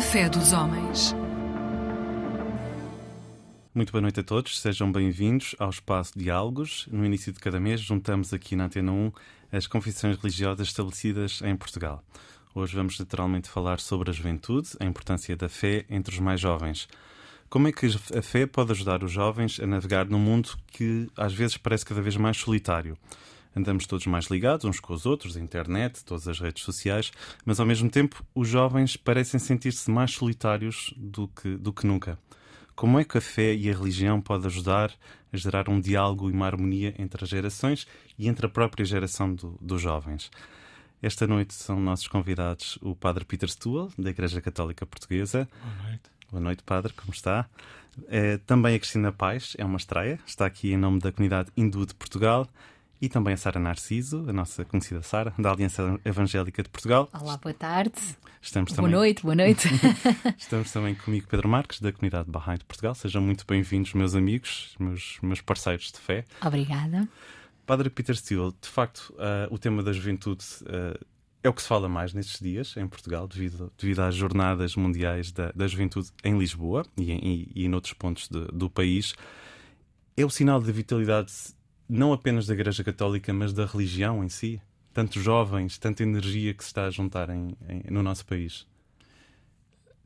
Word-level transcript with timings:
Fé 0.00 0.28
dos 0.28 0.52
homens. 0.52 1.14
Muito 3.74 3.90
boa 3.90 4.00
noite 4.00 4.20
a 4.20 4.22
todos, 4.22 4.60
sejam 4.60 4.90
bem-vindos 4.90 5.56
ao 5.58 5.70
Espaço 5.70 6.16
Diálogos. 6.16 6.86
No 6.90 7.04
início 7.04 7.32
de 7.32 7.40
cada 7.40 7.58
mês, 7.58 7.80
juntamos 7.80 8.32
aqui 8.32 8.54
na 8.54 8.66
Antena 8.66 8.92
1 8.92 9.12
as 9.52 9.66
confissões 9.66 10.16
religiosas 10.16 10.68
estabelecidas 10.68 11.42
em 11.42 11.56
Portugal. 11.56 12.02
Hoje 12.54 12.76
vamos 12.76 12.94
literalmente 12.98 13.50
falar 13.50 13.80
sobre 13.80 14.10
a 14.10 14.12
juventude, 14.12 14.70
a 14.78 14.84
importância 14.84 15.36
da 15.36 15.48
fé 15.48 15.84
entre 15.90 16.14
os 16.14 16.20
mais 16.20 16.40
jovens. 16.40 16.88
Como 17.50 17.66
é 17.66 17.72
que 17.72 17.86
a 17.86 18.22
fé 18.22 18.46
pode 18.46 18.72
ajudar 18.72 19.02
os 19.02 19.10
jovens 19.10 19.58
a 19.58 19.66
navegar 19.66 20.06
num 20.06 20.20
mundo 20.20 20.50
que 20.68 21.08
às 21.16 21.34
vezes 21.34 21.56
parece 21.56 21.84
cada 21.84 22.00
vez 22.00 22.16
mais 22.16 22.36
solitário? 22.36 22.96
Andamos 23.58 23.88
todos 23.88 24.06
mais 24.06 24.26
ligados 24.26 24.64
uns 24.64 24.78
com 24.78 24.94
os 24.94 25.04
outros, 25.04 25.36
a 25.36 25.40
internet, 25.40 26.04
todas 26.04 26.28
as 26.28 26.38
redes 26.38 26.62
sociais, 26.62 27.10
mas 27.44 27.58
ao 27.58 27.66
mesmo 27.66 27.90
tempo 27.90 28.24
os 28.32 28.46
jovens 28.46 28.96
parecem 28.96 29.40
sentir-se 29.40 29.90
mais 29.90 30.12
solitários 30.12 30.94
do 30.96 31.26
que, 31.26 31.56
do 31.56 31.72
que 31.72 31.84
nunca. 31.84 32.16
Como 32.76 33.00
é 33.00 33.04
que 33.04 33.18
a 33.18 33.20
fé 33.20 33.52
e 33.52 33.68
a 33.68 33.74
religião 33.74 34.20
podem 34.20 34.46
ajudar 34.46 34.92
a 35.32 35.36
gerar 35.36 35.68
um 35.68 35.80
diálogo 35.80 36.30
e 36.30 36.32
uma 36.32 36.46
harmonia 36.46 36.94
entre 37.00 37.24
as 37.24 37.28
gerações 37.28 37.84
e 38.16 38.28
entre 38.28 38.46
a 38.46 38.48
própria 38.48 38.84
geração 38.84 39.34
do, 39.34 39.58
dos 39.60 39.82
jovens? 39.82 40.30
Esta 41.02 41.26
noite 41.26 41.52
são 41.52 41.80
nossos 41.80 42.06
convidados 42.06 42.78
o 42.80 42.94
Padre 42.94 43.24
Peter 43.24 43.48
Stuhl, 43.50 43.90
da 43.98 44.10
Igreja 44.10 44.40
Católica 44.40 44.86
Portuguesa. 44.86 45.48
Boa 45.60 45.88
noite. 45.88 46.02
Boa 46.30 46.40
noite, 46.40 46.62
Padre, 46.62 46.92
como 46.92 47.12
está? 47.12 47.48
É, 48.06 48.36
também 48.38 48.76
a 48.76 48.78
Cristina 48.78 49.10
Paz, 49.10 49.56
é 49.58 49.64
uma 49.64 49.78
estreia, 49.78 50.20
está 50.24 50.46
aqui 50.46 50.72
em 50.72 50.76
nome 50.76 51.00
da 51.00 51.10
comunidade 51.10 51.50
hindu 51.56 51.84
de 51.84 51.94
Portugal 51.94 52.48
e 53.00 53.08
também 53.08 53.34
a 53.34 53.36
Sara 53.36 53.60
Narciso, 53.60 54.24
a 54.28 54.32
nossa 54.32 54.64
conhecida 54.64 55.02
Sara, 55.02 55.32
da 55.38 55.52
Aliança 55.52 55.98
Evangélica 56.04 56.62
de 56.62 56.68
Portugal. 56.68 57.08
Olá, 57.12 57.36
boa 57.36 57.54
tarde. 57.54 57.92
Estamos 58.42 58.72
boa 58.72 58.76
também... 58.76 58.92
noite, 58.92 59.22
boa 59.22 59.34
noite. 59.34 59.68
Estamos 60.36 60.72
também 60.72 60.94
comigo, 60.94 61.26
Pedro 61.28 61.48
Marques, 61.48 61.80
da 61.80 61.92
comunidade 61.92 62.30
Bahá'í 62.30 62.58
de 62.58 62.64
Portugal. 62.64 62.94
Sejam 62.94 63.22
muito 63.22 63.44
bem-vindos, 63.46 63.94
meus 63.94 64.14
amigos, 64.14 64.74
meus, 64.78 65.18
meus 65.22 65.40
parceiros 65.40 65.92
de 65.92 65.98
fé. 65.98 66.24
Obrigada. 66.44 67.08
Padre 67.64 67.90
Peter 67.90 68.16
Steele, 68.16 68.52
de 68.60 68.68
facto, 68.68 69.14
uh, 69.14 69.52
o 69.52 69.58
tema 69.58 69.82
da 69.82 69.92
juventude 69.92 70.44
uh, 70.62 71.04
é 71.42 71.48
o 71.48 71.52
que 71.52 71.62
se 71.62 71.68
fala 71.68 71.88
mais 71.88 72.12
nestes 72.12 72.40
dias 72.40 72.76
em 72.76 72.86
Portugal, 72.88 73.28
devido, 73.28 73.72
devido 73.78 74.00
às 74.00 74.14
jornadas 74.14 74.74
mundiais 74.74 75.30
da, 75.30 75.52
da 75.52 75.68
juventude 75.68 76.08
em 76.24 76.36
Lisboa 76.36 76.84
e 76.96 77.12
em, 77.12 77.18
e, 77.22 77.52
e 77.54 77.64
em 77.66 77.74
outros 77.74 77.92
pontos 77.92 78.28
de, 78.28 78.46
do 78.46 78.68
país. 78.68 79.14
É 80.16 80.24
o 80.24 80.30
sinal 80.30 80.60
de 80.60 80.72
vitalidade 80.72 81.32
não 81.88 82.12
apenas 82.12 82.46
da 82.46 82.54
Igreja 82.54 82.84
Católica, 82.84 83.32
mas 83.32 83.52
da 83.52 83.64
religião 83.64 84.22
em 84.22 84.28
si? 84.28 84.60
Tantos 84.92 85.22
jovens, 85.22 85.78
tanta 85.78 86.02
energia 86.02 86.52
que 86.52 86.62
se 86.62 86.68
está 86.68 86.86
a 86.86 86.90
juntar 86.90 87.30
em, 87.30 87.56
em, 87.68 87.90
no 87.90 88.02
nosso 88.02 88.26
país? 88.26 88.66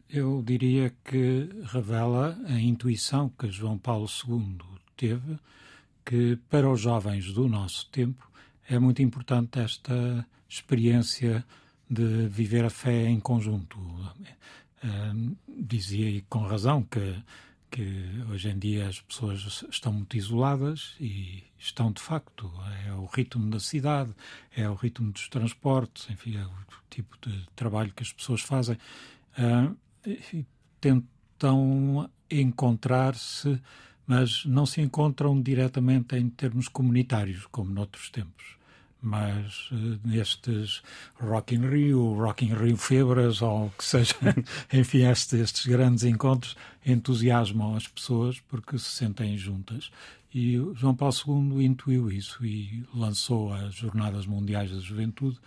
Eu 0.09 0.43
diria 0.45 0.95
que 1.05 1.49
revela 1.65 2.39
a 2.47 2.61
intuição 2.61 3.31
que 3.31 3.51
João 3.51 3.79
Paulo 3.79 4.07
II 4.07 4.59
teve, 4.97 5.39
que 6.05 6.37
para 6.51 6.71
os 6.71 6.81
jovens 6.81 7.33
do 7.33 7.49
nosso 7.49 7.89
tempo 7.91 8.31
é 8.69 8.79
muito 8.79 9.03
importante 9.03 9.59
esta 9.59 10.27
experiência 10.49 11.45
de 11.89 12.29
viver 12.29 12.65
a 12.65 12.71
fé 12.71 13.09
em 13.09 13.19
conjunto. 13.19 13.79
Uh, 13.79 15.37
dizia 15.49 16.11
e 16.11 16.23
com 16.23 16.41
razão 16.41 16.83
que 16.83 17.17
que 17.73 18.11
hoje 18.31 18.51
em 18.51 18.59
dia 18.59 18.87
as 18.87 19.01
pessoas 19.01 19.65
estão 19.71 19.95
muito 19.95 20.15
isoladas 20.15 20.95
e 21.01 21.43
estão 21.59 21.91
de 21.91 22.03
facto. 22.03 22.53
É 22.87 22.93
o 22.93 23.07
ritmo 23.07 23.51
da 23.51 23.59
cidade, 23.59 24.15
é 24.55 24.69
o 24.69 24.75
ritmo 24.75 25.11
dos 25.11 25.27
transportes, 25.29 26.09
enfim, 26.11 26.37
é 26.37 26.45
o 26.45 26.53
tipo 26.91 27.17
de 27.27 27.47
trabalho 27.57 27.93
que 27.95 28.03
as 28.03 28.13
pessoas 28.13 28.43
fazem. 28.43 28.77
Uh, 29.39 29.75
e 30.07 30.45
tentam 30.81 32.11
encontrar-se, 32.31 33.59
mas 34.07 34.45
não 34.45 34.67
se 34.67 34.83
encontram 34.83 35.41
diretamente 35.41 36.15
em 36.15 36.29
termos 36.29 36.69
comunitários, 36.69 37.47
como 37.47 37.71
noutros 37.71 38.11
tempos 38.11 38.62
mas 39.03 39.69
uh, 39.73 39.99
nestes 40.05 40.81
Rock 41.21 41.55
in 41.55 41.69
Rio, 41.69 42.15
Rock 42.15 42.45
in 42.45 42.55
Rio 42.55 42.77
Febras, 42.77 43.43
ou 43.43 43.71
que 43.77 43.85
seja, 43.85 44.15
enfim, 44.73 45.03
este, 45.03 45.37
estes 45.37 45.67
grandes 45.67 46.05
encontros 46.05 46.57
entusiasmam 46.87 47.75
as 47.75 47.89
pessoas 47.89 48.39
porque 48.41 48.79
se 48.79 48.89
sentem 48.91 49.37
juntas. 49.37 49.91
E 50.33 50.57
João 50.75 50.95
Paulo 50.95 51.15
II 51.27 51.67
intuiu 51.67 52.11
isso 52.11 52.47
e 52.47 52.87
lançou 52.95 53.53
as 53.53 53.75
Jornadas 53.75 54.25
Mundiais 54.25 54.71
da 54.71 54.79
Juventude, 54.79 55.39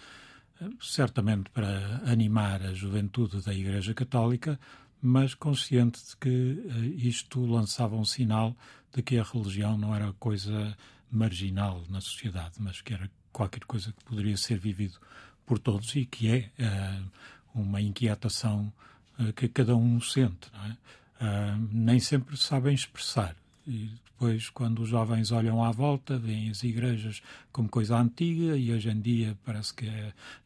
uh, 0.62 0.76
certamente 0.84 1.50
para 1.50 2.02
animar 2.06 2.62
a 2.62 2.74
juventude 2.74 3.42
da 3.42 3.54
Igreja 3.54 3.94
Católica, 3.94 4.60
mas 5.02 5.34
consciente 5.34 6.04
de 6.06 6.18
que 6.18 6.30
uh, 6.30 6.84
isto 6.98 7.46
lançava 7.46 7.96
um 7.96 8.06
sinal 8.06 8.56
de 8.94 9.02
que 9.02 9.18
a 9.18 9.24
religião 9.24 9.78
não 9.78 9.96
era 9.96 10.12
coisa 10.14 10.76
marginal 11.10 11.84
na 11.90 12.02
sociedade, 12.02 12.56
mas 12.60 12.82
que 12.82 12.94
era 12.94 13.10
qualquer 13.36 13.66
coisa 13.66 13.92
que 13.92 14.04
poderia 14.06 14.38
ser 14.38 14.58
vivido 14.58 14.98
por 15.46 15.60
todos 15.60 15.94
e 15.94 16.06
que 16.06 16.30
é 16.30 16.50
uh, 16.58 17.12
uma 17.54 17.82
inquietação 17.82 18.72
uh, 19.20 19.34
que 19.34 19.50
cada 19.50 19.76
um 19.76 20.00
sente. 20.00 20.50
É? 20.64 21.26
Uh, 21.26 21.70
nem 21.70 22.00
sempre 22.00 22.38
sabem 22.38 22.74
expressar. 22.74 23.36
E 23.68 23.92
depois, 24.06 24.50
quando 24.50 24.84
os 24.84 24.88
jovens 24.88 25.34
olham 25.34 25.62
à 25.62 25.70
volta, 25.70 26.18
veem 26.18 26.50
as 26.50 26.64
igrejas 26.64 27.22
como 27.52 27.68
coisa 27.68 27.98
antiga 27.98 28.56
e 28.56 28.72
hoje 28.72 28.90
em 28.90 29.02
dia 29.02 29.38
parece 29.44 29.74
que 29.74 29.92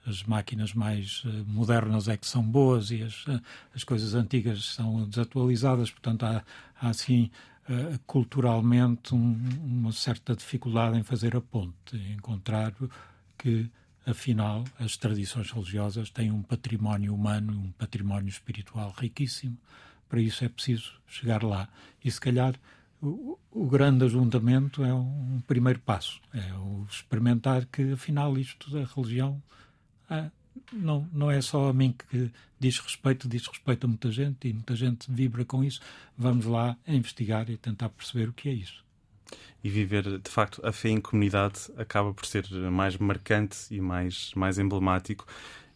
as 0.08 0.24
máquinas 0.24 0.74
mais 0.74 1.22
modernas 1.46 2.08
é 2.08 2.18
que 2.18 2.26
são 2.26 2.42
boas 2.42 2.90
e 2.90 3.04
as, 3.04 3.26
as 3.76 3.84
coisas 3.84 4.16
antigas 4.16 4.66
são 4.74 5.08
desatualizadas. 5.08 5.92
Portanto, 5.92 6.24
há, 6.24 6.44
há 6.82 6.90
assim 6.90 7.30
uh, 7.70 8.00
culturalmente 8.06 9.14
um, 9.14 9.38
uma 9.62 9.92
certa 9.92 10.36
dificuldade 10.36 10.98
em 10.98 11.04
fazer 11.04 11.36
a 11.36 11.42
ponte, 11.42 11.96
encontrar 12.12 12.74
que, 13.38 13.70
afinal, 14.06 14.64
as 14.80 14.98
tradições 14.98 15.52
religiosas 15.52 16.10
têm 16.10 16.32
um 16.32 16.42
património 16.42 17.14
humano, 17.14 17.54
um 17.54 17.72
património 17.72 18.30
espiritual 18.30 18.94
riquíssimo. 18.98 19.58
Para 20.08 20.20
isso 20.20 20.44
é 20.44 20.50
preciso 20.50 20.94
chegar 21.08 21.44
lá. 21.44 21.70
E, 22.04 22.12
se 22.12 22.20
calhar, 22.20 22.56
o, 23.02 23.38
o 23.52 23.68
grande 23.68 24.04
ajuntamento 24.06 24.84
é 24.84 24.94
um 24.94 25.42
primeiro 25.48 25.80
passo. 25.80 26.20
É 26.34 26.54
o 26.56 26.86
experimentar 26.90 27.66
que, 27.66 27.94
afinal, 27.94 28.38
isto 28.38 28.72
da 28.72 28.84
religião 28.84 29.42
ah, 30.10 30.32
não, 30.72 31.08
não 31.12 31.32
é 31.32 31.42
só 31.42 31.70
a 31.70 31.74
mim 31.74 31.94
que 32.10 32.32
diz 32.60 32.80
respeito, 32.80 33.28
diz 33.28 33.46
respeito 33.48 33.86
a 33.86 33.88
muita 33.88 34.12
gente 34.12 34.48
e 34.48 34.54
muita 34.54 34.76
gente 34.76 35.12
vibra 35.12 35.46
com 35.46 35.64
isso. 35.64 35.82
Vamos 36.18 36.46
lá 36.46 36.78
investigar 36.88 37.50
e 37.50 37.58
tentar 37.58 37.90
perceber 37.90 38.30
o 38.30 38.34
que 38.34 38.50
é 38.50 38.54
isso. 38.54 38.84
E 39.64 39.70
viver, 39.70 40.20
de 40.20 40.30
facto, 40.30 40.62
a 40.66 40.72
fé 40.72 40.90
em 40.90 41.02
comunidade 41.02 41.60
acaba 41.78 42.14
por 42.14 42.26
ser 42.26 42.50
mais 42.72 42.98
marcante 42.98 43.58
e 43.72 43.82
mais, 43.82 44.32
mais 44.36 44.58
emblemático. 44.58 45.28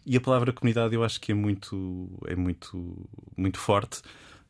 E 0.06 0.18
a 0.18 0.22
palavra 0.22 0.54
comunidade 0.54 0.96
eu 0.96 1.04
acho 1.04 1.20
que 1.20 1.31
é 1.31 1.36
muito, 1.36 2.10
é 2.28 2.36
muito, 2.36 3.08
muito 3.36 3.58
forte 3.58 4.02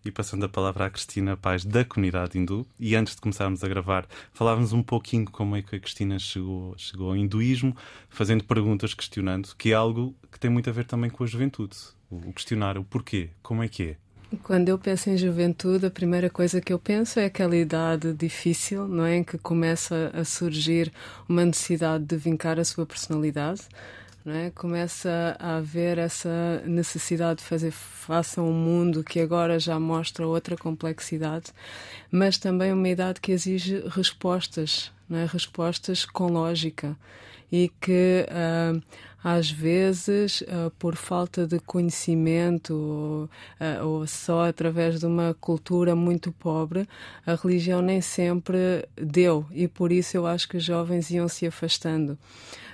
e 0.05 0.11
passando 0.11 0.45
a 0.45 0.49
palavra 0.49 0.85
à 0.85 0.89
Cristina 0.89 1.37
Paz 1.37 1.63
da 1.63 1.85
comunidade 1.85 2.37
hindu. 2.37 2.67
E 2.79 2.95
antes 2.95 3.15
de 3.15 3.21
começarmos 3.21 3.63
a 3.63 3.67
gravar, 3.67 4.05
falávamos 4.33 4.73
um 4.73 4.83
pouquinho 4.83 5.25
como 5.25 5.55
é 5.55 5.61
que 5.61 5.75
a 5.75 5.79
Cristina 5.79 6.19
chegou, 6.19 6.73
chegou 6.77 7.09
ao 7.09 7.17
hinduísmo, 7.17 7.75
fazendo 8.09 8.43
perguntas, 8.43 8.93
questionando, 8.93 9.55
que 9.57 9.71
é 9.71 9.75
algo 9.75 10.15
que 10.31 10.39
tem 10.39 10.49
muito 10.49 10.69
a 10.69 10.73
ver 10.73 10.85
também 10.85 11.09
com 11.09 11.23
a 11.23 11.27
juventude. 11.27 11.77
O 12.09 12.31
questionar 12.33 12.77
o 12.77 12.83
porquê, 12.83 13.29
como 13.41 13.63
é 13.63 13.67
que 13.67 13.83
é. 13.83 13.97
Quando 14.41 14.69
eu 14.69 14.79
penso 14.79 15.09
em 15.09 15.17
juventude, 15.17 15.85
a 15.85 15.91
primeira 15.91 16.29
coisa 16.29 16.59
que 16.59 16.73
eu 16.73 16.79
penso 16.79 17.19
é 17.19 17.25
aquela 17.25 17.55
idade 17.55 18.13
difícil, 18.13 18.87
não 18.87 19.05
é? 19.05 19.17
Em 19.17 19.23
que 19.23 19.37
começa 19.37 20.11
a 20.13 20.23
surgir 20.23 20.91
uma 21.29 21.45
necessidade 21.45 22.03
de 22.03 22.17
vincar 22.17 22.59
a 22.59 22.65
sua 22.65 22.85
personalidade 22.85 23.61
é? 24.25 24.51
Começa 24.51 25.35
a 25.39 25.57
haver 25.57 25.97
essa 25.97 26.63
necessidade 26.65 27.39
de 27.39 27.45
fazer 27.45 27.71
face 27.71 28.39
a 28.39 28.43
um 28.43 28.53
mundo 28.53 29.03
que 29.03 29.19
agora 29.19 29.59
já 29.59 29.79
mostra 29.79 30.25
outra 30.25 30.55
complexidade, 30.55 31.51
mas 32.11 32.37
também 32.37 32.71
uma 32.71 32.87
idade 32.87 33.19
que 33.19 33.31
exige 33.31 33.83
respostas, 33.89 34.91
é? 35.11 35.25
respostas 35.25 36.05
com 36.05 36.27
lógica 36.27 36.95
e 37.51 37.71
que 37.79 38.25
uh, 38.29 38.81
às 39.23 39.49
vezes, 39.49 40.41
uh, 40.41 40.71
por 40.77 40.95
falta 40.95 41.47
de 41.47 41.59
conhecimento 41.59 42.73
ou, 42.73 43.23
uh, 43.25 43.85
ou, 43.85 44.07
só 44.07 44.47
através 44.47 44.99
de 44.99 45.05
uma 45.05 45.33
cultura 45.39 45.95
muito 45.95 46.31
pobre, 46.31 46.87
a 47.25 47.35
religião 47.35 47.81
nem 47.81 48.01
sempre 48.01 48.87
deu 48.95 49.45
e 49.51 49.67
por 49.67 49.91
isso 49.91 50.17
eu 50.17 50.25
acho 50.27 50.49
que 50.49 50.57
os 50.57 50.63
jovens 50.63 51.09
iam 51.09 51.27
se 51.27 51.45
afastando. 51.45 52.17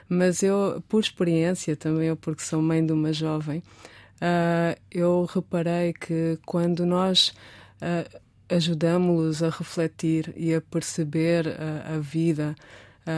Mas 0.09 0.41
eu, 0.41 0.83
por 0.89 0.99
experiência 0.99 1.75
também, 1.75 2.07
eu 2.07 2.17
porque 2.17 2.41
sou 2.41 2.61
mãe 2.61 2.83
de 2.83 2.91
uma 2.91 3.13
jovem, 3.13 3.59
uh, 3.59 4.79
eu 4.91 5.25
reparei 5.31 5.93
que 5.93 6.39
quando 6.45 6.85
nós 6.85 7.31
uh, 7.81 8.19
ajudamos-los 8.49 9.43
a 9.43 9.49
refletir 9.49 10.33
e 10.35 10.53
a 10.53 10.59
perceber 10.59 11.47
a, 11.47 11.95
a 11.95 11.99
vida 11.99 12.55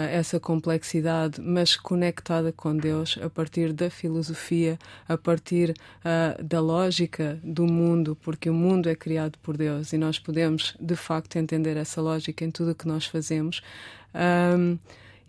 essa 0.09 0.39
complexidade, 0.39 1.41
mas 1.41 1.75
conectada 1.75 2.51
com 2.51 2.75
Deus 2.75 3.17
a 3.21 3.29
partir 3.29 3.73
da 3.73 3.89
filosofia, 3.89 4.79
a 5.07 5.17
partir 5.17 5.71
uh, 5.71 6.41
da 6.41 6.61
lógica 6.61 7.39
do 7.43 7.65
mundo, 7.65 8.17
porque 8.21 8.49
o 8.49 8.53
mundo 8.53 8.87
é 8.87 8.95
criado 8.95 9.37
por 9.39 9.57
Deus 9.57 9.91
e 9.91 9.97
nós 9.97 10.17
podemos 10.17 10.77
de 10.79 10.95
facto 10.95 11.35
entender 11.35 11.75
essa 11.75 12.01
lógica 12.01 12.45
em 12.45 12.51
tudo 12.51 12.71
o 12.71 12.75
que 12.75 12.87
nós 12.87 13.05
fazemos. 13.05 13.61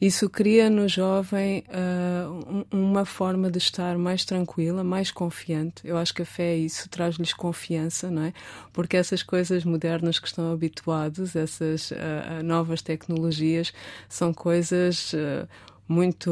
Isso 0.03 0.29
cria 0.29 0.69
no 0.69 0.89
jovem 0.89 1.63
uh, 1.69 2.67
uma 2.73 3.05
forma 3.05 3.49
de 3.49 3.59
estar 3.59 3.97
mais 3.97 4.25
tranquila, 4.25 4.83
mais 4.83 5.13
confiante. 5.13 5.87
Eu 5.87 5.97
acho 5.97 6.13
que 6.13 6.23
a 6.23 6.25
fé 6.25 6.55
é 6.55 6.57
isso, 6.57 6.89
traz-lhes 6.89 7.33
confiança, 7.33 8.11
não 8.11 8.25
é? 8.25 8.33
Porque 8.73 8.97
essas 8.97 9.23
coisas 9.23 9.65
modernas 9.65 10.19
que 10.19 10.27
estão 10.27 10.53
habituados, 10.53 11.37
essas 11.37 11.93
uh, 11.93 12.43
novas 12.43 12.83
tecnologias, 12.83 13.73
são 14.09 14.35
coisas 14.35 15.13
uh, 15.13 15.49
muito 15.87 16.31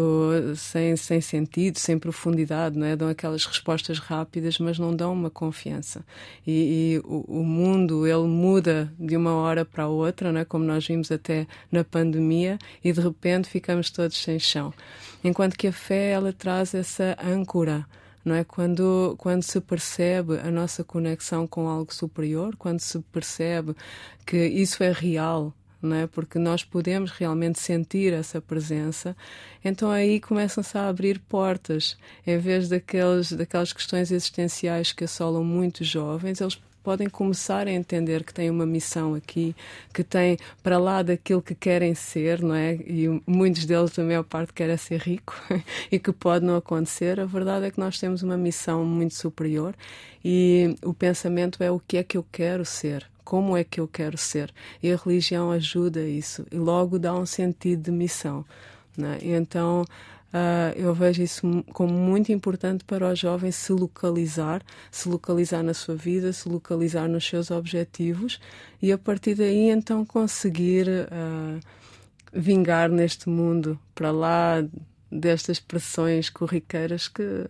sem, 0.57 0.97
sem 0.97 1.21
sentido, 1.21 1.79
sem 1.79 1.99
profundidade, 1.99 2.79
não 2.79 2.87
é? 2.87 2.97
Dão 2.97 3.09
aquelas 3.09 3.45
respostas 3.45 3.99
rápidas, 3.99 4.59
mas 4.59 4.79
não 4.79 4.95
dão 4.95 5.13
uma 5.13 5.31
confiança. 5.31 6.05
E, 6.47 6.95
e 6.95 6.99
o, 7.05 7.25
o, 7.41 7.45
mundo, 7.45 8.07
ele 8.07 8.27
muda 8.27 8.93
de 8.99 9.17
uma 9.17 9.35
hora 9.35 9.65
para 9.65 9.85
a 9.85 9.89
outra, 9.89 10.33
não 10.33 10.41
é? 10.41 10.45
Como 10.45 10.65
nós 10.65 10.87
vimos 10.87 11.11
até 11.11 11.47
na 11.71 11.85
pandemia, 11.85 12.59
e 12.83 12.93
de 12.93 13.01
repente 13.01 13.49
ficamos 13.49 13.91
todos 13.91 14.17
sem 14.17 14.39
chão. 14.39 14.73
Enquanto 15.23 15.57
que 15.57 15.67
a 15.67 15.73
fé, 15.73 16.11
ela 16.11 16.33
traz 16.33 16.73
essa 16.73 17.17
âncora, 17.23 17.87
não 18.25 18.35
é? 18.35 18.45
Quando, 18.45 19.15
quando 19.19 19.43
se 19.43 19.61
percebe 19.61 20.39
a 20.39 20.51
nossa 20.51 20.85
conexão 20.85 21.47
com 21.47 21.69
algo 21.69 21.93
superior, 21.93 22.55
quando 22.57 22.81
se 22.81 22.99
percebe 23.13 23.75
que 24.25 24.47
isso 24.47 24.83
é 24.83 24.93
real, 24.93 25.53
não 25.83 25.97
é? 25.97 26.07
Porque 26.07 26.39
nós 26.39 26.65
podemos 26.65 27.11
realmente 27.11 27.61
sentir 27.61 28.13
essa 28.13 28.41
presença, 28.41 29.17
então 29.65 29.91
aí 29.91 30.21
começam-se 30.21 30.77
a 30.77 30.89
abrir 30.89 31.19
portas. 31.21 31.97
Em 32.27 32.39
vez 32.39 32.69
daqueles, 32.69 33.33
daquelas 33.33 33.73
questões 33.73 34.11
existenciais 34.11 34.93
que 34.93 35.05
assolam 35.05 35.45
muitos 35.45 35.87
jovens, 35.87 36.41
eles 36.41 36.57
podem 36.83 37.09
começar 37.09 37.67
a 37.67 37.71
entender 37.71 38.25
que 38.25 38.33
têm 38.33 38.51
uma 38.51 38.67
missão 38.67 39.15
aqui, 39.15 39.55
que 39.93 40.03
têm 40.03 40.37
para 40.63 40.79
lá 40.79 41.03
daquilo 41.03 41.43
que 41.43 41.55
querem 41.55 41.95
ser, 41.95 42.43
não 42.43 42.55
é? 42.55 42.75
E 42.75 43.23
muitos 43.27 43.65
deles, 43.65 43.99
a 43.99 44.03
maior 44.03 44.25
parte, 44.25 44.53
querem 44.53 44.77
ser 44.77 45.01
rico 45.01 45.35
e 45.91 45.99
que 45.99 46.13
pode 46.13 46.45
não 46.45 46.57
acontecer. 46.57 47.21
A 47.21 47.25
verdade 47.25 47.67
é 47.67 47.71
que 47.71 47.79
nós 47.79 47.99
temos 47.99 48.23
uma 48.23 48.37
missão 48.37 48.85
muito 48.85 49.15
superior 49.15 49.75
e 50.25 50.77
o 50.85 50.93
pensamento 50.93 51.63
é 51.63 51.71
o 51.71 51.81
que 51.81 51.97
é 51.97 52.03
que 52.03 52.17
eu 52.17 52.27
quero 52.31 52.65
ser 52.65 53.09
como 53.23 53.57
é 53.57 53.63
que 53.63 53.79
eu 53.79 53.87
quero 53.87 54.19
ser. 54.19 54.53
E 54.83 54.91
a 54.91 54.97
religião 54.97 55.53
ajuda 55.53 56.01
isso 56.01 56.45
e 56.51 56.57
logo 56.57 56.99
dá 56.99 57.15
um 57.15 57.25
sentido 57.25 57.85
de 57.85 57.93
missão. 57.93 58.45
E 59.23 59.31
então 59.31 59.85
uh, 60.33 60.77
eu 60.77 60.95
vejo 60.95 61.23
isso 61.23 61.65
como 61.73 61.93
muito 61.93 62.33
importante 62.33 62.85
para 62.85 63.09
o 63.09 63.15
jovem 63.15 63.51
se 63.51 63.73
localizar, 63.73 64.63
se 64.91 65.09
localizar 65.09 65.63
na 65.63 65.75
sua 65.75 65.95
vida, 65.95 66.33
se 66.33 66.49
localizar 66.49 67.09
nos 67.09 67.27
seus 67.27 67.51
objetivos 67.51 68.41
e 68.81 68.93
a 68.93 68.99
partir 68.99 69.35
daí 69.35 69.71
então 69.71 70.05
conseguir 70.05 70.89
uh, 70.89 71.61
vingar 72.33 72.89
neste 72.89 73.29
mundo 73.29 73.79
para 73.95 74.11
lá 74.11 74.65
destas 75.11 75.59
pressões 75.59 76.31
corriqueiras 76.31 77.09
que, 77.09 77.47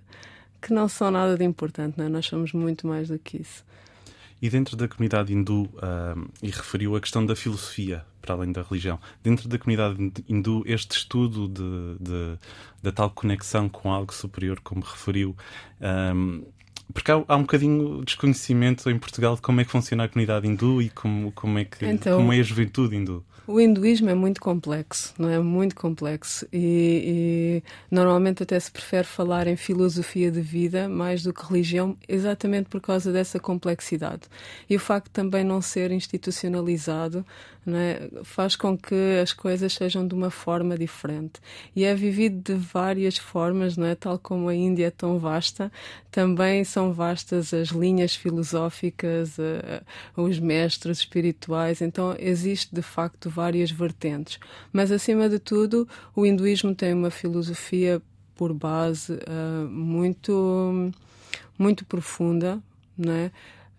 que 0.60 0.72
não 0.72 0.88
são 0.88 1.10
nada 1.10 1.36
de 1.36 1.44
importante, 1.44 1.98
né? 1.98 2.08
nós 2.08 2.26
somos 2.26 2.52
muito 2.52 2.86
mais 2.86 3.08
do 3.08 3.18
que 3.18 3.42
isso. 3.42 3.64
E 4.42 4.48
dentro 4.48 4.76
da 4.76 4.88
comunidade 4.88 5.32
hindu, 5.32 5.68
e 6.42 6.50
referiu 6.50 6.96
a 6.96 7.00
questão 7.00 7.24
da 7.26 7.36
filosofia, 7.36 8.04
para 8.22 8.34
além 8.34 8.52
da 8.52 8.62
religião, 8.62 8.98
dentro 9.22 9.48
da 9.48 9.58
comunidade 9.58 10.12
hindu, 10.28 10.62
este 10.66 10.96
estudo 10.96 11.48
de, 11.48 12.02
de 12.02 12.38
da 12.82 12.90
tal 12.90 13.10
conexão 13.10 13.68
com 13.68 13.92
algo 13.92 14.14
superior, 14.14 14.60
como 14.60 14.80
referiu, 14.80 15.36
porque 16.92 17.10
há, 17.10 17.22
há, 17.26 17.36
um 17.36 17.42
bocadinho 17.42 18.04
desconhecimento 18.04 18.88
em 18.90 18.98
Portugal 18.98 19.34
de 19.36 19.42
como 19.42 19.60
é 19.60 19.64
que 19.64 19.70
funciona 19.70 20.04
a 20.04 20.08
comunidade 20.08 20.46
hindu 20.46 20.82
e 20.82 20.90
como, 20.90 21.32
como, 21.32 21.58
é, 21.58 21.64
que, 21.64 21.84
então, 21.86 22.18
como 22.18 22.32
é 22.32 22.40
a 22.40 22.42
juventude 22.42 22.96
hindu. 22.96 23.24
O 23.46 23.60
hinduísmo 23.60 24.08
é 24.08 24.14
muito 24.14 24.40
complexo, 24.40 25.12
não 25.18 25.28
é? 25.28 25.36
Muito 25.40 25.74
complexo. 25.74 26.46
E, 26.52 27.62
e, 27.62 27.62
normalmente 27.90 28.44
até 28.44 28.60
se 28.60 28.70
prefere 28.70 29.04
falar 29.04 29.48
em 29.48 29.56
filosofia 29.56 30.30
de 30.30 30.40
vida 30.40 30.88
mais 30.88 31.24
do 31.24 31.32
que 31.32 31.44
religião, 31.44 31.96
exatamente 32.08 32.68
por 32.68 32.80
causa 32.80 33.12
dessa 33.12 33.40
complexidade. 33.40 34.22
E 34.68 34.76
o 34.76 34.78
facto 34.78 35.06
de 35.06 35.12
também 35.12 35.42
não 35.42 35.60
ser 35.60 35.90
institucionalizado 35.90 37.26
é? 37.66 38.08
faz 38.24 38.56
com 38.56 38.76
que 38.76 39.18
as 39.20 39.32
coisas 39.32 39.72
sejam 39.72 40.06
de 40.06 40.14
uma 40.14 40.30
forma 40.30 40.78
diferente. 40.78 41.40
E 41.74 41.84
é 41.84 41.94
vivido 41.94 42.54
de 42.54 42.54
várias 42.54 43.18
formas, 43.18 43.76
não 43.76 43.86
é? 43.86 43.94
tal 43.94 44.18
como 44.18 44.48
a 44.48 44.54
Índia 44.54 44.86
é 44.86 44.90
tão 44.90 45.18
vasta, 45.18 45.70
também 46.10 46.64
são 46.64 46.79
vastas 46.92 47.52
as 47.52 47.68
linhas 47.68 48.14
filosóficas, 48.14 49.36
uh, 49.38 49.84
os 50.16 50.38
mestres 50.38 50.98
espirituais. 50.98 51.82
Então, 51.82 52.16
existe 52.18 52.74
de 52.74 52.82
facto 52.82 53.28
várias 53.28 53.70
vertentes. 53.70 54.38
Mas, 54.72 54.90
acima 54.90 55.28
de 55.28 55.38
tudo, 55.38 55.86
o 56.16 56.24
hinduísmo 56.24 56.74
tem 56.74 56.94
uma 56.94 57.10
filosofia 57.10 58.00
por 58.34 58.54
base 58.54 59.12
uh, 59.12 59.68
muito, 59.68 60.90
muito 61.58 61.84
profunda, 61.84 62.58
não 62.96 63.12
é? 63.12 63.30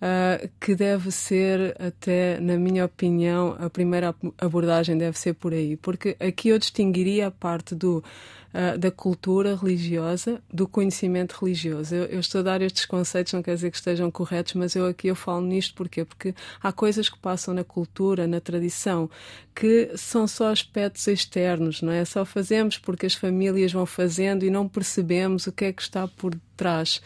uh, 0.02 0.50
que 0.60 0.76
deve 0.76 1.12
ser, 1.12 1.76
até 1.80 2.40
na 2.40 2.58
minha 2.58 2.86
opinião, 2.86 3.56
a 3.60 3.70
primeira 3.70 4.16
abordagem 4.38 4.98
deve 4.98 5.18
ser 5.18 5.34
por 5.34 5.54
aí, 5.54 5.78
porque 5.78 6.18
aqui 6.20 6.50
eu 6.50 6.60
distinguiria 6.60 7.28
a 7.28 7.32
parte 7.32 7.76
do 7.76 8.04
Uh, 8.54 8.78
da 8.78 8.92
cultura 8.92 9.56
religiosa, 9.56 10.42
do 10.52 10.68
conhecimento 10.68 11.38
religioso. 11.42 11.96
Eu, 11.96 12.04
eu, 12.06 12.20
estou 12.20 12.40
a 12.40 12.44
dar 12.44 12.62
estes 12.62 12.86
conceitos, 12.86 13.32
não 13.32 13.42
quer 13.42 13.56
dizer 13.56 13.72
que 13.72 13.78
estejam 13.78 14.12
corretos, 14.12 14.56
mas 14.56 14.76
eu 14.76 14.88
aqui 14.88 15.08
eu 15.08 15.16
falo 15.16 15.40
nisto 15.40 15.74
porquê? 15.74 16.04
Porque 16.04 16.36
há 16.62 16.72
coisas 16.74 17.08
que 17.08 17.18
passam 17.18 17.54
na 17.54 17.64
cultura, 17.64 18.28
na 18.28 18.42
tradição, 18.42 19.10
que 19.56 19.92
são 19.96 20.28
só 20.28 20.52
aspectos 20.52 21.08
externos, 21.08 21.82
não 21.82 21.94
é? 21.94 22.04
Só 22.04 22.26
fazemos 22.26 22.78
porque 22.78 23.06
as 23.06 23.14
famílias 23.14 23.72
vão 23.72 23.86
fazendo 23.86 24.44
e 24.44 24.50
não 24.50 24.68
percebemos 24.68 25.48
o 25.48 25.52
que 25.54 25.66
é 25.66 25.72
que 25.72 25.82
está 25.82 26.06
por 26.06 26.36
trás. 26.58 27.02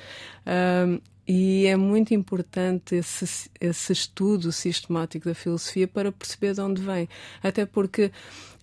Uh, 0.47 0.99
e 1.27 1.65
é 1.65 1.75
muito 1.75 2.13
importante 2.13 2.95
esse, 2.95 3.49
esse 3.59 3.91
estudo 3.91 4.51
sistemático 4.51 5.27
da 5.27 5.33
filosofia 5.33 5.87
para 5.87 6.11
perceber 6.11 6.53
de 6.53 6.61
onde 6.61 6.81
vem. 6.81 7.09
Até 7.41 7.65
porque, 7.65 8.11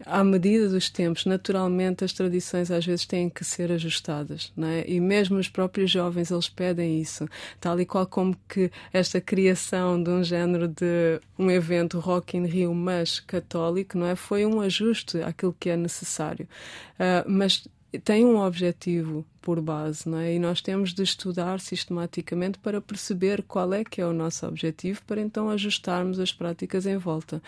à 0.07 0.23
medida 0.23 0.69
dos 0.69 0.89
tempos, 0.89 1.25
naturalmente 1.27 2.05
as 2.05 2.13
tradições 2.13 2.71
às 2.71 2.87
vezes 2.87 3.05
têm 3.05 3.29
que 3.29 3.45
ser 3.45 3.73
ajustadas. 3.73 4.53
Não 4.57 4.69
é? 4.69 4.85
E 4.87 5.01
mesmo 5.01 5.39
os 5.39 5.49
próprios 5.49 5.91
jovens 5.91 6.31
eles 6.31 6.49
pedem 6.49 7.01
isso. 7.01 7.29
Tal 7.61 7.81
e 7.81 7.85
qual 7.85 8.07
como 8.07 8.37
que 8.49 8.71
esta 8.93 9.21
criação 9.21 10.01
de 10.01 10.11
um 10.11 10.23
género 10.23 10.69
de 10.69 11.21
um 11.37 11.51
evento 11.51 11.99
Rock 11.99 12.37
in 12.37 12.47
Rio, 12.47 12.73
mas 12.73 13.19
católico, 13.19 13.99
não 13.99 14.07
é? 14.07 14.15
foi 14.15 14.47
um 14.47 14.61
ajuste 14.61 15.21
àquilo 15.23 15.57
que 15.59 15.69
é 15.69 15.77
necessário. 15.77 16.47
Uh, 16.95 17.29
mas 17.29 17.67
tem 17.99 18.25
um 18.25 18.39
objetivo 18.39 19.25
por 19.41 19.61
base, 19.61 20.09
não 20.09 20.19
é? 20.19 20.35
E 20.35 20.39
nós 20.39 20.61
temos 20.61 20.95
de 20.95 21.03
estudar 21.03 21.61
sistematicamente 21.61 22.59
para 22.59 22.81
perceber 22.81 23.43
qual 23.43 23.73
é 23.75 23.85
que 23.85 24.01
é 24.01 24.07
o 24.07 24.13
nosso 24.13 24.47
objetivo, 24.47 25.03
para 25.07 25.21
então 25.21 25.51
ajustarmos 25.51 26.19
as 26.19 26.33
práticas 26.33 26.87
em 26.87 26.97
volta. 26.97 27.43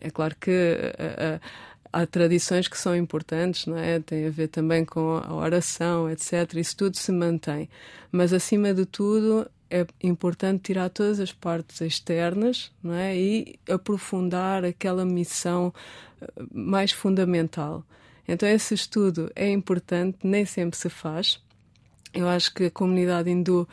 É 0.00 0.10
claro 0.10 0.36
que 0.40 0.50
uh, 0.50 1.36
uh, 1.36 1.40
há 1.92 2.06
tradições 2.06 2.68
que 2.68 2.78
são 2.78 2.94
importantes, 2.94 3.66
não 3.66 3.76
é? 3.76 4.00
Tem 4.00 4.26
a 4.26 4.30
ver 4.30 4.48
também 4.48 4.84
com 4.84 5.16
a 5.16 5.34
oração, 5.34 6.10
etc. 6.10 6.54
Isso 6.54 6.76
tudo 6.76 6.96
se 6.96 7.12
mantém, 7.12 7.68
mas 8.12 8.32
acima 8.32 8.72
de 8.72 8.86
tudo 8.86 9.50
é 9.70 9.86
importante 10.02 10.62
tirar 10.62 10.88
todas 10.90 11.18
as 11.18 11.32
partes 11.32 11.80
externas, 11.80 12.70
não 12.82 12.94
é? 12.94 13.16
E 13.16 13.58
aprofundar 13.68 14.64
aquela 14.64 15.04
missão 15.04 15.72
eh, 16.20 16.26
mais 16.52 16.92
fundamental. 16.92 17.84
Então, 18.28 18.48
esse 18.48 18.74
estudo 18.74 19.30
é 19.34 19.50
importante, 19.50 20.18
nem 20.22 20.44
sempre 20.44 20.76
se 20.76 20.88
faz. 20.88 21.40
Eu 22.12 22.28
acho 22.28 22.52
que 22.52 22.64
a 22.64 22.70
comunidade 22.70 23.30
hindu, 23.30 23.68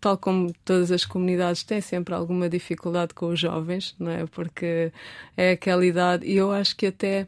tal 0.00 0.16
como 0.18 0.52
todas 0.64 0.92
as 0.92 1.04
comunidades, 1.04 1.62
tem 1.62 1.80
sempre 1.80 2.14
alguma 2.14 2.48
dificuldade 2.48 3.14
com 3.14 3.26
os 3.28 3.40
jovens, 3.40 3.94
não 3.98 4.10
é? 4.10 4.26
Porque 4.26 4.92
é 5.36 5.52
aquela 5.52 5.84
idade, 5.84 6.26
e 6.26 6.36
eu 6.36 6.52
acho 6.52 6.76
que 6.76 6.86
até 6.86 7.26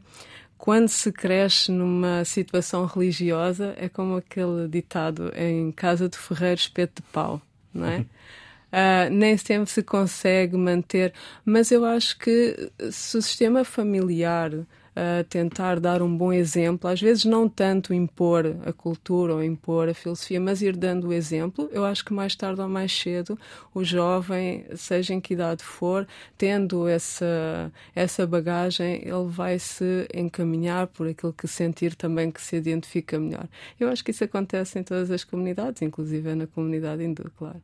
quando 0.57 0.87
se 0.87 1.11
cresce 1.11 1.71
numa 1.71 2.23
situação 2.23 2.85
religiosa, 2.85 3.75
é 3.77 3.89
como 3.89 4.15
aquele 4.15 4.67
ditado 4.67 5.31
em 5.35 5.71
casa 5.71 6.07
de 6.07 6.17
ferreiro, 6.17 6.55
espeto 6.55 7.01
de 7.01 7.07
pau, 7.11 7.41
não 7.73 7.87
é? 7.87 7.99
Uh, 7.99 9.09
nem 9.13 9.37
sempre 9.37 9.69
se 9.69 9.83
consegue 9.83 10.57
manter, 10.57 11.13
mas 11.43 11.71
eu 11.71 11.85
acho 11.85 12.17
que 12.17 12.71
se 12.91 13.17
o 13.17 13.21
sistema 13.21 13.63
familiar 13.63 14.51
uh, 14.95 15.23
tentar 15.25 15.79
dar 15.79 16.01
um 16.01 16.17
bom 16.17 16.31
exemplo, 16.31 16.89
às 16.89 17.01
vezes 17.01 17.25
não 17.25 17.47
tanto 17.49 17.93
impor 17.93 18.45
a 18.65 18.71
cultura 18.71 19.33
ou 19.33 19.43
impor 19.43 19.89
a 19.89 19.93
filosofia, 19.93 20.39
mas 20.39 20.61
ir 20.61 20.75
dando 20.75 21.09
o 21.09 21.13
exemplo. 21.13 21.69
Eu 21.71 21.85
acho 21.85 22.03
que 22.05 22.13
mais 22.13 22.35
tarde 22.35 22.61
ou 22.61 22.69
mais 22.69 22.91
cedo 22.91 23.37
o 23.73 23.83
jovem, 23.83 24.65
seja 24.75 25.13
em 25.13 25.21
que 25.21 25.33
idade 25.33 25.63
for, 25.63 26.07
tendo 26.37 26.87
essa, 26.87 27.71
essa 27.93 28.25
bagagem, 28.25 29.01
ele 29.03 29.27
vai 29.27 29.59
se 29.59 30.07
encaminhar 30.13 30.87
por 30.87 31.07
aquilo 31.07 31.33
que 31.33 31.47
sentir 31.47 31.95
também 31.95 32.31
que 32.31 32.41
se 32.41 32.55
identifica 32.55 33.19
melhor. 33.19 33.47
Eu 33.79 33.89
acho 33.89 34.03
que 34.03 34.11
isso 34.11 34.23
acontece 34.23 34.79
em 34.79 34.83
todas 34.83 35.11
as 35.11 35.23
comunidades, 35.23 35.81
inclusive 35.81 36.33
na 36.35 36.47
comunidade 36.47 37.03
hindu, 37.03 37.31
claro. 37.37 37.61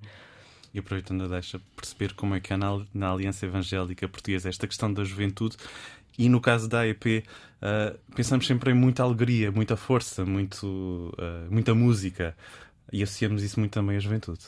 E 0.73 0.79
aproveitando, 0.79 1.27
deixa 1.27 1.59
perceber 1.75 2.13
como 2.13 2.33
é 2.33 2.39
que 2.39 2.53
há 2.53 2.57
na, 2.57 2.85
na 2.93 3.11
Aliança 3.11 3.45
Evangélica 3.45 4.07
Portuguesa 4.07 4.47
esta 4.47 4.65
questão 4.65 4.93
da 4.93 5.03
juventude 5.03 5.57
e 6.17 6.29
no 6.29 6.39
caso 6.41 6.67
da 6.67 6.81
AEP, 6.81 7.19
uh, 7.19 7.23
ah, 7.61 7.93
pensamos 8.15 8.45
sempre 8.47 8.71
em 8.71 8.73
muita 8.73 9.03
alegria, 9.03 9.51
muita 9.51 9.75
força, 9.77 10.25
muito, 10.25 11.13
uh, 11.17 11.51
muita 11.51 11.73
música 11.73 12.35
e 12.91 13.01
associamos 13.01 13.43
isso 13.43 13.59
muito 13.59 13.71
também 13.71 13.97
à 13.97 13.99
juventude. 13.99 14.41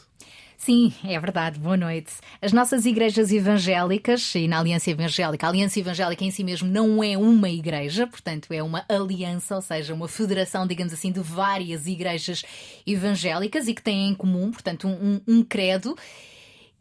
Sim, 0.66 0.94
é 1.04 1.20
verdade. 1.20 1.60
Boa 1.60 1.76
noite. 1.76 2.14
As 2.42 2.54
nossas 2.54 2.86
igrejas 2.86 3.34
evangélicas 3.34 4.34
e 4.34 4.48
na 4.48 4.60
Aliança 4.60 4.90
Evangélica, 4.92 5.46
a 5.46 5.50
Aliança 5.50 5.78
Evangélica 5.78 6.24
em 6.24 6.32
si 6.32 6.42
mesmo 6.42 6.70
não 6.70 7.04
é 7.04 7.18
uma 7.18 7.50
igreja, 7.50 8.08
portanto 8.08 8.48
é 8.54 8.64
uma 8.64 8.86
aliança, 8.88 9.56
ou 9.56 9.62
seja, 9.62 9.94
uma 9.94 10.08
federação, 10.08 10.66
digamos 10.66 10.94
assim, 10.94 11.12
de 11.12 11.20
várias 11.20 11.86
igrejas 11.86 12.44
evangélicas 12.88 13.68
e 13.68 13.74
que 13.74 13.82
têm 13.82 14.08
em 14.08 14.16
comum, 14.16 14.52
portanto, 14.52 14.88
um, 14.88 15.20
um 15.28 15.44
credo. 15.44 15.98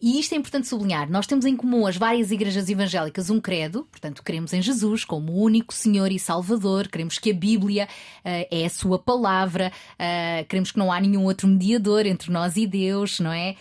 E 0.02 0.18
isto 0.18 0.32
é 0.32 0.36
importante 0.36 0.66
sublinhar. 0.66 1.08
Nós 1.08 1.28
temos 1.28 1.44
em 1.44 1.56
comum 1.56 1.86
as 1.86 1.96
várias 1.96 2.32
igrejas 2.32 2.68
evangélicas 2.68 3.30
um 3.30 3.40
credo, 3.40 3.86
portanto, 3.88 4.20
cremos 4.24 4.52
em 4.52 4.60
Jesus 4.60 5.04
como 5.04 5.30
o 5.30 5.40
único 5.40 5.72
Senhor 5.72 6.10
e 6.10 6.18
Salvador, 6.18 6.88
queremos 6.88 7.20
que 7.20 7.30
a 7.30 7.34
Bíblia 7.34 7.84
uh, 7.84 8.46
é 8.50 8.64
a 8.66 8.68
sua 8.68 8.98
palavra, 8.98 9.70
uh, 9.94 10.44
queremos 10.48 10.72
que 10.72 10.78
não 10.78 10.90
há 10.90 11.00
nenhum 11.00 11.22
outro 11.22 11.46
mediador 11.46 12.04
entre 12.04 12.32
nós 12.32 12.56
e 12.56 12.66
Deus, 12.66 13.20
não 13.20 13.32
é? 13.32 13.54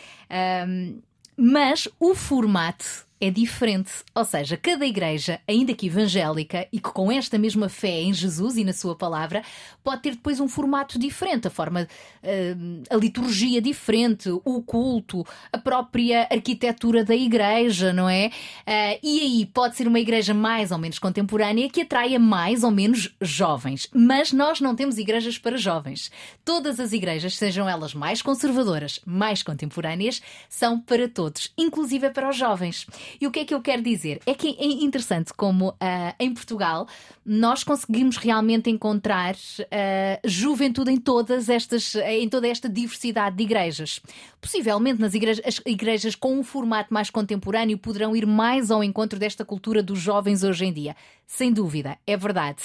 Mas 1.37 1.87
o 1.99 2.15
formato 2.15 3.05
é 3.21 3.29
diferente. 3.29 3.91
Ou 4.15 4.25
seja, 4.25 4.57
cada 4.57 4.85
igreja, 4.85 5.39
ainda 5.47 5.75
que 5.75 5.85
evangélica 5.85 6.67
e 6.73 6.79
que 6.79 6.89
com 6.89 7.11
esta 7.11 7.37
mesma 7.37 7.69
fé 7.69 8.01
em 8.01 8.11
Jesus 8.11 8.57
e 8.57 8.63
na 8.63 8.73
Sua 8.73 8.95
palavra, 8.95 9.43
pode 9.83 10.01
ter 10.01 10.11
depois 10.11 10.39
um 10.39 10.47
formato 10.47 10.97
diferente, 10.97 11.47
a 11.47 11.51
forma, 11.51 11.87
uh, 12.23 12.83
a 12.89 12.95
liturgia 12.95 13.61
diferente, 13.61 14.29
o 14.43 14.61
culto, 14.63 15.23
a 15.53 15.57
própria 15.57 16.27
arquitetura 16.31 17.05
da 17.05 17.15
igreja, 17.15 17.93
não 17.93 18.09
é? 18.09 18.31
Uh, 18.67 18.99
e 19.03 19.19
aí 19.19 19.45
pode 19.45 19.75
ser 19.75 19.87
uma 19.87 19.99
igreja 19.99 20.33
mais 20.33 20.71
ou 20.71 20.79
menos 20.79 20.97
contemporânea 20.97 21.69
que 21.69 21.81
atraia 21.81 22.19
mais 22.19 22.63
ou 22.63 22.71
menos 22.71 23.13
jovens. 23.21 23.87
Mas 23.93 24.31
nós 24.31 24.59
não 24.59 24.75
temos 24.75 24.97
igrejas 24.97 25.37
para 25.37 25.57
jovens. 25.57 26.11
Todas 26.43 26.79
as 26.79 26.91
igrejas, 26.91 27.37
sejam 27.37 27.69
elas 27.69 27.93
mais 27.93 28.21
conservadoras, 28.21 28.99
mais 29.05 29.43
contemporâneas, 29.43 30.21
são 30.49 30.79
para 30.79 31.07
todos, 31.07 31.53
inclusive 31.55 32.09
para 32.09 32.29
os 32.29 32.35
jovens. 32.35 32.87
E 33.19 33.27
o 33.27 33.31
que 33.31 33.39
é 33.39 33.45
que 33.45 33.53
eu 33.53 33.61
quero 33.61 33.81
dizer? 33.81 34.21
É 34.25 34.33
que 34.33 34.55
é 34.59 34.65
interessante 34.65 35.33
como 35.33 35.69
uh, 35.69 35.75
em 36.19 36.33
Portugal 36.33 36.87
nós 37.25 37.63
conseguimos 37.63 38.17
realmente 38.17 38.69
encontrar 38.69 39.35
uh, 39.35 40.27
juventude 40.27 40.91
em 40.91 40.97
todas 40.97 41.49
estas, 41.49 41.95
em 41.95 42.27
toda 42.27 42.47
esta 42.47 42.67
diversidade 42.67 43.35
de 43.35 43.43
igrejas. 43.43 44.01
Possivelmente 44.39 44.99
nas 44.99 45.13
igrejas, 45.13 45.43
as 45.45 45.61
igrejas 45.65 46.15
com 46.15 46.39
um 46.39 46.43
formato 46.43 46.93
mais 46.93 47.09
contemporâneo 47.09 47.77
poderão 47.77 48.15
ir 48.15 48.25
mais 48.25 48.71
ao 48.71 48.83
encontro 48.83 49.19
desta 49.19 49.45
cultura 49.45 49.83
dos 49.83 49.99
jovens 49.99 50.43
hoje 50.43 50.65
em 50.65 50.73
dia. 50.73 50.95
Sem 51.27 51.53
dúvida, 51.53 51.97
é 52.05 52.17
verdade. 52.17 52.63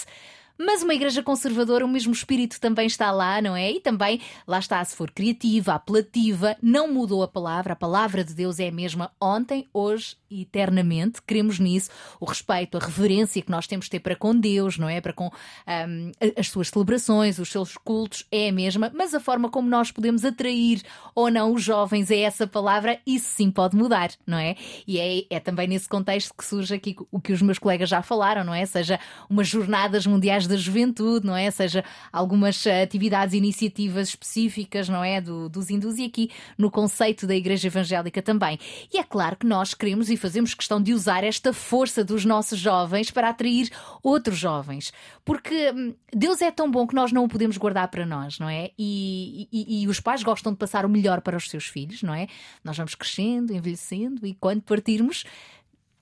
Mas 0.59 0.83
uma 0.83 0.95
igreja 0.95 1.23
conservadora, 1.23 1.85
o 1.85 1.89
mesmo 1.89 2.13
espírito 2.13 2.61
também 2.61 2.87
está 2.87 3.11
lá, 3.11 3.41
não 3.43 3.55
é? 3.55 3.71
E 3.71 3.81
também, 3.81 4.21
lá 4.47 4.59
está, 4.59 4.85
se 4.85 4.97
for 4.97 5.11
criativa, 5.11 5.75
apelativa, 5.75 6.57
não 6.63 6.93
mudou 6.93 7.23
a 7.23 7.29
palavra, 7.29 7.75
a 7.75 7.77
palavra 7.77 8.25
de 8.25 8.35
Deus 8.35 8.59
é 8.59 8.69
a 8.69 8.73
mesma 8.73 9.11
ontem, 9.21 9.69
hoje 9.73 10.17
e 10.31 10.43
eternamente. 10.43 11.21
Queremos 11.23 11.59
nisso 11.59 11.91
o 12.21 12.25
respeito, 12.25 12.77
a 12.77 12.81
reverência 12.81 13.43
que 13.43 13.51
nós 13.51 13.67
temos 13.67 13.87
de 13.87 13.93
ter 13.93 14.01
para 14.01 14.17
com 14.17 14.35
Deus, 14.35 14.79
não 14.79 14.89
é? 14.89 15.01
Para 15.01 15.13
com 15.13 15.27
um, 15.27 16.13
as 16.37 16.49
suas 16.49 16.69
celebrações, 16.69 17.39
os 17.39 17.51
seus 17.51 17.77
cultos, 17.77 18.27
é 18.31 18.49
a 18.49 18.53
mesma, 18.53 18.91
mas 18.95 19.15
a 19.15 19.21
forma 19.21 19.49
como 19.49 19.69
nós 19.69 19.91
podemos 19.91 20.25
atrair 20.25 20.83
ou 21.15 21.31
não 21.31 21.53
os 21.53 21.63
jovens 21.63 22.11
a 22.11 22.17
essa 22.17 22.47
palavra, 22.47 22.99
isso 23.07 23.29
sim 23.31 23.51
pode 23.51 23.77
mudar, 23.77 24.11
não 24.27 24.39
é? 24.39 24.57
E 24.87 24.99
é, 24.99 25.37
é 25.37 25.41
também 25.41 25.69
nesse 25.69 25.89
contexto 25.89 26.35
que 26.35 26.45
surge 26.45 26.75
aqui 26.75 26.97
o 27.11 27.21
que 27.21 27.33
os 27.33 27.43
meus 27.43 27.59
colegas 27.59 27.89
já 27.89 28.03
falaram, 28.03 28.45
não 28.45 28.55
é? 28.55 28.65
Seja 28.65 28.99
umas 29.29 29.49
jornadas 29.49 30.07
mundiais 30.07 30.46
da 30.47 30.57
juventude, 30.57 31.27
não 31.27 31.37
é? 31.37 31.51
Seja 31.51 31.85
algumas 32.13 32.65
eh, 32.67 32.83
atividades, 32.83 33.35
iniciativas 33.35 34.09
específicas, 34.09 34.89
não 34.89 35.03
é? 35.03 35.21
Do, 35.21 35.49
dos 35.49 35.71
hindus 35.71 35.99
e 35.99 36.05
aqui 36.05 36.31
no 36.57 36.71
conceito 36.71 37.27
da 37.27 37.35
Igreja 37.35 37.69
Evangélica 37.69 38.23
também. 38.23 38.59
E 38.93 38.99
é 38.99 39.03
claro 39.03 39.37
que 39.37 39.47
nós 39.47 39.75
queremos 39.75 40.11
e 40.11 40.17
fazemos 40.17 40.55
questão 40.55 40.81
de 40.81 40.93
usar 40.93 41.25
esta 41.25 41.53
força 41.53 42.05
dos 42.05 42.25
nossos 42.25 42.59
jovens 42.59 43.11
para 43.11 43.31
atrair 43.31 43.71
outros 44.03 44.39
jovens. 44.39 44.93
Porque 45.25 45.73
hum, 45.73 45.95
Deus 46.13 46.41
é 46.41 46.51
tão 46.51 46.71
bom 46.71 46.87
que 46.87 46.95
nós 46.95 47.13
não 47.13 47.25
o 47.25 47.29
podemos 47.29 47.57
guardar 47.57 47.89
para 47.89 48.07
nós, 48.07 48.39
não 48.39 48.49
é? 48.49 48.71
E, 48.79 49.49
e, 49.53 49.83
e 49.83 49.89
os 49.89 50.01
pais 50.01 50.23
gostam 50.23 50.53
de 50.53 50.59
passar 50.59 50.85
o 50.85 50.89
melhor 50.89 51.21
para 51.21 51.37
os 51.37 51.49
seus 51.49 51.67
filhos, 51.67 52.03
não 52.03 52.15
é? 52.15 52.27
Nós 52.65 52.77
vamos 52.77 52.95
crescendo, 52.95 53.53
envelhecendo 53.53 54.27
e 54.27 54.35
quando 54.35 54.63
partirmos 54.63 55.25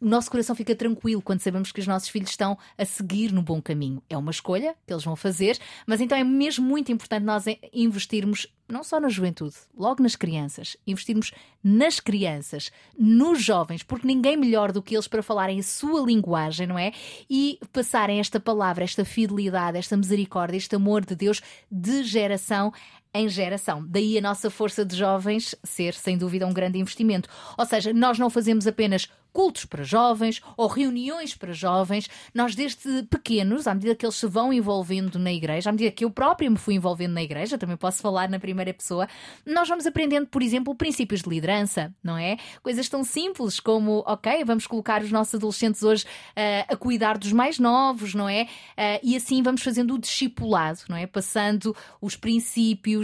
o 0.04 0.06
nosso 0.06 0.30
coração 0.30 0.54
fica 0.54 0.76
tranquilo 0.76 1.23
quando 1.23 1.40
sabemos 1.40 1.73
que 1.73 1.80
os 1.80 1.87
nossos 1.87 2.11
filhos 2.11 2.28
estão 2.28 2.58
a 2.76 2.84
seguir 2.84 3.32
no 3.32 3.40
bom 3.40 3.62
caminho. 3.62 4.02
É 4.06 4.18
uma 4.18 4.30
escolha 4.30 4.76
que 4.87 4.92
eles 4.92 5.02
vão 5.02 5.16
fazer, 5.16 5.58
mas 5.87 5.99
então 5.99 6.16
é 6.16 6.23
mesmo 6.23 6.66
muito 6.66 6.92
importante 6.92 7.25
nós 7.25 7.46
investirmos 7.73 8.46
não 8.68 8.84
só 8.84 9.00
na 9.00 9.08
juventude, 9.08 9.56
logo 9.75 10.02
nas 10.02 10.14
crianças, 10.14 10.76
investirmos 10.87 11.32
nas 11.62 12.00
crianças, 12.00 12.70
nos 12.99 13.42
jovens, 13.42 13.82
porque 13.82 14.06
ninguém 14.06 14.37
melhor 14.37 14.73
do 14.73 14.82
que 14.82 14.94
eles 14.94 15.08
para 15.08 15.23
falarem 15.23 15.58
a 15.58 15.62
sua 15.62 16.02
linguagem, 16.02 16.66
não 16.66 16.78
é? 16.78 16.92
E 17.28 17.58
passarem 17.73 18.20
esta 18.20 18.38
palavra, 18.38 18.84
esta 18.84 19.06
fidelidade, 19.06 19.78
esta 19.78 19.96
misericórdia, 19.96 20.58
este 20.58 20.76
amor 20.76 21.04
de 21.04 21.14
Deus 21.14 21.40
de 21.70 22.04
geração 22.04 22.73
em 23.14 23.28
geração. 23.28 23.85
Daí 23.87 24.18
a 24.18 24.21
nossa 24.21 24.50
força 24.50 24.85
de 24.85 24.97
jovens 24.97 25.54
ser, 25.62 25.94
sem 25.94 26.18
dúvida, 26.18 26.47
um 26.47 26.52
grande 26.52 26.78
investimento. 26.78 27.28
Ou 27.56 27.64
seja, 27.64 27.92
nós 27.92 28.18
não 28.18 28.28
fazemos 28.28 28.66
apenas 28.66 29.09
cultos 29.35 29.64
para 29.64 29.83
jovens 29.83 30.40
ou 30.56 30.68
reuniões 30.68 31.35
para 31.35 31.52
jovens. 31.52 32.09
Nós, 32.33 32.54
desde 32.54 33.02
pequenos, 33.11 33.66
à 33.66 33.75
medida 33.75 33.94
que 33.94 34.06
eles 34.06 34.14
se 34.14 34.26
vão 34.28 34.52
envolvendo 34.52 35.18
na 35.18 35.33
igreja, 35.33 35.71
à 35.71 35.73
medida 35.73 35.90
que 35.90 36.04
eu 36.04 36.11
própria 36.11 36.49
me 36.49 36.56
fui 36.56 36.75
envolvendo 36.75 37.12
na 37.14 37.23
igreja, 37.23 37.59
também 37.59 37.76
posso 37.76 38.00
falar 38.00 38.28
na 38.30 38.38
primeira 38.38 38.73
pessoa, 38.73 39.09
nós 39.44 39.68
vamos 39.68 39.87
aprendendo, 39.87 40.28
por 40.28 40.40
exemplo, 40.40 40.73
princípios 40.76 41.21
de 41.21 41.28
liderança, 41.28 41.92
não 42.02 42.16
é? 42.16 42.37
Coisas 42.62 42.88
tão 42.88 43.02
simples 43.02 43.59
como, 43.59 44.04
ok, 44.06 44.44
vamos 44.44 44.68
colocar 44.68 45.02
os 45.02 45.11
nossos 45.11 45.35
adolescentes 45.35 45.83
hoje 45.83 46.04
uh, 46.04 46.73
a 46.73 46.76
cuidar 46.76 47.18
dos 47.18 47.33
mais 47.33 47.59
novos, 47.59 48.14
não 48.14 48.28
é? 48.28 48.44
Uh, 48.44 49.00
e 49.02 49.16
assim 49.16 49.42
vamos 49.42 49.62
fazendo 49.62 49.94
o 49.94 49.99
discipulado, 49.99 50.78
não 50.88 50.97
é? 50.97 51.09
Passando 51.09 51.75
os 52.00 52.14
princípios, 52.14 53.03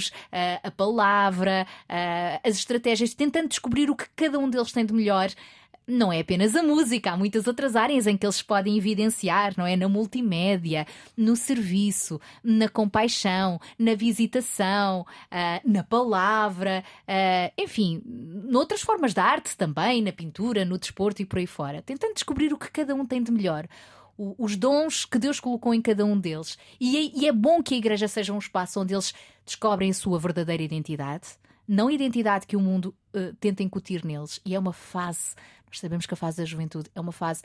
a 0.63 0.71
palavra, 0.71 1.67
as 2.45 2.57
estratégias, 2.57 3.15
tentando 3.15 3.49
descobrir 3.49 3.91
o 3.91 3.97
que 3.97 4.07
cada 4.17 4.39
um 4.39 4.49
deles 4.49 4.73
tem 4.73 4.85
de 4.85 4.93
melhor 4.93 5.31
não 5.91 6.13
é 6.13 6.21
apenas 6.21 6.55
a 6.55 6.63
música, 6.63 7.11
há 7.11 7.17
muitas 7.17 7.47
outras 7.47 7.75
áreas 7.75 8.07
em 8.07 8.17
que 8.17 8.25
eles 8.25 8.41
podem 8.41 8.79
evidenciar, 8.79 9.55
não 9.57 9.67
é? 9.67 9.77
Na 9.77 9.89
multimédia, 9.89 10.87
no 11.17 11.35
serviço, 11.35 12.21
na 12.43 12.69
compaixão, 12.69 13.61
na 13.79 13.95
visitação, 13.95 15.01
uh, 15.01 15.69
na 15.71 15.83
palavra, 15.83 16.85
uh, 17.09 17.53
enfim, 17.61 18.01
noutras 18.05 18.81
formas 18.81 19.13
de 19.13 19.21
arte 19.21 19.57
também, 19.57 20.01
na 20.01 20.13
pintura, 20.13 20.65
no 20.65 20.79
desporto 20.79 21.23
e 21.23 21.27
por 21.27 21.39
aí 21.39 21.47
fora. 21.47 21.83
Tentando 21.83 22.15
descobrir 22.15 22.53
o 22.53 22.59
que 22.59 22.71
cada 22.71 22.95
um 22.95 23.05
tem 23.05 23.23
de 23.23 23.33
melhor 23.33 23.67
os 24.39 24.57
dons 24.57 25.05
que 25.05 25.19
Deus 25.19 25.41
colocou 25.41 25.73
em 25.73 25.81
cada 25.81 26.05
um 26.05 26.19
deles. 26.19 26.59
E 26.79 26.97
é, 26.97 27.21
e 27.21 27.29
é, 27.29 27.33
bom 27.33 27.63
que 27.63 27.75
a 27.75 27.79
igreja 27.79 28.09
seja 28.09 28.33
um 28.33 28.39
espaço 28.39 28.81
onde 28.81 28.95
eles 28.95 29.15
descobrem 29.45 29.91
a 29.91 29.95
sua 29.95 30.19
verdadeira 30.19 30.63
identidade, 30.63 31.29
não 31.67 31.89
a 31.89 31.93
identidade 31.93 32.47
que 32.47 32.57
o 32.57 32.61
mundo 32.61 32.95
uh, 33.15 33.35
tenta 33.41 33.63
incutir 33.63 34.05
neles. 34.05 34.41
E 34.45 34.55
é 34.55 34.59
uma 34.59 34.73
fase 34.73 35.35
nós 35.71 35.79
sabemos 35.79 36.05
que 36.05 36.15
a 36.15 36.17
fase 36.17 36.39
da 36.39 36.45
juventude 36.45 36.91
é 36.95 37.01
uma 37.01 37.13
fase 37.13 37.43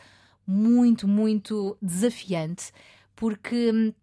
muito, 0.48 1.08
muito 1.08 1.78
desafiante, 1.82 2.72
porque 3.16 3.72
hum, 3.72 3.94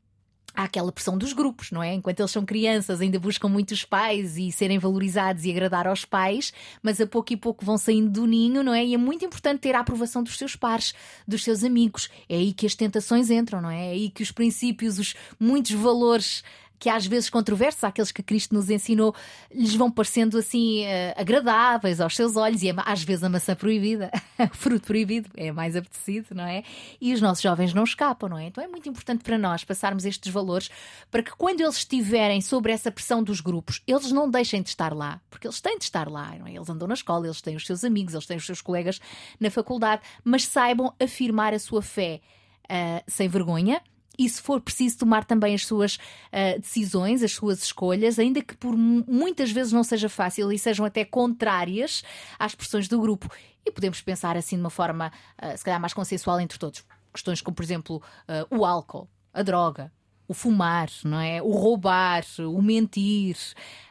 há 0.54 0.64
aquela 0.64 0.92
pressão 0.92 1.16
dos 1.16 1.32
grupos, 1.32 1.70
não 1.70 1.82
é? 1.82 1.94
Enquanto 1.94 2.20
eles 2.20 2.30
são 2.30 2.44
crianças, 2.44 3.00
ainda 3.00 3.18
buscam 3.18 3.48
muitos 3.48 3.84
pais 3.84 4.36
e 4.36 4.50
serem 4.52 4.78
valorizados 4.78 5.44
e 5.44 5.50
agradar 5.50 5.86
aos 5.86 6.04
pais, 6.04 6.52
mas 6.82 7.00
a 7.00 7.06
pouco 7.06 7.32
e 7.32 7.36
pouco 7.36 7.64
vão 7.64 7.78
saindo 7.78 8.10
do 8.10 8.26
ninho, 8.26 8.62
não 8.62 8.74
é? 8.74 8.84
E 8.84 8.94
é 8.94 8.98
muito 8.98 9.24
importante 9.24 9.60
ter 9.60 9.74
a 9.74 9.80
aprovação 9.80 10.22
dos 10.22 10.36
seus 10.36 10.56
pares, 10.56 10.94
dos 11.26 11.42
seus 11.42 11.64
amigos. 11.64 12.10
É 12.28 12.36
aí 12.36 12.52
que 12.52 12.66
as 12.66 12.74
tentações 12.74 13.30
entram, 13.30 13.60
não 13.60 13.70
é? 13.70 13.88
É 13.88 13.90
aí 13.92 14.10
que 14.10 14.22
os 14.22 14.30
princípios, 14.30 14.98
os 14.98 15.14
muitos 15.38 15.72
valores 15.72 16.42
que 16.82 16.88
às 16.88 17.06
vezes 17.06 17.30
controversos, 17.30 17.84
aqueles 17.84 18.10
que 18.10 18.24
Cristo 18.24 18.56
nos 18.56 18.68
ensinou, 18.68 19.14
lhes 19.54 19.72
vão 19.76 19.88
parecendo 19.88 20.36
assim 20.36 20.82
uh, 20.82 21.14
agradáveis 21.16 22.00
aos 22.00 22.16
seus 22.16 22.36
olhos, 22.36 22.60
e 22.60 22.70
é, 22.70 22.74
às 22.78 23.04
vezes 23.04 23.22
a 23.22 23.28
maçã 23.28 23.54
proibida, 23.54 24.10
o 24.52 24.56
fruto 24.56 24.84
proibido, 24.84 25.30
é 25.36 25.52
mais 25.52 25.76
apetecido, 25.76 26.34
não 26.34 26.42
é? 26.42 26.64
E 27.00 27.14
os 27.14 27.20
nossos 27.20 27.40
jovens 27.40 27.72
não 27.72 27.84
escapam, 27.84 28.28
não 28.28 28.36
é? 28.36 28.46
Então 28.46 28.64
é 28.64 28.66
muito 28.66 28.88
importante 28.88 29.22
para 29.22 29.38
nós 29.38 29.62
passarmos 29.62 30.04
estes 30.04 30.32
valores 30.32 30.70
para 31.08 31.22
que 31.22 31.30
quando 31.36 31.60
eles 31.60 31.76
estiverem 31.76 32.40
sobre 32.40 32.72
essa 32.72 32.90
pressão 32.90 33.22
dos 33.22 33.40
grupos, 33.40 33.80
eles 33.86 34.10
não 34.10 34.28
deixem 34.28 34.60
de 34.60 34.70
estar 34.70 34.92
lá, 34.92 35.20
porque 35.30 35.46
eles 35.46 35.60
têm 35.60 35.78
de 35.78 35.84
estar 35.84 36.10
lá, 36.10 36.34
não 36.36 36.48
é? 36.48 36.52
Eles 36.52 36.68
andam 36.68 36.88
na 36.88 36.94
escola, 36.94 37.28
eles 37.28 37.40
têm 37.40 37.54
os 37.54 37.64
seus 37.64 37.84
amigos, 37.84 38.12
eles 38.12 38.26
têm 38.26 38.38
os 38.38 38.44
seus 38.44 38.60
colegas 38.60 39.00
na 39.38 39.52
faculdade, 39.52 40.02
mas 40.24 40.44
saibam 40.46 40.92
afirmar 40.98 41.54
a 41.54 41.60
sua 41.60 41.80
fé 41.80 42.20
uh, 42.64 43.04
sem 43.06 43.28
vergonha 43.28 43.80
e 44.18 44.28
se 44.28 44.40
for 44.40 44.60
preciso 44.60 44.98
tomar 44.98 45.24
também 45.24 45.54
as 45.54 45.66
suas 45.66 45.96
uh, 45.96 46.60
decisões, 46.60 47.22
as 47.22 47.32
suas 47.32 47.62
escolhas, 47.62 48.18
ainda 48.18 48.42
que 48.42 48.56
por 48.56 48.76
muitas 48.76 49.50
vezes 49.50 49.72
não 49.72 49.82
seja 49.82 50.08
fácil 50.08 50.52
e 50.52 50.58
sejam 50.58 50.84
até 50.84 51.04
contrárias 51.04 52.02
às 52.38 52.54
pressões 52.54 52.88
do 52.88 53.00
grupo. 53.00 53.30
E 53.64 53.70
podemos 53.70 54.00
pensar 54.00 54.36
assim 54.36 54.56
de 54.56 54.62
uma 54.62 54.70
forma, 54.70 55.12
uh, 55.42 55.56
se 55.56 55.64
calhar, 55.64 55.80
mais 55.80 55.94
consensual 55.94 56.40
entre 56.40 56.58
todos. 56.58 56.84
Questões 57.12 57.40
como, 57.40 57.54
por 57.54 57.62
exemplo, 57.62 58.02
uh, 58.28 58.58
o 58.58 58.64
álcool, 58.64 59.08
a 59.32 59.42
droga, 59.42 59.92
o 60.26 60.34
fumar, 60.34 60.88
não 61.04 61.20
é? 61.20 61.42
O 61.42 61.52
roubar, 61.52 62.24
o 62.38 62.60
mentir. 62.60 63.36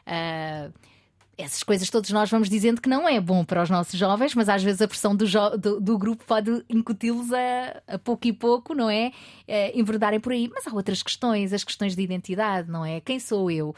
Uh, 0.06 0.72
essas 1.36 1.62
coisas 1.62 1.88
todos 1.88 2.10
nós 2.10 2.30
vamos 2.30 2.48
dizendo 2.48 2.80
que 2.80 2.88
não 2.88 3.08
é 3.08 3.20
bom 3.20 3.44
para 3.44 3.62
os 3.62 3.70
nossos 3.70 3.98
jovens, 3.98 4.34
mas 4.34 4.48
às 4.48 4.62
vezes 4.62 4.82
a 4.82 4.88
pressão 4.88 5.16
do, 5.16 5.24
do, 5.58 5.80
do 5.80 5.98
grupo 5.98 6.24
pode 6.24 6.64
incuti-los 6.68 7.32
a, 7.32 7.82
a, 7.94 7.98
pouco 7.98 8.26
e 8.26 8.32
pouco, 8.32 8.74
não 8.74 8.90
é? 8.90 9.12
é? 9.46 9.78
Enverdarem 9.78 10.20
por 10.20 10.32
aí. 10.32 10.50
Mas 10.52 10.66
há 10.66 10.74
outras 10.74 11.02
questões, 11.02 11.52
as 11.52 11.64
questões 11.64 11.96
de 11.96 12.02
identidade, 12.02 12.70
não 12.70 12.84
é? 12.84 13.00
Quem 13.00 13.18
sou 13.18 13.50
eu? 13.50 13.74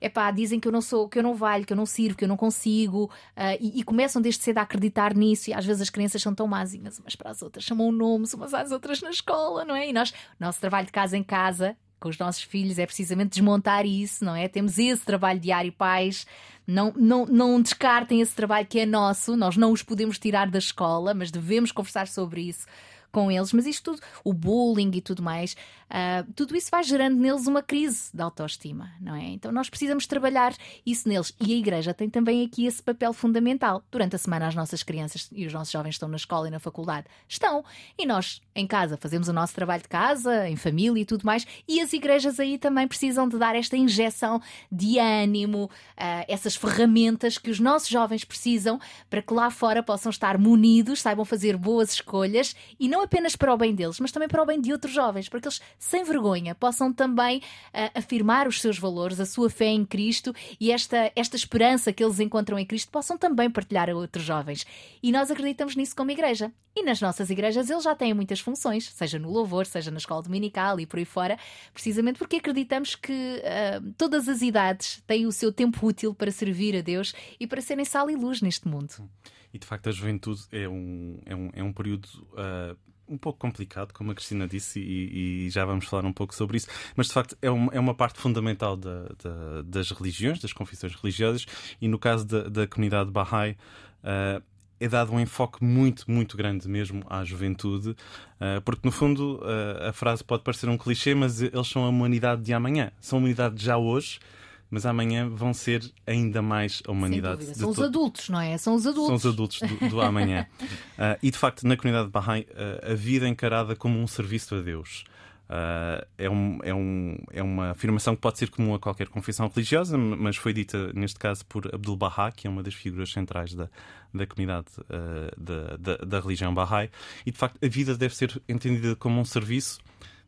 É 0.00 0.08
pá, 0.08 0.30
dizem 0.30 0.60
que 0.60 0.68
eu 0.68 0.72
não 0.72 0.80
sou, 0.80 1.08
que 1.08 1.18
eu 1.18 1.22
não 1.22 1.34
valho, 1.34 1.64
que 1.64 1.72
eu 1.72 1.76
não 1.76 1.86
sirvo, 1.86 2.16
que 2.16 2.24
eu 2.24 2.28
não 2.28 2.36
consigo, 2.36 3.04
uh, 3.04 3.58
e, 3.58 3.80
e, 3.80 3.82
começam 3.82 4.22
desde 4.22 4.44
cedo 4.44 4.58
a 4.58 4.62
acreditar 4.62 5.12
nisso, 5.12 5.50
e 5.50 5.52
às 5.52 5.66
vezes 5.66 5.82
as 5.82 5.90
crianças 5.90 6.22
são 6.22 6.32
tão 6.32 6.46
másinhas 6.46 7.00
umas 7.00 7.16
para 7.16 7.30
as 7.30 7.42
outras, 7.42 7.64
chamam 7.64 7.90
nomes 7.90 8.32
umas 8.32 8.54
às 8.54 8.70
outras 8.70 9.02
na 9.02 9.10
escola, 9.10 9.64
não 9.64 9.74
é? 9.74 9.88
E 9.88 9.92
nós, 9.92 10.14
nosso 10.38 10.60
trabalho 10.60 10.86
de 10.86 10.92
casa 10.92 11.16
em 11.16 11.24
casa, 11.24 11.76
com 12.00 12.08
os 12.08 12.18
nossos 12.18 12.42
filhos 12.42 12.78
é 12.78 12.86
precisamente 12.86 13.30
desmontar 13.30 13.84
isso, 13.84 14.24
não 14.24 14.34
é? 14.34 14.48
Temos 14.48 14.78
esse 14.78 15.04
trabalho 15.04 15.40
diário, 15.40 15.72
pais. 15.72 16.26
Não, 16.66 16.92
não, 16.96 17.24
não 17.24 17.60
descartem 17.60 18.20
esse 18.20 18.34
trabalho 18.34 18.66
que 18.66 18.78
é 18.78 18.86
nosso, 18.86 19.36
nós 19.36 19.56
não 19.56 19.72
os 19.72 19.82
podemos 19.82 20.18
tirar 20.18 20.50
da 20.50 20.58
escola, 20.58 21.14
mas 21.14 21.30
devemos 21.30 21.72
conversar 21.72 22.06
sobre 22.06 22.42
isso 22.42 22.66
com 23.10 23.30
eles, 23.30 23.52
mas 23.52 23.66
isto 23.66 23.92
tudo, 23.92 24.02
o 24.22 24.32
bullying 24.34 24.90
e 24.94 25.00
tudo 25.00 25.22
mais, 25.22 25.56
uh, 25.90 26.32
tudo 26.34 26.56
isso 26.56 26.70
vai 26.70 26.82
gerando 26.82 27.16
neles 27.16 27.46
uma 27.46 27.62
crise 27.62 28.10
de 28.12 28.22
autoestima, 28.22 28.92
não 29.00 29.14
é? 29.14 29.24
Então 29.28 29.52
nós 29.52 29.68
precisamos 29.68 30.06
trabalhar 30.06 30.54
isso 30.84 31.08
neles. 31.08 31.34
E 31.40 31.52
a 31.52 31.56
Igreja 31.56 31.94
tem 31.94 32.08
também 32.08 32.44
aqui 32.44 32.66
esse 32.66 32.82
papel 32.82 33.12
fundamental. 33.12 33.82
Durante 33.90 34.16
a 34.16 34.18
semana, 34.18 34.46
as 34.46 34.54
nossas 34.54 34.82
crianças 34.82 35.28
e 35.32 35.46
os 35.46 35.52
nossos 35.52 35.72
jovens 35.72 35.94
estão 35.94 36.08
na 36.08 36.16
escola 36.16 36.48
e 36.48 36.50
na 36.50 36.58
faculdade. 36.58 37.06
Estão. 37.28 37.64
E 37.98 38.06
nós, 38.06 38.40
em 38.54 38.66
casa, 38.66 38.96
fazemos 38.96 39.28
o 39.28 39.32
nosso 39.32 39.54
trabalho 39.54 39.82
de 39.82 39.88
casa, 39.88 40.48
em 40.48 40.56
família 40.56 41.00
e 41.02 41.04
tudo 41.04 41.24
mais. 41.24 41.46
E 41.66 41.80
as 41.80 41.92
igrejas 41.92 42.38
aí 42.38 42.58
também 42.58 42.86
precisam 42.86 43.28
de 43.28 43.38
dar 43.38 43.54
esta 43.54 43.76
injeção 43.76 44.40
de 44.70 44.98
ânimo, 44.98 45.64
uh, 45.64 46.24
essas 46.28 46.56
ferramentas 46.56 47.38
que 47.38 47.50
os 47.50 47.60
nossos 47.60 47.88
jovens 47.88 48.24
precisam 48.24 48.80
para 49.08 49.22
que 49.22 49.32
lá 49.32 49.50
fora 49.50 49.82
possam 49.82 50.10
estar 50.10 50.38
munidos, 50.38 51.00
saibam 51.00 51.24
fazer 51.24 51.56
boas 51.56 51.92
escolhas 51.92 52.54
e 52.78 52.88
não 52.88 53.02
apenas 53.02 53.36
para 53.36 53.52
o 53.52 53.56
bem 53.56 53.74
deles, 53.74 54.00
mas 54.00 54.12
também 54.12 54.28
para 54.28 54.42
o 54.42 54.46
bem 54.46 54.60
de 54.60 54.72
outros 54.72 54.92
jovens, 54.92 55.28
para 55.28 55.40
que 55.40 55.48
eles, 55.48 55.60
sem 55.78 56.04
vergonha, 56.04 56.54
possam 56.54 56.92
também 56.92 57.38
uh, 57.38 57.98
afirmar 57.98 58.48
os 58.48 58.60
seus 58.60 58.78
valores, 58.78 59.20
a 59.20 59.26
sua 59.26 59.48
fé 59.48 59.66
em 59.66 59.84
Cristo 59.84 60.34
e 60.60 60.72
esta, 60.72 61.12
esta 61.14 61.36
esperança 61.36 61.92
que 61.92 62.02
eles 62.02 62.18
encontram 62.20 62.58
em 62.58 62.66
Cristo 62.66 62.90
possam 62.90 63.16
também 63.16 63.50
partilhar 63.50 63.88
a 63.88 63.94
outros 63.94 64.24
jovens. 64.24 64.66
E 65.02 65.12
nós 65.12 65.30
acreditamos 65.30 65.76
nisso 65.76 65.94
como 65.94 66.10
igreja. 66.10 66.52
E 66.74 66.82
nas 66.82 67.00
nossas 67.00 67.28
igrejas 67.30 67.68
eles 67.70 67.82
já 67.82 67.94
têm 67.94 68.14
muitas 68.14 68.40
funções, 68.40 68.88
seja 68.90 69.18
no 69.18 69.30
louvor, 69.30 69.66
seja 69.66 69.90
na 69.90 69.98
escola 69.98 70.22
dominical 70.22 70.78
e 70.78 70.86
por 70.86 70.98
aí 70.98 71.04
fora, 71.04 71.38
precisamente 71.72 72.18
porque 72.18 72.36
acreditamos 72.36 72.94
que 72.94 73.12
uh, 73.12 73.92
todas 73.96 74.28
as 74.28 74.42
idades 74.42 75.02
têm 75.06 75.26
o 75.26 75.32
seu 75.32 75.52
tempo 75.52 75.84
útil 75.84 76.14
para 76.14 76.30
servir 76.30 76.76
a 76.76 76.80
Deus 76.80 77.14
e 77.40 77.46
para 77.46 77.60
serem 77.60 77.84
sal 77.84 78.10
e 78.10 78.14
luz 78.16 78.40
neste 78.40 78.68
mundo. 78.68 79.08
E 79.52 79.58
de 79.58 79.66
facto 79.66 79.88
a 79.88 79.92
juventude 79.92 80.42
é 80.52 80.68
um, 80.68 81.18
é 81.24 81.34
um, 81.34 81.50
é 81.54 81.62
um 81.62 81.72
período 81.72 82.06
uh, 82.32 82.76
um 83.08 83.16
pouco 83.18 83.38
complicado, 83.38 83.92
como 83.92 84.10
a 84.10 84.14
Cristina 84.14 84.46
disse, 84.46 84.80
e, 84.80 85.46
e, 85.46 85.50
já 85.50 85.64
vamos 85.64 85.86
falar 85.86 86.04
um 86.04 86.12
pouco 86.12 86.34
sobre 86.34 86.58
isso, 86.58 86.68
mas 86.94 87.08
de 87.08 87.12
facto 87.12 87.36
é 87.40 87.50
uma, 87.50 87.72
é 87.72 87.80
uma 87.80 87.94
parte 87.94 88.18
fundamental 88.20 88.76
da, 88.76 89.04
da, 89.22 89.62
das 89.64 89.90
religiões, 89.90 90.38
das 90.38 90.52
confissões 90.52 90.94
religiosas, 90.94 91.46
e 91.80 91.88
no 91.88 91.98
caso 91.98 92.26
da, 92.26 92.48
da 92.48 92.66
comunidade 92.66 93.10
Bahá'í. 93.10 93.56
Uh, 94.02 94.42
é 94.80 94.86
dado 94.86 95.12
um 95.12 95.18
enfoque 95.18 95.64
muito, 95.64 96.08
muito 96.08 96.36
grande 96.36 96.68
mesmo 96.68 97.04
à 97.10 97.24
juventude, 97.24 97.90
uh, 97.90 98.60
porque 98.64 98.82
no 98.84 98.92
fundo 98.92 99.40
uh, 99.42 99.88
a 99.88 99.92
frase 99.92 100.22
pode 100.22 100.44
parecer 100.44 100.68
um 100.68 100.78
clichê, 100.78 101.16
mas 101.16 101.42
eles 101.42 101.66
são 101.66 101.84
a 101.84 101.88
humanidade 101.88 102.42
de 102.42 102.52
amanhã, 102.52 102.92
são 103.00 103.18
a 103.18 103.20
humanidade 103.20 103.60
já 103.60 103.76
hoje 103.76 104.20
mas 104.70 104.84
amanhã 104.84 105.28
vão 105.28 105.54
ser 105.54 105.82
ainda 106.06 106.42
mais 106.42 106.82
a 106.86 106.92
humanidade. 106.92 107.44
São 107.56 107.70
os 107.70 107.80
adultos, 107.80 108.28
não 108.28 108.40
é? 108.40 108.56
São 108.58 108.74
os 108.74 108.86
adultos. 108.86 109.22
São 109.22 109.30
os 109.30 109.34
adultos 109.34 109.60
do, 109.60 109.88
do 109.88 110.00
amanhã. 110.00 110.46
uh, 110.62 111.18
e 111.22 111.30
de 111.30 111.38
facto, 111.38 111.66
na 111.66 111.76
comunidade 111.76 112.10
Bahá'í, 112.10 112.42
uh, 112.42 112.92
a 112.92 112.94
vida 112.94 113.26
é 113.26 113.28
encarada 113.28 113.74
como 113.74 113.98
um 113.98 114.06
serviço 114.06 114.54
a 114.54 114.60
Deus. 114.60 115.04
Uh, 115.48 116.04
é, 116.18 116.28
um, 116.28 116.58
é, 116.62 116.74
um, 116.74 117.16
é 117.32 117.42
uma 117.42 117.70
afirmação 117.70 118.14
que 118.14 118.20
pode 118.20 118.36
ser 118.36 118.50
comum 118.50 118.74
a 118.74 118.78
qualquer 118.78 119.08
confissão 119.08 119.48
religiosa, 119.48 119.96
mas 119.96 120.36
foi 120.36 120.52
dita 120.52 120.92
neste 120.92 121.18
caso 121.18 121.46
por 121.46 121.74
Abdul 121.74 121.96
Baha, 121.96 122.30
que 122.30 122.46
é 122.46 122.50
uma 122.50 122.62
das 122.62 122.74
figuras 122.74 123.10
centrais 123.10 123.54
da, 123.54 123.70
da 124.12 124.26
comunidade 124.26 124.66
uh, 124.80 125.42
da, 125.42 125.76
da, 125.78 125.96
da, 126.04 126.20
religião 126.20 126.52
Bahá'í. 126.52 126.90
E 127.24 127.30
de 127.30 127.38
facto, 127.38 127.58
a 127.64 127.66
vida 127.68 127.96
deve 127.96 128.14
ser 128.14 128.40
entendida 128.46 128.94
como 128.94 129.18
um 129.18 129.24
serviço 129.24 129.80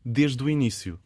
desde 0.03 0.43
o 0.43 0.49
início. 0.49 0.99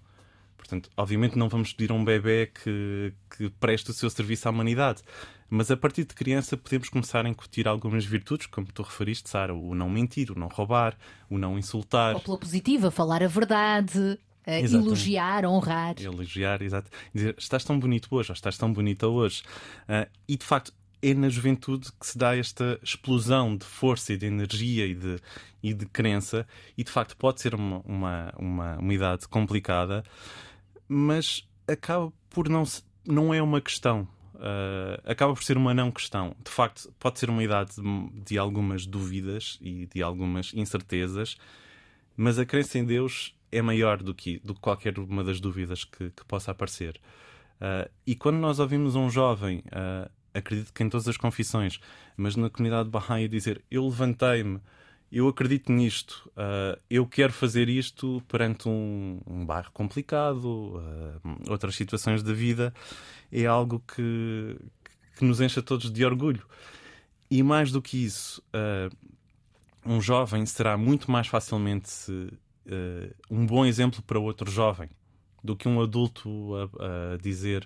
Portanto, 0.67 0.89
obviamente 0.97 1.37
não 1.37 1.47
vamos 1.47 1.71
pedir 1.71 1.91
a 1.91 1.93
um 1.93 2.03
bebê 2.03 2.47
que, 2.47 3.13
que 3.37 3.49
preste 3.51 3.91
o 3.91 3.93
seu 3.93 4.09
serviço 4.09 4.47
à 4.47 4.51
humanidade, 4.51 5.03
mas 5.47 5.69
a 5.69 5.77
partir 5.77 6.05
de 6.05 6.15
criança 6.15 6.57
podemos 6.57 6.89
começar 6.89 7.23
a 7.23 7.29
incutir 7.29 7.67
algumas 7.67 8.03
virtudes, 8.03 8.47
como 8.47 8.65
tu 8.73 8.81
referiste, 8.81 9.29
Sara, 9.29 9.53
o 9.53 9.75
não 9.75 9.87
mentir, 9.87 10.31
o 10.31 10.39
não 10.39 10.47
roubar, 10.47 10.97
o 11.29 11.37
não 11.37 11.59
insultar. 11.59 12.15
Ou 12.15 12.21
pela 12.21 12.39
positiva, 12.39 12.89
falar 12.89 13.21
a 13.21 13.27
verdade. 13.27 14.19
Uh, 14.47 14.75
elogiar, 14.75 15.45
honrar. 15.45 15.95
Elogiar, 15.99 16.61
exato. 16.63 16.89
Dizer, 17.13 17.35
estás 17.37 17.63
tão 17.63 17.79
bonito 17.79 18.07
hoje, 18.11 18.31
ou 18.31 18.33
estás 18.33 18.57
tão 18.57 18.73
bonita 18.73 19.07
hoje. 19.07 19.43
Uh, 19.87 20.09
e 20.27 20.35
de 20.35 20.45
facto, 20.45 20.73
é 20.99 21.13
na 21.13 21.29
juventude 21.29 21.91
que 21.99 22.07
se 22.07 22.17
dá 22.17 22.35
esta 22.35 22.79
explosão 22.81 23.55
de 23.55 23.65
força 23.65 24.13
e 24.13 24.17
de 24.17 24.25
energia 24.25 24.87
e 24.87 24.95
de, 24.95 25.19
e 25.61 25.73
de 25.73 25.85
crença, 25.85 26.47
e 26.75 26.83
de 26.83 26.89
facto 26.89 27.15
pode 27.15 27.41
ser 27.41 27.53
uma, 27.53 27.81
uma, 27.85 28.33
uma, 28.37 28.77
uma 28.77 28.93
idade 28.93 29.27
complicada, 29.27 30.03
mas 30.87 31.47
acaba 31.67 32.11
por 32.29 32.49
não 32.49 32.63
não 33.07 33.33
é 33.33 33.41
uma 33.41 33.61
questão. 33.61 34.07
Uh, 34.35 34.99
acaba 35.05 35.33
por 35.33 35.43
ser 35.43 35.57
uma 35.57 35.73
não 35.73 35.91
questão. 35.91 36.35
De 36.43 36.51
facto, 36.51 36.93
pode 36.99 37.19
ser 37.19 37.29
uma 37.29 37.43
idade 37.43 37.75
de, 37.75 38.21
de, 38.21 38.37
algumas 38.37 38.85
dúvidas 38.85 39.57
e 39.61 39.85
de 39.85 40.03
algumas 40.03 40.53
incertezas, 40.53 41.37
mas 42.17 42.37
a 42.37 42.45
crença 42.45 42.77
em 42.77 42.83
Deus 42.83 43.33
é 43.51 43.61
maior 43.61 44.03
do 44.03 44.13
que, 44.13 44.39
do 44.39 44.53
que 44.53 44.59
qualquer 44.59 44.99
uma 44.99 45.23
das 45.23 45.39
dúvidas 45.39 45.85
que, 45.85 46.09
que 46.09 46.25
possa 46.25 46.51
aparecer. 46.51 46.99
Uh, 47.61 47.89
e 48.05 48.15
quando 48.15 48.37
nós 48.37 48.59
ouvimos 48.59 48.95
um 48.95 49.09
jovem, 49.09 49.59
uh, 49.67 50.09
acredito 50.33 50.73
que 50.73 50.83
em 50.83 50.89
todas 50.89 51.07
as 51.07 51.15
confissões, 51.15 51.79
mas 52.17 52.35
na 52.35 52.49
comunidade 52.49 52.89
Bahá'í 52.89 53.29
dizer 53.29 53.63
eu 53.71 53.85
levantei-me 53.85 54.59
eu 55.15 55.29
acredito 55.29 55.71
nisto, 55.71 56.29
uh, 56.31 56.77
eu 56.89 57.07
quero 57.07 57.31
fazer 57.31 57.69
isto 57.69 58.21
perante 58.27 58.67
um, 58.67 59.21
um 59.25 59.45
bairro 59.45 59.71
complicado, 59.71 60.75
uh, 60.75 61.49
outras 61.49 61.73
situações 61.73 62.21
da 62.21 62.33
vida, 62.33 62.73
é 63.31 63.45
algo 63.45 63.81
que, 63.87 64.57
que 65.15 65.23
nos 65.23 65.39
enche 65.39 65.57
a 65.57 65.63
todos 65.63 65.89
de 65.89 66.03
orgulho. 66.03 66.45
E 67.31 67.41
mais 67.41 67.71
do 67.71 67.81
que 67.81 68.03
isso, 68.03 68.43
uh, 68.53 68.93
um 69.85 70.01
jovem 70.01 70.45
será 70.45 70.75
muito 70.75 71.09
mais 71.09 71.27
facilmente 71.27 71.89
um 73.29 73.45
bom 73.45 73.65
exemplo 73.65 74.01
para 74.01 74.19
outro 74.19 74.51
jovem 74.51 74.89
do 75.41 75.55
que 75.55 75.69
um 75.69 75.81
adulto 75.81 76.51
a, 76.55 77.13
a 77.13 77.17
dizer. 77.17 77.65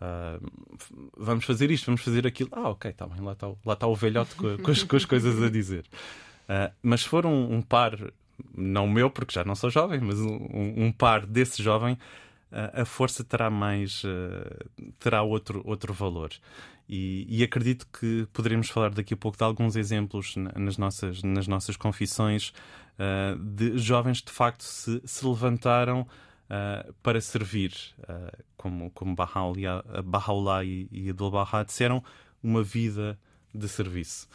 Uh, 0.00 0.46
vamos 1.16 1.44
fazer 1.44 1.72
isto, 1.72 1.86
vamos 1.86 2.02
fazer 2.02 2.24
aquilo. 2.24 2.50
Ah, 2.52 2.68
ok, 2.68 2.92
tá 2.92 3.04
bem, 3.06 3.20
lá 3.20 3.32
está 3.32 3.50
lá 3.64 3.74
tá 3.74 3.86
o 3.88 3.96
velhote 3.96 4.36
com, 4.36 4.58
com, 4.58 4.70
as, 4.70 4.82
com, 4.84 4.94
as, 4.94 5.04
coisas 5.04 5.42
a 5.42 5.50
dizer. 5.50 5.84
Uh, 6.44 6.72
mas 6.82 7.02
se 7.02 7.08
for 7.08 7.26
um, 7.26 7.54
um, 7.54 7.62
par, 7.62 7.92
não 8.56 8.86
meu, 8.86 9.10
porque 9.10 9.34
já 9.34 9.44
não 9.44 9.54
sou 9.54 9.70
jovem, 9.70 10.00
mas 10.00 10.20
um, 10.20 10.74
um 10.76 10.92
par 10.92 11.26
desse 11.26 11.62
jovem, 11.62 11.94
uh, 12.52 12.82
a 12.82 12.84
força 12.84 13.24
terá 13.24 13.50
mais. 13.50 14.04
Uh, 14.04 14.92
terá 14.98 15.22
outro, 15.22 15.62
outro 15.64 15.92
valor. 15.92 16.30
E, 16.86 17.26
e, 17.30 17.42
acredito 17.42 17.86
que 17.86 18.28
poderemos 18.30 18.68
falar 18.68 18.90
daqui 18.90 19.14
a 19.14 19.16
pouco 19.16 19.38
de 19.38 19.42
alguns 19.42 19.74
exemplos 19.74 20.34
nas 20.36 20.76
nossas, 20.76 21.22
nas 21.22 21.48
nossas 21.48 21.78
confissões 21.78 22.52
de 23.40 23.78
jovens 23.78 24.20
que 24.20 24.26
de 24.26 24.32
facto 24.32 24.62
se, 24.62 25.00
se 25.02 25.26
levantaram 25.26 26.06
uh, 26.44 26.92
para 27.02 27.20
servir, 27.20 27.72
uh, 28.00 28.44
como, 28.56 28.90
como 28.90 29.14
Baha'u'llah 29.14 30.64
e, 30.64 30.88
e 30.90 31.10
Abdul-Baha 31.10 31.64
disseram, 31.64 32.02
uma 32.42 32.62
vida 32.62 33.18
de 33.54 33.68
serviço. 33.68 34.28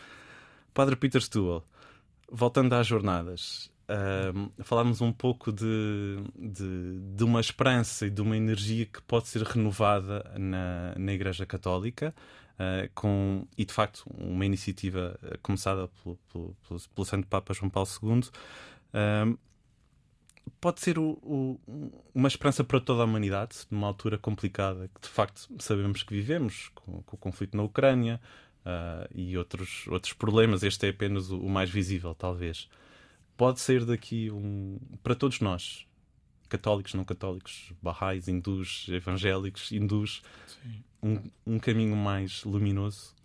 Padre 0.73 0.95
Peter 0.95 1.21
Stuhl, 1.21 1.63
voltando 2.31 2.73
às 2.73 2.87
jornadas, 2.87 3.71
uh, 3.89 4.63
falarmos 4.63 5.01
um 5.01 5.11
pouco 5.11 5.51
de, 5.51 6.17
de, 6.37 6.99
de, 7.15 7.23
uma 7.23 7.39
esperança 7.39 8.07
e 8.07 8.09
de 8.09 8.21
uma 8.21 8.37
energia 8.37 8.85
que 8.85 9.01
pode 9.01 9.27
ser 9.27 9.43
renovada 9.43 10.23
na, 10.37 10.93
na 10.97 11.13
Igreja 11.13 11.45
Católica. 11.45 12.13
Uh, 12.55 12.91
com, 12.93 13.47
e 13.57 13.63
de 13.63 13.71
facto 13.71 14.03
uma 14.17 14.45
iniciativa 14.45 15.17
começada 15.41 15.87
pelo, 15.87 16.17
pelo, 16.29 16.57
pelo, 16.67 16.79
pelo 16.93 17.05
Santo 17.05 17.25
Papa 17.25 17.53
João 17.53 17.69
Paulo 17.69 17.87
II 18.03 19.37
pode 20.59 20.81
ser 20.81 20.97
o, 20.97 21.11
o, 21.23 21.59
uma 22.13 22.27
esperança 22.27 22.63
para 22.63 22.79
toda 22.79 23.01
a 23.01 23.05
humanidade 23.05 23.57
numa 23.69 23.87
altura 23.87 24.17
complicada 24.17 24.89
que 24.93 25.01
de 25.01 25.07
facto 25.07 25.47
sabemos 25.59 26.03
que 26.03 26.13
vivemos 26.13 26.69
com, 26.75 27.01
com 27.03 27.15
o 27.15 27.19
conflito 27.19 27.55
na 27.55 27.63
Ucrânia 27.63 28.19
uh, 28.65 29.07
e 29.13 29.37
outros, 29.37 29.85
outros 29.87 30.13
problemas. 30.13 30.63
Este 30.63 30.87
é 30.87 30.89
apenas 30.89 31.29
o, 31.31 31.39
o, 31.39 31.49
mais 31.49 31.69
visível, 31.69 32.13
talvez. 32.15 32.69
Pode 33.37 33.59
ser 33.59 33.85
daqui 33.85 34.29
um, 34.31 34.79
para 35.01 35.15
todos 35.15 35.39
nós, 35.39 35.85
católicos, 36.49 36.93
não 36.93 37.05
católicos, 37.05 37.71
barrais, 37.81 38.27
hindus, 38.27 38.87
evangélicos, 38.89 39.71
hindus, 39.71 40.21
um, 41.01 41.19
um 41.45 41.59
caminho 41.59 41.95
mais 41.95 42.43
luminoso? 42.43 43.15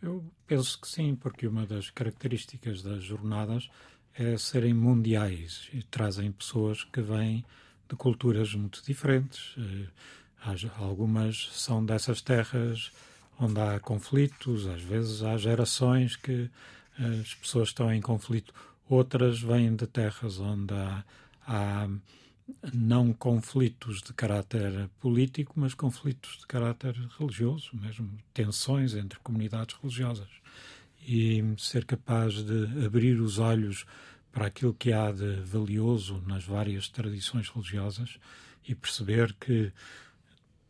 Eu 0.00 0.24
penso 0.46 0.80
que 0.80 0.88
sim, 0.88 1.14
porque 1.14 1.46
uma 1.46 1.66
das 1.66 1.90
características 1.90 2.82
das 2.82 3.02
jornadas 3.02 3.68
é 4.14 4.36
serem 4.36 4.72
mundiais 4.72 5.68
e 5.72 5.82
trazem 5.82 6.32
pessoas 6.32 6.84
que 6.84 7.02
vêm 7.02 7.44
de 7.88 7.96
culturas 7.96 8.54
muito 8.54 8.82
diferentes. 8.84 9.54
Eh, 9.58 9.88
algumas 10.78 11.50
são 11.52 11.84
dessas 11.84 12.22
terras 12.22 12.90
onde 13.40 13.58
há 13.58 13.80
conflitos, 13.80 14.66
às 14.66 14.82
vezes 14.82 15.22
há 15.22 15.36
gerações 15.38 16.14
que 16.14 16.50
eh, 16.98 17.20
as 17.20 17.34
pessoas 17.34 17.68
estão 17.68 17.92
em 17.92 18.00
conflito, 18.00 18.52
outras 18.88 19.40
vêm 19.40 19.74
de 19.74 19.86
terras 19.86 20.38
onde 20.38 20.74
há, 20.74 21.04
há 21.46 21.88
não 22.72 23.12
conflitos 23.12 24.02
de 24.02 24.12
caráter 24.12 24.90
político, 25.00 25.54
mas 25.56 25.72
conflitos 25.72 26.38
de 26.40 26.46
caráter 26.46 26.94
religioso, 27.18 27.70
mesmo 27.72 28.10
tensões 28.34 28.94
entre 28.94 29.18
comunidades 29.20 29.76
religiosas. 29.80 30.28
E 31.06 31.42
ser 31.56 31.86
capaz 31.86 32.34
de 32.34 32.84
abrir 32.84 33.20
os 33.20 33.38
olhos 33.38 33.86
para 34.30 34.46
aquilo 34.46 34.74
que 34.74 34.92
há 34.92 35.10
de 35.10 35.36
valioso 35.40 36.22
nas 36.26 36.44
várias 36.44 36.88
tradições 36.88 37.48
religiosas 37.48 38.18
e 38.68 38.74
perceber 38.74 39.34
que 39.34 39.72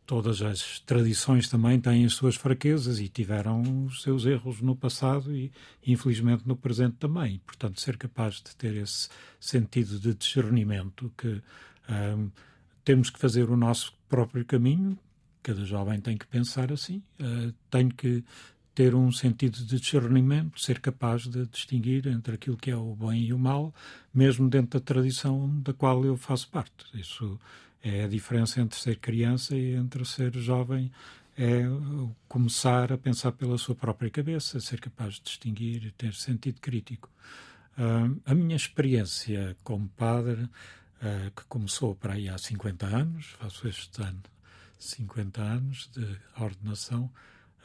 todas 0.05 0.41
as 0.41 0.79
tradições 0.81 1.47
também 1.47 1.79
têm 1.79 2.05
as 2.05 2.13
suas 2.13 2.35
fraquezas 2.35 2.99
e 2.99 3.07
tiveram 3.07 3.85
os 3.85 4.01
seus 4.01 4.25
erros 4.25 4.61
no 4.61 4.75
passado 4.75 5.35
e, 5.35 5.51
infelizmente, 5.85 6.47
no 6.47 6.55
presente 6.55 6.97
também. 6.97 7.39
Portanto, 7.45 7.79
ser 7.79 7.97
capaz 7.97 8.35
de 8.35 8.55
ter 8.55 8.75
esse 8.75 9.09
sentido 9.39 9.99
de 9.99 10.13
discernimento 10.13 11.11
que 11.17 11.41
temos 12.83 13.09
que 13.09 13.19
fazer 13.19 13.49
o 13.49 13.57
nosso 13.57 13.93
próprio 14.09 14.45
caminho. 14.45 14.97
Cada 15.43 15.63
jovem 15.65 15.99
tem 15.99 16.17
que 16.17 16.27
pensar 16.27 16.71
assim. 16.71 17.01
Uh, 17.19 17.53
tenho 17.69 17.89
que 17.93 18.23
ter 18.73 18.95
um 18.95 19.11
sentido 19.11 19.57
de 19.57 19.79
discernimento, 19.79 20.59
ser 20.59 20.79
capaz 20.79 21.23
de 21.23 21.45
distinguir 21.47 22.07
entre 22.07 22.35
aquilo 22.35 22.55
que 22.55 22.71
é 22.71 22.75
o 22.75 22.95
bem 22.95 23.25
e 23.25 23.33
o 23.33 23.39
mal, 23.39 23.73
mesmo 24.13 24.49
dentro 24.49 24.79
da 24.79 24.85
tradição 24.85 25.59
da 25.61 25.73
qual 25.73 26.05
eu 26.05 26.15
faço 26.15 26.49
parte. 26.49 26.85
Isso 26.93 27.39
é 27.83 28.03
a 28.03 28.07
diferença 28.07 28.61
entre 28.61 28.79
ser 28.79 28.97
criança 28.97 29.55
e 29.55 29.73
entre 29.73 30.05
ser 30.05 30.33
jovem. 30.33 30.91
É 31.37 31.63
começar 32.27 32.91
a 32.91 32.97
pensar 32.97 33.31
pela 33.31 33.57
sua 33.57 33.73
própria 33.73 34.09
cabeça, 34.09 34.59
ser 34.59 34.79
capaz 34.79 35.15
de 35.15 35.21
distinguir 35.23 35.91
ter 35.97 36.13
sentido 36.13 36.59
crítico. 36.59 37.09
Uh, 37.77 38.21
a 38.25 38.35
minha 38.35 38.55
experiência 38.55 39.55
como 39.63 39.87
padre, 39.89 40.43
uh, 40.43 41.31
que 41.35 41.45
começou 41.47 41.95
para 41.95 42.13
aí 42.13 42.29
há 42.29 42.37
50 42.37 42.85
anos, 42.85 43.27
faço 43.39 43.67
este 43.67 44.01
ano 44.01 44.21
50 44.77 45.41
anos 45.41 45.89
de 45.93 46.17
ordenação, 46.37 47.09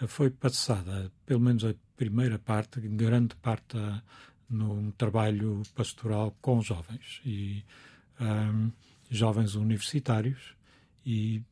foi 0.07 0.31
passada, 0.31 1.11
pelo 1.25 1.41
menos 1.41 1.65
a 1.65 1.75
primeira 1.97 2.39
parte, 2.39 2.81
grande 2.81 3.35
parte 3.37 3.77
a, 3.77 4.03
num 4.49 4.91
trabalho 4.93 5.63
pastoral 5.75 6.37
com 6.41 6.61
jovens 6.61 7.21
e 7.25 7.65
jovens 9.11 9.55
universitários 9.55 10.55
e 11.05 11.43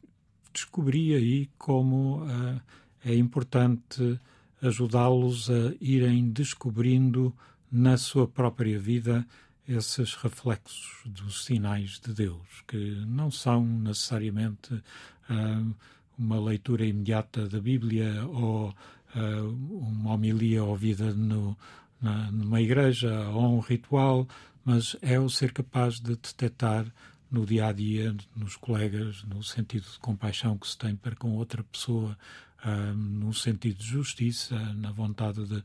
descobri 0.53 1.15
aí 1.15 1.51
como 1.59 2.25
uh, 2.25 2.61
é 3.05 3.15
importante 3.15 4.19
ajudá-los 4.63 5.51
a 5.51 5.75
irem 5.81 6.31
descobrindo 6.31 7.35
na 7.71 7.97
sua 7.97 8.27
própria 8.27 8.79
vida 8.79 9.27
esses 9.67 10.15
reflexos 10.15 11.03
dos 11.07 11.45
sinais 11.45 11.99
de 11.99 12.13
Deus, 12.13 12.63
que 12.67 13.05
não 13.07 13.31
são 13.31 13.65
necessariamente 13.65 14.75
uh, 14.75 15.75
uma 16.19 16.41
leitura 16.41 16.85
imediata 16.85 17.49
da 17.49 17.61
Bíblia 17.61 18.25
ou 18.27 18.69
uh, 18.69 19.49
uma 19.71 20.13
homilia 20.13 20.63
ouvida 20.63 21.13
no, 21.13 21.57
na, 22.01 22.31
numa 22.31 22.61
igreja 22.61 23.29
ou 23.31 23.57
um 23.57 23.61
ritual, 23.61 24.29
mas 24.65 24.97
é 25.03 25.19
o 25.19 25.29
ser 25.29 25.53
capaz 25.53 25.95
de 25.95 26.15
detectar 26.15 26.87
no 27.31 27.45
dia 27.45 27.67
a 27.67 27.73
dia, 27.73 28.15
nos 28.37 28.57
colegas, 28.57 29.25
no 29.25 29.43
sentido 29.43 29.85
de 29.91 29.99
compaixão 29.99 30.57
que 30.57 30.69
se 30.69 30.79
tem 30.79 30.95
para 30.95 31.17
com 31.17 31.33
outra 31.33 31.63
pessoa, 31.65 32.17
uh, 32.65 32.95
no 32.95 33.33
sentido 33.33 33.79
de 33.79 33.87
justiça, 33.87 34.57
na 34.75 34.93
vontade 34.93 35.45
de, 35.47 35.65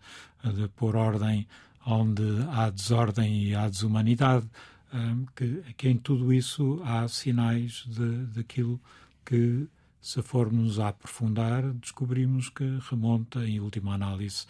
de 0.54 0.68
pôr 0.70 0.96
ordem 0.96 1.48
onde 1.86 2.24
há 2.52 2.70
desordem 2.70 3.44
e 3.44 3.56
há 3.56 3.68
desumanidade, 3.70 4.46
uh, 4.94 5.28
que, 5.36 5.64
que 5.78 5.90
em 5.90 5.98
tudo 5.98 6.34
isso 6.34 6.82
há 6.84 7.08
sinais 7.08 7.86
daquilo 8.34 8.80
que 9.26 9.68
se 10.02 10.22
formos 10.22 10.80
a 10.80 10.90
aprofundar, 10.90 11.74
descobrimos 11.74 12.50
que 12.50 12.80
remonta, 12.90 13.46
em 13.46 13.60
última 13.60 13.94
análise, 13.94 14.46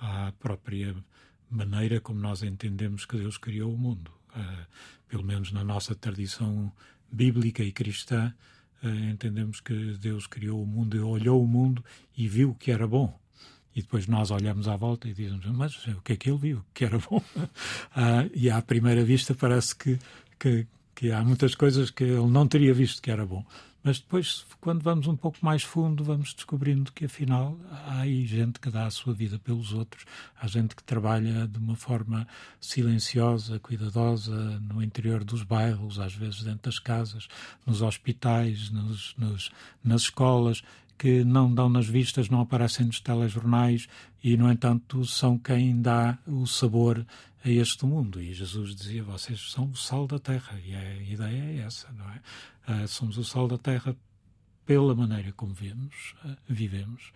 à 0.00 0.32
própria 0.38 0.94
maneira 1.50 2.00
como 2.00 2.20
nós 2.20 2.42
entendemos 2.42 3.04
que 3.04 3.18
Deus 3.18 3.36
criou 3.36 3.74
o 3.74 3.78
mundo. 3.78 4.10
Uh, 4.34 4.66
pelo 5.08 5.24
menos 5.24 5.52
na 5.52 5.62
nossa 5.62 5.94
tradição 5.94 6.72
bíblica 7.10 7.62
e 7.62 7.70
cristã, 7.70 8.32
uh, 8.82 8.88
entendemos 8.88 9.60
que 9.60 9.96
Deus 9.98 10.26
criou 10.26 10.62
o 10.62 10.66
mundo 10.66 11.08
olhou 11.08 11.42
o 11.42 11.46
mundo 11.46 11.84
e 12.16 12.26
viu 12.28 12.54
que 12.54 12.70
era 12.70 12.86
bom. 12.86 13.18
E 13.74 13.80
depois 13.80 14.06
nós 14.06 14.30
olhamos 14.30 14.68
à 14.68 14.76
volta 14.76 15.08
e 15.08 15.14
dizemos, 15.14 15.46
mas 15.46 15.86
o 15.86 16.00
que 16.02 16.12
é 16.12 16.16
que 16.16 16.30
ele 16.30 16.38
viu? 16.38 16.64
Que 16.74 16.84
era 16.84 16.98
bom. 16.98 17.18
Uh, 17.36 18.30
e 18.34 18.50
à 18.50 18.60
primeira 18.60 19.02
vista 19.02 19.34
parece 19.34 19.74
que, 19.74 19.98
que, 20.38 20.66
que 20.94 21.10
há 21.10 21.24
muitas 21.24 21.54
coisas 21.54 21.90
que 21.90 22.04
ele 22.04 22.28
não 22.28 22.46
teria 22.46 22.74
visto 22.74 23.00
que 23.00 23.10
era 23.10 23.24
bom. 23.24 23.44
Mas 23.84 23.98
depois, 23.98 24.46
quando 24.60 24.80
vamos 24.80 25.08
um 25.08 25.16
pouco 25.16 25.38
mais 25.42 25.64
fundo, 25.64 26.04
vamos 26.04 26.32
descobrindo 26.34 26.92
que 26.92 27.06
afinal 27.06 27.58
há 27.68 28.00
aí 28.00 28.24
gente 28.24 28.60
que 28.60 28.70
dá 28.70 28.86
a 28.86 28.90
sua 28.90 29.12
vida 29.12 29.40
pelos 29.40 29.72
outros, 29.72 30.04
há 30.40 30.46
gente 30.46 30.76
que 30.76 30.84
trabalha 30.84 31.48
de 31.48 31.58
uma 31.58 31.74
forma 31.74 32.26
silenciosa, 32.60 33.58
cuidadosa, 33.58 34.60
no 34.60 34.80
interior 34.80 35.24
dos 35.24 35.42
bairros, 35.42 35.98
às 35.98 36.14
vezes 36.14 36.44
dentro 36.44 36.70
das 36.70 36.78
casas, 36.78 37.26
nos 37.66 37.82
hospitais, 37.82 38.70
nos, 38.70 39.16
nos, 39.18 39.50
nas 39.82 40.02
escolas, 40.02 40.62
que 41.02 41.24
não 41.24 41.52
dão 41.52 41.68
nas 41.68 41.88
vistas, 41.88 42.28
não 42.28 42.40
aparecem 42.40 42.86
nos 42.86 43.00
telejornais 43.00 43.88
e, 44.22 44.36
no 44.36 44.48
entanto, 44.48 45.04
são 45.04 45.36
quem 45.36 45.82
dá 45.82 46.16
o 46.24 46.46
sabor 46.46 47.04
a 47.44 47.50
este 47.50 47.84
mundo. 47.84 48.22
E 48.22 48.32
Jesus 48.32 48.72
dizia: 48.72 49.02
Vocês 49.02 49.50
são 49.50 49.64
o 49.64 49.76
sal 49.76 50.06
da 50.06 50.20
terra. 50.20 50.56
E 50.64 50.72
a 50.72 51.02
ideia 51.02 51.42
é 51.42 51.66
essa, 51.66 51.88
não 51.90 52.08
é? 52.08 52.84
Uh, 52.84 52.86
somos 52.86 53.18
o 53.18 53.24
sal 53.24 53.48
da 53.48 53.58
terra 53.58 53.96
pela 54.64 54.94
maneira 54.94 55.32
como 55.32 55.52
vemos, 55.52 56.14
uh, 56.24 56.36
vivemos. 56.48 57.10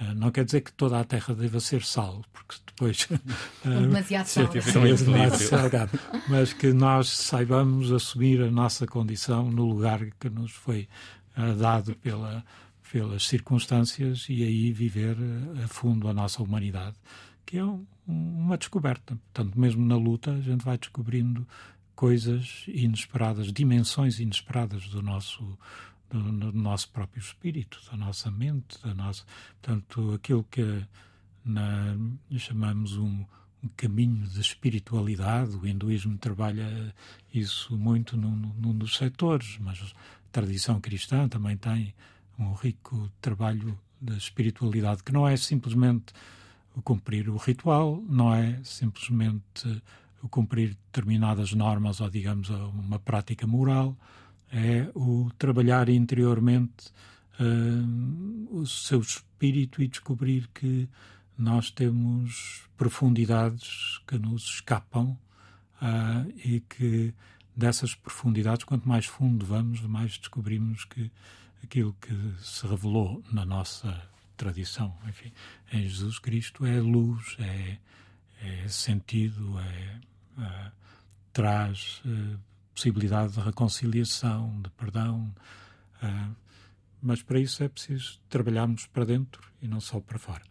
Uh, 0.00 0.16
não 0.16 0.32
quer 0.32 0.44
dizer 0.44 0.62
que 0.62 0.72
toda 0.72 0.98
a 0.98 1.04
terra 1.04 1.32
deva 1.32 1.60
ser 1.60 1.84
sal, 1.84 2.24
porque 2.32 2.56
depois. 2.66 3.06
Uh, 3.64 3.70
demasiado 3.86 4.26
sal. 4.26 4.48
demasiado 4.48 5.36
salgado. 5.36 6.00
Mas 6.28 6.52
que 6.52 6.72
nós 6.72 7.08
saibamos 7.08 7.92
assumir 7.92 8.42
a 8.42 8.50
nossa 8.50 8.84
condição 8.84 9.48
no 9.48 9.64
lugar 9.64 10.04
que 10.18 10.28
nos 10.28 10.50
foi 10.50 10.88
dado 11.56 11.94
pela, 11.94 12.44
pelas 12.90 13.26
circunstâncias 13.26 14.26
e 14.28 14.42
aí 14.42 14.72
viver 14.72 15.16
a 15.62 15.68
fundo 15.68 16.08
a 16.08 16.14
nossa 16.14 16.42
humanidade, 16.42 16.96
que 17.44 17.58
é 17.58 17.64
um, 17.64 17.86
uma 18.06 18.56
descoberta. 18.56 19.16
Portanto, 19.32 19.58
mesmo 19.58 19.84
na 19.84 19.96
luta, 19.96 20.32
a 20.32 20.40
gente 20.40 20.64
vai 20.64 20.78
descobrindo 20.78 21.46
coisas 21.94 22.64
inesperadas, 22.68 23.52
dimensões 23.52 24.20
inesperadas 24.20 24.88
do 24.88 25.02
nosso 25.02 25.58
do, 26.08 26.32
do, 26.32 26.52
nosso 26.52 26.88
próprio 26.90 27.20
espírito, 27.20 27.78
da 27.90 27.96
nossa 27.96 28.30
mente, 28.30 28.80
da 28.82 28.94
nossa, 28.94 29.24
portanto, 29.60 30.14
aquilo 30.14 30.42
que 30.44 30.82
na, 31.44 31.96
chamamos 32.38 32.96
um, 32.96 33.24
um 33.62 33.68
caminho 33.76 34.26
de 34.26 34.40
espiritualidade. 34.40 35.56
O 35.56 35.66
hinduísmo 35.66 36.16
trabalha 36.18 36.94
isso 37.32 37.76
muito 37.76 38.16
num, 38.16 38.36
num 38.56 38.76
dos 38.76 38.96
setores, 38.96 39.58
mas 39.60 39.80
a 39.82 40.32
tradição 40.32 40.80
cristã 40.80 41.28
também 41.28 41.56
tem 41.56 41.94
um 42.38 42.52
rico 42.52 43.10
trabalho 43.20 43.78
da 44.00 44.16
espiritualidade, 44.16 45.02
que 45.02 45.12
não 45.12 45.26
é 45.26 45.36
simplesmente 45.36 46.12
cumprir 46.84 47.28
o 47.28 47.36
ritual, 47.36 48.02
não 48.08 48.32
é 48.32 48.60
simplesmente 48.62 49.82
cumprir 50.30 50.76
determinadas 50.86 51.52
normas 51.52 52.00
ou, 52.00 52.10
digamos, 52.10 52.50
uma 52.50 52.98
prática 52.98 53.46
moral, 53.46 53.96
é 54.50 54.88
o 54.94 55.30
trabalhar 55.38 55.88
interiormente 55.88 56.90
uh, 57.38 58.56
o 58.56 58.66
seu 58.66 59.00
espírito 59.00 59.82
e 59.82 59.88
descobrir 59.88 60.48
que 60.54 60.88
nós 61.36 61.70
temos 61.70 62.62
profundidades 62.76 64.00
que 64.06 64.18
nos 64.18 64.44
escapam 64.44 65.16
uh, 65.82 66.32
e 66.44 66.60
que 66.60 67.14
dessas 67.54 67.94
profundidades, 67.94 68.64
quanto 68.64 68.88
mais 68.88 69.06
fundo 69.06 69.44
vamos, 69.44 69.80
mais 69.82 70.16
descobrimos 70.18 70.84
que 70.84 71.10
aquilo 71.62 71.94
que 71.94 72.14
se 72.40 72.66
revelou 72.66 73.22
na 73.32 73.44
nossa 73.44 74.08
tradição, 74.36 74.96
enfim, 75.06 75.32
em 75.72 75.82
Jesus 75.82 76.18
Cristo 76.18 76.64
é 76.64 76.80
luz, 76.80 77.36
é, 77.40 77.78
é 78.42 78.68
sentido, 78.68 79.58
é, 79.58 80.00
é 80.42 80.72
traz 81.32 82.02
é, 82.04 82.36
possibilidade 82.74 83.34
de 83.34 83.40
reconciliação, 83.40 84.60
de 84.62 84.70
perdão, 84.70 85.32
é, 86.02 86.28
mas 87.00 87.22
para 87.22 87.38
isso 87.38 87.62
é 87.62 87.68
preciso 87.68 88.20
trabalharmos 88.28 88.86
para 88.86 89.04
dentro 89.04 89.42
e 89.62 89.68
não 89.68 89.80
só 89.80 90.00
para 90.00 90.18
fora. 90.18 90.42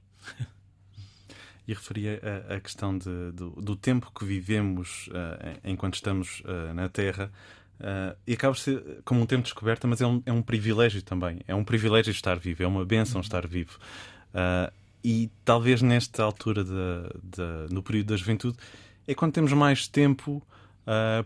E 1.67 1.74
referia 1.74 2.22
a, 2.50 2.56
a 2.56 2.62
questão 2.62 2.98
de, 2.98 3.34
do, 3.34 3.50
do, 3.50 3.76
tempo 3.76 4.10
que 4.17 4.24
vivemos 4.24 5.10
uh, 5.10 5.60
enquanto 5.65 5.96
estamos 5.96 6.39
uh, 6.46 6.74
na 6.74 6.88
Terra. 6.88 7.30
Uh, 7.80 8.18
e 8.26 8.34
acaba 8.34 8.56
ser 8.56 9.02
como 9.06 9.22
um 9.22 9.26
tempo 9.26 9.44
de 9.44 9.50
descoberta, 9.50 9.88
mas 9.88 10.02
é 10.02 10.08
um, 10.08 10.22
é 10.26 10.32
um 10.32 10.42
privilégio 10.42 11.02
também. 11.02 11.40
É 11.48 11.54
um 11.54 11.63
privilégio 11.63 12.12
estar 12.12 12.38
vivo, 12.38 12.63
é 12.63 12.68
uma 12.68 12.86
benção 12.86 13.22
estar 13.22 13.48
vivo. 13.48 13.78
e 15.04 15.32
talvez 15.46 15.82
nesta 15.82 16.24
altura, 16.24 16.63
de, 16.63 16.72
de, 17.24 17.74
no 17.74 17.84
período 17.84 18.08
da 18.08 18.18
juventude, 18.18 18.58
é 19.08 19.13
quando 19.13 19.34
temos 19.34 19.54
mais 19.54 19.88
tempo, 19.88 20.42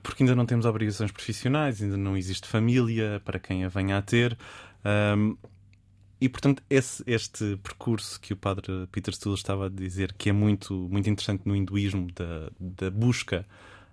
porque 0.04 0.24
ainda 0.24 0.36
não 0.36 0.46
temos 0.46 0.66
obrigações 0.66 1.12
profissionais, 1.12 1.82
ainda 1.82 1.98
não 1.98 2.16
existe 2.16 2.48
família 2.48 3.22
para 3.26 3.40
quem 3.40 3.64
a 3.64 3.70
venha 3.70 3.98
a 3.98 4.02
ter. 4.02 4.38
E, 6.22 6.30
portanto, 6.30 6.62
esse, 6.70 7.04
este 7.08 7.58
percurso 7.64 8.22
que 8.22 8.32
o 8.32 8.38
padre 8.38 8.88
Peter 8.92 9.12
Stuhl 9.12 9.34
estava 9.34 9.66
a 9.66 9.70
dizer, 9.70 10.14
que 10.14 10.30
é 10.30 10.32
muito, 10.32 10.88
muito 10.88 11.10
interessante 11.10 11.42
no 11.48 11.56
hinduísmo, 11.56 12.08
da, 12.14 12.52
da 12.60 12.92
busca, 12.92 13.44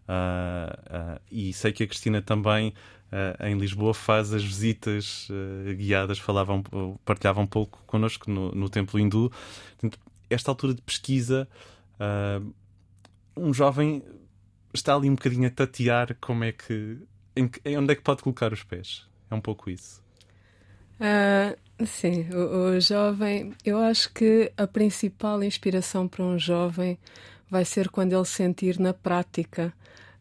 uh, 0.08 1.16
uh, 1.16 1.20
e 1.30 1.52
sei 1.52 1.72
que 1.72 1.84
a 1.84 1.86
Cristina 1.86 2.22
também, 2.22 2.72
uh, 3.12 3.46
em 3.46 3.58
Lisboa, 3.58 3.92
faz 3.92 4.32
as 4.32 4.42
visitas 4.42 5.28
guiadas, 5.76 6.18
falavam, 6.18 6.62
partilhava 7.04 7.40
um 7.40 7.46
pouco 7.46 7.82
connosco 7.86 8.30
no, 8.30 8.50
no 8.52 8.68
templo 8.68 8.98
hindu. 8.98 9.30
Portanto, 9.70 9.98
esta 10.30 10.50
altura 10.50 10.74
de 10.74 10.82
pesquisa, 10.82 11.48
um 13.36 13.52
jovem 13.52 14.02
está 14.74 14.94
ali 14.94 15.08
um 15.08 15.14
bocadinho 15.14 15.46
a 15.46 15.50
tatear 15.50 16.16
como 16.20 16.44
é 16.44 16.52
que. 16.52 16.98
Onde 17.78 17.92
é 17.92 17.94
que 17.94 18.02
pode 18.02 18.22
colocar 18.22 18.52
os 18.52 18.64
pés? 18.64 19.06
É 19.30 19.34
um 19.34 19.40
pouco 19.40 19.70
isso. 19.70 20.02
Sim, 21.86 22.28
o, 22.32 22.76
o, 22.76 22.80
jovem, 22.80 23.54
eu 23.64 23.78
acho 23.78 24.12
que 24.12 24.52
a 24.56 24.66
principal 24.66 25.42
inspiração 25.44 26.08
para 26.08 26.24
um 26.24 26.36
jovem 26.36 26.98
vai 27.50 27.64
ser 27.64 27.88
quando 27.88 28.12
ele 28.12 28.24
sentir 28.24 28.78
na 28.78 28.92
prática 28.92 29.72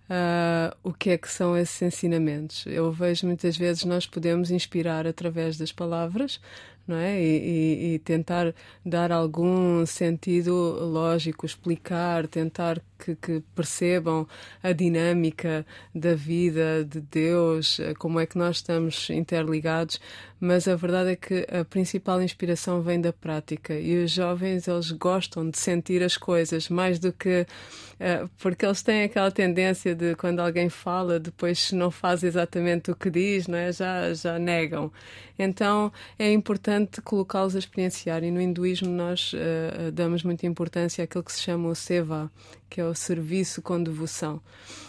uh, 0.10 0.76
o 0.84 0.94
que 0.94 1.12
é 1.12 1.18
que 1.18 1.30
são 1.30 1.58
esses 1.58 1.82
ensinamentos. 1.82 2.66
Eu 2.66 2.92
vejo 2.92 3.28
muitas 3.28 3.58
vezes 3.58 3.84
nós 3.84 4.06
podemos 4.06 4.52
inspirar 4.52 5.06
através 5.06 5.58
das 5.58 5.72
palavras, 5.72 6.40
não 6.88 6.98
é? 6.98 7.22
E, 7.22 7.26
e, 7.26 7.94
e, 7.96 8.00
tentar 8.00 8.54
dar 8.86 9.12
algum 9.12 9.86
sentido 9.86 10.54
lógico, 10.82 11.46
explicar, 11.46 12.28
tentar 12.28 12.82
que, 12.98 13.16
que, 13.16 13.44
percebam 13.56 14.28
a 14.62 14.72
dinâmica 14.72 15.66
da 15.94 16.16
vida 16.16 16.84
de 16.84 17.02
Deus, 17.02 17.80
como 17.98 18.20
é 18.20 18.26
que 18.26 18.38
nós 18.38 18.58
estamos 18.58 19.10
interligados, 19.10 20.00
mas 20.40 20.68
a 20.68 20.76
verdade 20.76 21.12
é 21.12 21.16
que 21.16 21.48
a 21.50 21.66
principal 21.66 22.22
inspiração 22.22 22.82
vem 22.82 23.02
da 23.02 23.12
prática 23.12 23.74
e 23.74 24.04
os 24.04 24.12
jovens 24.12 24.68
eles 24.68 24.92
gostam 24.92 25.50
de 25.50 25.58
sentir 25.58 26.04
as 26.04 26.16
coisas 26.16 26.70
mais 26.70 27.00
do 27.00 27.12
que 27.12 27.42
uh, 28.00 28.30
porque 28.38 28.66
eles 28.66 28.84
têm 28.84 29.04
aquela 29.04 29.32
tendência 29.32 29.96
de 29.96 30.16
quando 30.16 30.40
alguém 30.40 30.70
fala 30.70 31.20
depois 31.20 31.72
não 31.72 31.90
faz 31.90 32.24
exatamente 32.24 32.92
o 32.92 32.96
que 32.96 33.10
diz, 33.10 33.48
não 33.48 33.58
é? 33.58 33.72
Já 33.72 34.14
já 34.14 34.38
negam. 34.38 34.92
Então 35.40 35.92
é 36.20 36.32
importante 36.32 37.02
colocá-los 37.02 37.56
a 37.56 37.60
experienciar 37.60 38.24
e 38.24 38.30
no 38.30 38.40
hinduísmo 38.40 38.90
nós 38.90 39.34
uh, 39.34 39.92
damos 39.92 40.24
muita 40.24 40.46
importância 40.46 41.04
àquilo 41.04 41.24
que 41.24 41.34
se 41.34 41.42
chama 41.42 41.70
o 41.70 41.76
seva, 41.76 42.32
que 42.70 42.82
é 42.82 42.86
o 42.86 42.96
serviço 42.96 43.62
com 43.62 43.82
devoção. 43.82 44.42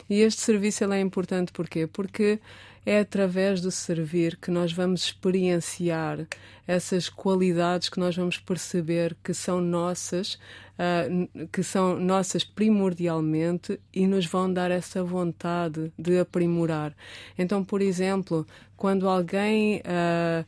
E 0.08 0.20
este 0.20 0.40
serviço 0.40 0.84
é 0.84 1.00
importante 1.00 1.52
porquê? 1.52 1.86
Porque 1.86 2.40
é 2.88 3.00
através 3.00 3.60
do 3.60 3.70
servir 3.70 4.36
que 4.36 4.50
nós 4.50 4.72
vamos 4.72 5.02
experienciar 5.04 6.26
essas 6.66 7.08
qualidades 7.08 7.90
que 7.90 8.00
nós 8.00 8.16
vamos 8.16 8.38
perceber 8.38 9.14
que 9.22 9.34
são 9.34 9.60
nossas, 9.60 10.34
uh, 10.78 11.48
que 11.52 11.62
são 11.62 12.00
nossas 12.00 12.44
primordialmente 12.44 13.78
e 13.92 14.06
nos 14.06 14.24
vão 14.24 14.50
dar 14.50 14.70
essa 14.70 15.04
vontade 15.04 15.92
de 15.98 16.18
aprimorar. 16.18 16.94
Então, 17.38 17.62
por 17.62 17.82
exemplo, 17.82 18.46
quando 18.74 19.06
alguém 19.08 19.80
uh, 19.80 20.46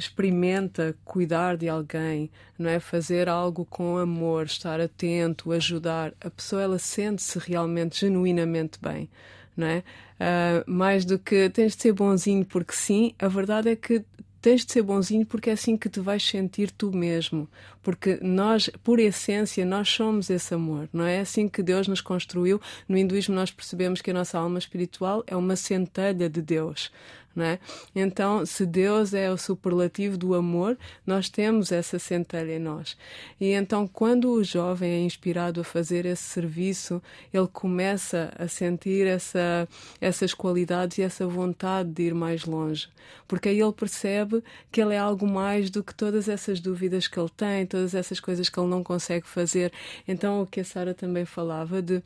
experimenta 0.00 0.96
cuidar 1.04 1.56
de 1.56 1.68
alguém, 1.68 2.30
não 2.58 2.68
é 2.68 2.78
fazer 2.78 3.28
algo 3.28 3.64
com 3.64 3.98
amor, 3.98 4.46
estar 4.46 4.80
atento, 4.80 5.52
ajudar, 5.52 6.12
a 6.20 6.30
pessoa 6.30 6.62
ela 6.62 6.78
sente-se 6.78 7.38
realmente 7.38 8.00
genuinamente 8.00 8.78
bem, 8.80 9.08
não 9.56 9.66
é? 9.66 9.82
Uh, 10.18 10.70
mais 10.70 11.04
do 11.04 11.18
que 11.18 11.50
tens 11.50 11.76
de 11.76 11.82
ser 11.82 11.92
bonzinho 11.92 12.44
porque 12.44 12.72
sim, 12.72 13.14
a 13.18 13.28
verdade 13.28 13.68
é 13.68 13.76
que 13.76 14.04
tens 14.46 14.64
de 14.64 14.72
ser 14.72 14.82
bonzinho 14.82 15.26
porque 15.26 15.50
é 15.50 15.54
assim 15.54 15.76
que 15.76 15.88
te 15.88 15.98
vais 15.98 16.22
sentir 16.24 16.70
tu 16.70 16.92
mesmo. 16.92 17.48
Porque 17.82 18.18
nós, 18.22 18.70
por 18.84 19.00
essência, 19.00 19.64
nós 19.64 19.88
somos 19.88 20.30
esse 20.30 20.54
amor, 20.54 20.88
não 20.92 21.04
é? 21.04 21.18
assim 21.18 21.48
que 21.48 21.64
Deus 21.64 21.88
nos 21.88 22.00
construiu. 22.00 22.60
No 22.88 22.96
hinduísmo, 22.96 23.34
nós 23.34 23.50
percebemos 23.50 24.00
que 24.00 24.12
a 24.12 24.14
nossa 24.14 24.38
alma 24.38 24.60
espiritual 24.60 25.24
é 25.26 25.34
uma 25.34 25.56
centelha 25.56 26.30
de 26.30 26.40
Deus. 26.40 26.92
É? 27.38 27.58
Então, 27.94 28.46
se 28.46 28.64
Deus 28.64 29.12
é 29.12 29.30
o 29.30 29.36
superlativo 29.36 30.16
do 30.16 30.34
amor, 30.34 30.78
nós 31.06 31.28
temos 31.28 31.70
essa 31.70 31.98
centelha 31.98 32.56
em 32.56 32.58
nós. 32.58 32.96
E 33.38 33.52
então, 33.52 33.86
quando 33.86 34.32
o 34.32 34.42
jovem 34.42 34.90
é 34.90 35.00
inspirado 35.00 35.60
a 35.60 35.64
fazer 35.64 36.06
esse 36.06 36.22
serviço, 36.22 37.02
ele 37.32 37.46
começa 37.48 38.32
a 38.38 38.48
sentir 38.48 39.06
essa, 39.06 39.68
essas 40.00 40.32
qualidades 40.32 40.96
e 40.96 41.02
essa 41.02 41.26
vontade 41.26 41.90
de 41.90 42.04
ir 42.04 42.14
mais 42.14 42.46
longe. 42.46 42.88
Porque 43.28 43.48
aí 43.48 43.60
ele 43.60 43.72
percebe 43.72 44.42
que 44.72 44.80
ele 44.80 44.94
é 44.94 44.98
algo 44.98 45.26
mais 45.26 45.68
do 45.68 45.82
que 45.82 45.94
todas 45.94 46.28
essas 46.28 46.58
dúvidas 46.60 47.06
que 47.06 47.18
ele 47.18 47.30
tem, 47.36 47.66
todas 47.66 47.94
essas 47.94 48.18
coisas 48.18 48.48
que 48.48 48.58
ele 48.58 48.68
não 48.68 48.82
consegue 48.82 49.26
fazer. 49.26 49.72
Então, 50.08 50.42
o 50.42 50.46
que 50.46 50.60
a 50.60 50.64
Sara 50.64 50.94
também 50.94 51.24
falava 51.24 51.82
de 51.82 52.02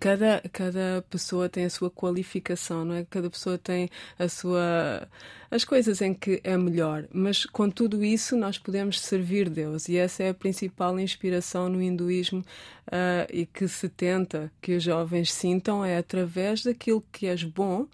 cada, 0.00 0.42
cada 0.52 1.04
pessoa 1.08 1.48
tem 1.48 1.64
a 1.64 1.70
sua 1.70 1.90
qualificação, 1.90 2.84
não 2.84 2.94
é? 2.94 3.06
Cada 3.08 3.30
pessoa 3.30 3.56
tem 3.56 3.88
a 4.18 4.28
sua 4.28 5.08
as 5.50 5.64
coisas 5.64 6.02
em 6.02 6.12
que 6.12 6.40
é 6.44 6.58
melhor, 6.58 7.06
mas 7.10 7.46
com 7.46 7.70
tudo 7.70 8.04
isso 8.04 8.36
nós 8.36 8.58
podemos 8.58 9.00
servir 9.00 9.48
Deus 9.48 9.88
e 9.88 9.96
essa 9.96 10.22
é 10.22 10.28
a 10.28 10.34
principal 10.34 10.98
inspiração 11.00 11.70
no 11.70 11.80
hinduísmo 11.80 12.40
uh, 12.40 13.26
e 13.32 13.46
que 13.46 13.66
se 13.66 13.88
tenta 13.88 14.52
que 14.60 14.76
os 14.76 14.82
jovens 14.82 15.32
sintam 15.32 15.82
é 15.82 15.96
através 15.96 16.62
daquilo 16.62 17.02
que 17.10 17.26
és 17.26 17.44
bom, 17.44 17.86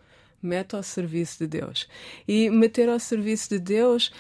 mete 0.43 0.75
ao 0.75 0.83
serviço 0.83 1.39
de 1.39 1.47
Deus. 1.47 1.89
E 2.27 2.51
meter 2.51 2.89
ao 2.89 2.99
serviço 2.99 3.51
de 3.51 3.61
Deus 3.61 4.13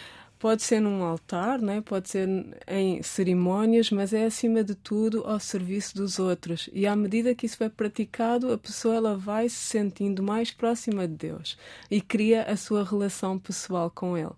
Pode 0.44 0.62
ser 0.62 0.78
num 0.78 1.02
altar, 1.02 1.58
né? 1.58 1.80
pode 1.80 2.10
ser 2.10 2.28
em 2.68 3.02
cerimónias, 3.02 3.90
mas 3.90 4.12
é 4.12 4.26
acima 4.26 4.62
de 4.62 4.74
tudo 4.74 5.26
ao 5.26 5.40
serviço 5.40 5.96
dos 5.96 6.18
outros. 6.18 6.68
E 6.70 6.86
à 6.86 6.94
medida 6.94 7.34
que 7.34 7.46
isso 7.46 7.56
vai 7.58 7.70
praticado, 7.70 8.52
a 8.52 8.58
pessoa 8.58 8.94
ela 8.94 9.16
vai 9.16 9.48
se 9.48 9.56
sentindo 9.56 10.22
mais 10.22 10.50
próxima 10.50 11.08
de 11.08 11.14
Deus 11.14 11.56
e 11.90 11.98
cria 11.98 12.42
a 12.42 12.58
sua 12.58 12.84
relação 12.84 13.38
pessoal 13.38 13.90
com 13.90 14.18
Ele. 14.18 14.34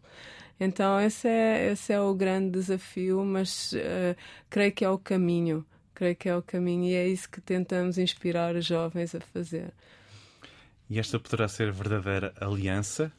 Então, 0.61 1.01
esse 1.01 1.27
é, 1.27 1.73
esse 1.73 1.93
é 1.93 2.01
o 2.01 2.15
grande 2.15 2.51
desafio, 2.51 3.25
mas 3.25 3.73
uh, 3.73 4.17
creio 4.49 4.71
que 4.71 4.85
é 4.85 4.89
o 4.89 4.99
caminho. 4.99 5.67
Creio 5.93 6.15
que 6.15 6.29
é 6.29 6.37
o 6.37 6.41
caminho 6.41 6.85
e 6.85 6.95
é 6.95 7.09
isso 7.09 7.29
que 7.29 7.41
tentamos 7.41 7.99
inspirar 7.99 8.55
os 8.55 8.65
jovens 8.65 9.13
a 9.13 9.21
fazer. 9.21 9.73
E 10.89 11.01
esta 11.01 11.19
poderá 11.19 11.49
ser 11.49 11.73
verdadeira 11.73 12.33
aliança? 12.41 13.11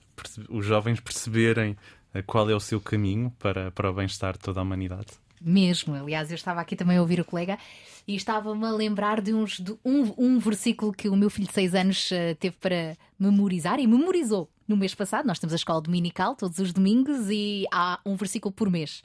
Os 0.49 0.65
jovens 0.65 0.99
perceberem 0.99 1.77
qual 2.25 2.49
é 2.49 2.55
o 2.55 2.59
seu 2.59 2.79
caminho 2.81 3.31
para, 3.39 3.71
para 3.71 3.89
o 3.89 3.93
bem-estar 3.93 4.33
de 4.33 4.39
toda 4.39 4.59
a 4.59 4.63
humanidade? 4.63 5.07
Mesmo, 5.39 5.93
aliás, 5.93 6.31
eu 6.31 6.35
estava 6.35 6.61
aqui 6.61 6.75
também 6.75 6.97
a 6.97 7.01
ouvir 7.01 7.19
o 7.19 7.25
colega 7.25 7.59
e 8.07 8.15
estava-me 8.15 8.65
a 8.65 8.71
lembrar 8.71 9.21
de, 9.21 9.33
uns, 9.33 9.59
de 9.59 9.73
um, 9.85 10.13
um, 10.17 10.39
versículo 10.39 10.91
que 10.91 11.07
o 11.09 11.15
meu 11.15 11.29
filho 11.29 11.47
de 11.47 11.53
6 11.53 11.75
anos 11.75 12.11
uh, 12.11 12.35
teve 12.39 12.55
para 12.59 12.97
memorizar 13.19 13.79
e 13.79 13.85
memorizou 13.85 14.49
no 14.67 14.75
mês 14.75 14.95
passado. 14.95 15.27
Nós 15.27 15.37
temos 15.37 15.53
a 15.53 15.57
escola 15.57 15.81
dominical 15.81 16.35
todos 16.35 16.57
os 16.57 16.73
domingos 16.73 17.29
e 17.29 17.65
há 17.71 17.99
um 18.05 18.15
versículo 18.15 18.51
por 18.51 18.69
mês. 18.69 19.03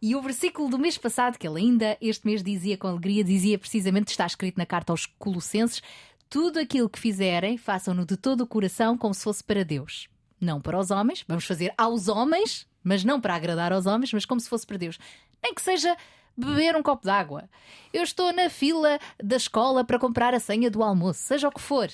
E 0.00 0.14
o 0.14 0.22
versículo 0.22 0.68
do 0.68 0.78
mês 0.78 0.96
passado, 0.96 1.38
que 1.38 1.46
ele 1.46 1.60
ainda 1.60 1.96
este 2.00 2.26
mês 2.26 2.42
dizia 2.42 2.76
com 2.76 2.86
alegria, 2.86 3.24
dizia 3.24 3.58
precisamente, 3.58 4.08
está 4.08 4.26
escrito 4.26 4.58
na 4.58 4.66
carta 4.66 4.92
aos 4.92 5.06
Colossenses: 5.06 5.82
Tudo 6.28 6.60
aquilo 6.60 6.90
que 6.90 6.98
fizerem, 6.98 7.56
façam-no 7.56 8.04
de 8.04 8.16
todo 8.16 8.42
o 8.42 8.46
coração, 8.46 8.96
como 8.96 9.14
se 9.14 9.24
fosse 9.24 9.42
para 9.42 9.64
Deus. 9.64 10.08
Não 10.40 10.60
para 10.60 10.78
os 10.78 10.90
homens, 10.90 11.24
vamos 11.26 11.44
fazer 11.44 11.72
aos 11.76 12.08
homens, 12.08 12.66
mas 12.82 13.04
não 13.04 13.20
para 13.20 13.34
agradar 13.34 13.72
aos 13.72 13.86
homens, 13.86 14.12
mas 14.12 14.24
como 14.24 14.40
se 14.40 14.48
fosse 14.48 14.66
para 14.66 14.76
Deus. 14.76 14.98
Nem 15.42 15.54
que 15.54 15.62
seja 15.62 15.96
beber 16.36 16.76
um 16.76 16.82
copo 16.82 17.04
d'água. 17.04 17.48
Eu 17.92 18.02
estou 18.02 18.32
na 18.32 18.50
fila 18.50 18.98
da 19.22 19.36
escola 19.36 19.84
para 19.84 19.98
comprar 19.98 20.34
a 20.34 20.40
senha 20.40 20.70
do 20.70 20.82
almoço, 20.82 21.20
seja 21.20 21.48
o 21.48 21.52
que 21.52 21.60
for. 21.60 21.88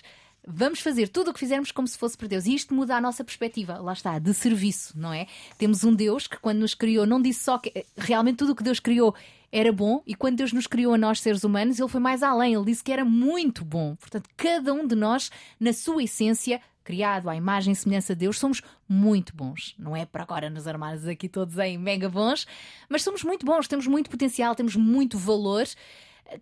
Vamos 0.47 0.81
fazer 0.81 1.09
tudo 1.09 1.31
o 1.31 1.35
que 1.35 1.41
fizermos 1.41 1.71
como 1.71 1.87
se 1.87 1.99
fosse 1.99 2.17
para 2.17 2.27
Deus. 2.27 2.47
E 2.47 2.55
isto 2.55 2.75
muda 2.75 2.97
a 2.97 3.01
nossa 3.01 3.23
perspectiva, 3.23 3.79
lá 3.79 3.93
está, 3.93 4.19
de 4.19 4.33
serviço, 4.33 4.99
não 4.99 5.13
é? 5.13 5.27
Temos 5.59 5.85
um 5.85 5.95
Deus 5.95 6.27
que, 6.27 6.39
quando 6.39 6.61
nos 6.61 6.75
criou, 6.75 7.07
não 7.07 7.21
disse 7.21 7.45
só 7.45 7.59
que 7.59 7.85
realmente 7.97 8.37
tudo 8.37 8.53
o 8.53 8.57
que 8.57 8.63
Deus 8.63 8.81
criou 8.81 9.15
era 9.53 9.73
bom, 9.73 10.01
e 10.07 10.15
quando 10.15 10.37
Deus 10.37 10.53
nos 10.53 10.67
criou 10.67 10.95
a 10.95 10.99
nós, 10.99 11.21
seres 11.21 11.43
humanos, 11.43 11.79
Ele 11.79 11.89
foi 11.89 12.01
mais 12.01 12.23
além, 12.23 12.55
Ele 12.55 12.65
disse 12.65 12.85
que 12.85 12.93
era 12.93 13.05
muito 13.05 13.65
bom. 13.65 13.97
Portanto, 13.97 14.31
cada 14.37 14.73
um 14.73 14.87
de 14.87 14.95
nós, 14.95 15.31
na 15.59 15.73
sua 15.73 16.05
essência, 16.05 16.61
criado 16.91 17.31
à 17.31 17.37
imagem 17.37 17.73
e 17.73 17.77
semelhança 17.77 18.17
de 18.17 18.21
Deus, 18.21 18.37
somos 18.37 18.63
muito 18.89 19.33
bons. 19.33 19.77
Não 19.79 19.95
é 19.95 20.05
para 20.05 20.25
agora 20.25 20.51
nos 20.51 20.67
armarmos 20.67 21.07
aqui 21.07 21.29
todos 21.29 21.57
em 21.59 21.79
mega 21.79 22.09
bons, 22.09 22.49
mas 22.89 23.05
somos 23.05 23.23
muito 23.23 23.47
bons, 23.47 23.69
temos 23.69 23.87
muito 23.87 24.11
potencial, 24.11 24.57
temos 24.57 24.75
muito 24.75 25.17
valor 25.17 25.69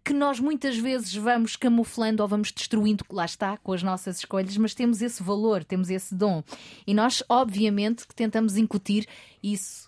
que 0.02 0.14
nós 0.14 0.40
muitas 0.40 0.78
vezes 0.78 1.14
vamos 1.14 1.54
camuflando 1.54 2.22
ou 2.22 2.28
vamos 2.28 2.50
destruindo, 2.50 3.04
lá 3.10 3.26
está, 3.26 3.58
com 3.58 3.74
as 3.74 3.82
nossas 3.82 4.20
escolhas, 4.20 4.56
mas 4.56 4.72
temos 4.72 5.02
esse 5.02 5.22
valor, 5.22 5.64
temos 5.64 5.90
esse 5.90 6.14
dom. 6.14 6.42
E 6.86 6.94
nós, 6.94 7.22
obviamente, 7.28 8.06
que 8.06 8.14
tentamos 8.14 8.56
incutir 8.56 9.06
isso 9.42 9.87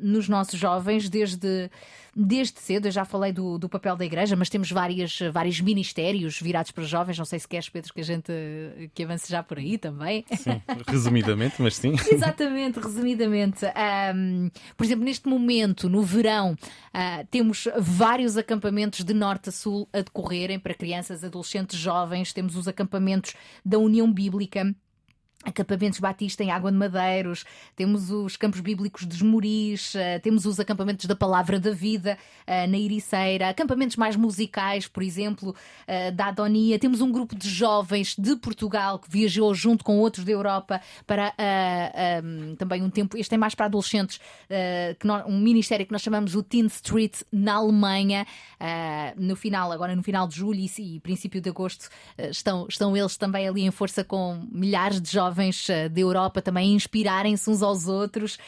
nos 0.00 0.28
nossos 0.28 0.58
jovens 0.58 1.08
desde, 1.08 1.70
desde 2.14 2.58
cedo. 2.60 2.88
Eu 2.88 2.92
já 2.92 3.04
falei 3.04 3.32
do, 3.32 3.58
do 3.58 3.68
papel 3.68 3.96
da 3.96 4.04
igreja, 4.04 4.34
mas 4.36 4.48
temos 4.48 4.70
várias, 4.70 5.18
vários 5.32 5.60
ministérios 5.60 6.40
virados 6.40 6.70
para 6.70 6.84
jovens. 6.84 7.18
Não 7.18 7.24
sei 7.24 7.38
se 7.38 7.48
queres, 7.48 7.68
Pedro, 7.68 7.92
que 7.92 8.00
a 8.00 8.04
gente 8.04 8.32
que 8.94 9.04
avance 9.04 9.30
já 9.30 9.42
por 9.42 9.58
aí 9.58 9.76
também. 9.78 10.24
Sim, 10.36 10.62
resumidamente, 10.86 11.60
mas 11.60 11.76
sim. 11.76 11.94
Exatamente, 12.10 12.78
resumidamente. 12.78 13.64
Um, 14.14 14.50
por 14.76 14.84
exemplo, 14.84 15.04
neste 15.04 15.28
momento, 15.28 15.88
no 15.88 16.02
verão, 16.02 16.52
uh, 16.52 17.26
temos 17.30 17.68
vários 17.78 18.36
acampamentos 18.36 19.04
de 19.04 19.14
norte 19.14 19.48
a 19.48 19.52
sul 19.52 19.88
a 19.92 20.00
decorrerem 20.00 20.58
para 20.58 20.74
crianças, 20.74 21.22
adolescentes, 21.24 21.78
jovens. 21.78 22.32
Temos 22.32 22.56
os 22.56 22.66
acampamentos 22.66 23.34
da 23.64 23.78
União 23.78 24.10
Bíblica 24.10 24.74
acampamentos 25.44 25.98
Batista 25.98 26.42
em 26.42 26.50
Água 26.50 26.70
de 26.70 26.78
Madeiros, 26.78 27.44
temos 27.74 28.10
os 28.10 28.36
campos 28.36 28.60
bíblicos 28.60 29.04
dos 29.04 29.20
Moris, 29.22 29.94
eh, 29.94 30.18
temos 30.20 30.46
os 30.46 30.60
acampamentos 30.60 31.06
da 31.06 31.16
Palavra 31.16 31.58
da 31.58 31.72
Vida 31.72 32.16
eh, 32.46 32.66
na 32.66 32.78
Ericeira, 32.78 33.48
acampamentos 33.48 33.96
mais 33.96 34.16
musicais, 34.16 34.86
por 34.86 35.02
exemplo, 35.02 35.54
eh, 35.86 36.10
da 36.10 36.26
Adonia. 36.26 36.78
Temos 36.78 37.00
um 37.00 37.10
grupo 37.10 37.34
de 37.34 37.48
jovens 37.48 38.14
de 38.16 38.36
Portugal 38.36 38.98
que 38.98 39.10
viajou 39.10 39.54
junto 39.54 39.84
com 39.84 39.98
outros 39.98 40.24
da 40.24 40.32
Europa 40.32 40.80
para 41.06 41.32
também 42.58 42.82
um 42.82 42.90
tempo, 42.90 43.16
este 43.16 43.34
é 43.34 43.38
mais 43.38 43.54
para 43.54 43.66
adolescentes, 43.66 44.20
um 45.26 45.38
ministério 45.38 45.84
que 45.86 45.92
nós 45.92 46.02
chamamos 46.02 46.34
o 46.34 46.42
Teen 46.42 46.66
Street 46.66 47.22
na 47.30 47.54
Alemanha. 47.54 48.26
No 49.16 49.34
final, 49.34 49.72
agora 49.72 49.94
no 49.96 50.02
final 50.02 50.26
de 50.28 50.36
julho 50.36 50.60
e 50.78 51.00
princípio 51.00 51.40
de 51.40 51.48
agosto, 51.48 51.88
estão, 52.18 52.66
estão 52.68 52.96
eles 52.96 53.16
também 53.16 53.48
ali 53.48 53.62
em 53.62 53.70
força 53.70 54.04
com 54.04 54.46
milhares 54.50 55.00
de 55.00 55.10
jovens 55.10 55.31
jovens 55.32 55.70
eh, 55.70 55.88
da 55.88 56.00
Europa 56.00 56.42
também 56.42 56.74
inspirarem-se 56.74 57.48
uns 57.48 57.62
aos 57.62 57.88
outros. 57.88 58.38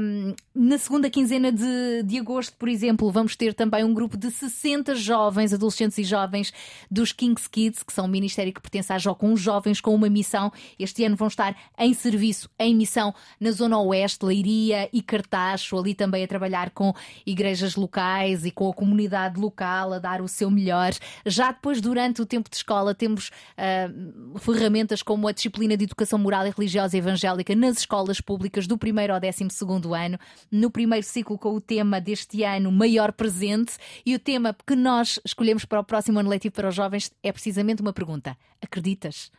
Um, 0.00 0.34
na 0.54 0.78
segunda 0.78 1.10
quinzena 1.10 1.52
de, 1.52 2.02
de 2.02 2.18
agosto, 2.18 2.56
por 2.56 2.68
exemplo, 2.68 3.10
vamos 3.10 3.36
ter 3.36 3.52
também 3.52 3.84
um 3.84 3.92
grupo 3.92 4.16
de 4.16 4.30
60 4.30 4.94
jovens, 4.94 5.52
adolescentes 5.52 5.98
e 5.98 6.04
jovens 6.04 6.52
dos 6.90 7.12
King's 7.12 7.46
Kids, 7.46 7.82
que 7.82 7.92
são 7.92 8.06
um 8.06 8.08
ministério 8.08 8.52
que 8.52 8.60
pertence 8.60 8.92
à 8.92 8.98
com 9.14 9.36
jovens 9.36 9.80
com 9.80 9.94
uma 9.94 10.08
missão. 10.08 10.52
Este 10.78 11.04
ano 11.04 11.16
vão 11.16 11.28
estar 11.28 11.56
em 11.78 11.94
serviço, 11.94 12.50
em 12.58 12.74
missão 12.74 13.14
na 13.40 13.50
Zona 13.50 13.78
Oeste, 13.80 14.24
Leiria 14.24 14.88
e 14.92 15.00
Cartacho, 15.02 15.78
ali 15.78 15.94
também 15.94 16.24
a 16.24 16.28
trabalhar 16.28 16.70
com 16.70 16.94
igrejas 17.26 17.76
locais 17.76 18.44
e 18.44 18.50
com 18.50 18.68
a 18.68 18.74
comunidade 18.74 19.40
local, 19.40 19.92
a 19.92 19.98
dar 19.98 20.20
o 20.20 20.28
seu 20.28 20.50
melhor. 20.50 20.92
Já 21.24 21.52
depois, 21.52 21.80
durante 21.80 22.20
o 22.20 22.26
tempo 22.26 22.50
de 22.50 22.56
escola, 22.56 22.94
temos 22.94 23.28
uh, 23.28 24.38
ferramentas 24.38 25.02
como 25.02 25.28
a 25.28 25.32
disciplina 25.32 25.76
de 25.76 25.84
educação 25.84 26.17
moral 26.18 26.46
e 26.46 26.50
religiosa 26.50 26.96
evangélica 26.96 27.54
nas 27.54 27.78
escolas 27.78 28.20
públicas 28.20 28.66
do 28.66 28.76
primeiro 28.76 29.14
ao 29.14 29.20
décimo 29.20 29.50
segundo 29.50 29.94
ano, 29.94 30.18
no 30.50 30.70
primeiro 30.70 31.06
ciclo 31.06 31.38
com 31.38 31.54
o 31.54 31.60
tema 31.60 32.00
deste 32.00 32.42
ano 32.44 32.70
Maior 32.70 33.12
Presente. 33.12 33.78
E 34.04 34.14
o 34.14 34.18
tema 34.18 34.54
que 34.66 34.76
nós 34.76 35.20
escolhemos 35.24 35.64
para 35.64 35.80
o 35.80 35.84
próximo 35.84 36.18
ano 36.18 36.28
letivo 36.28 36.54
para 36.54 36.68
os 36.68 36.74
jovens 36.74 37.12
é 37.22 37.32
precisamente 37.32 37.80
uma 37.80 37.92
pergunta: 37.92 38.36
acreditas? 38.60 39.30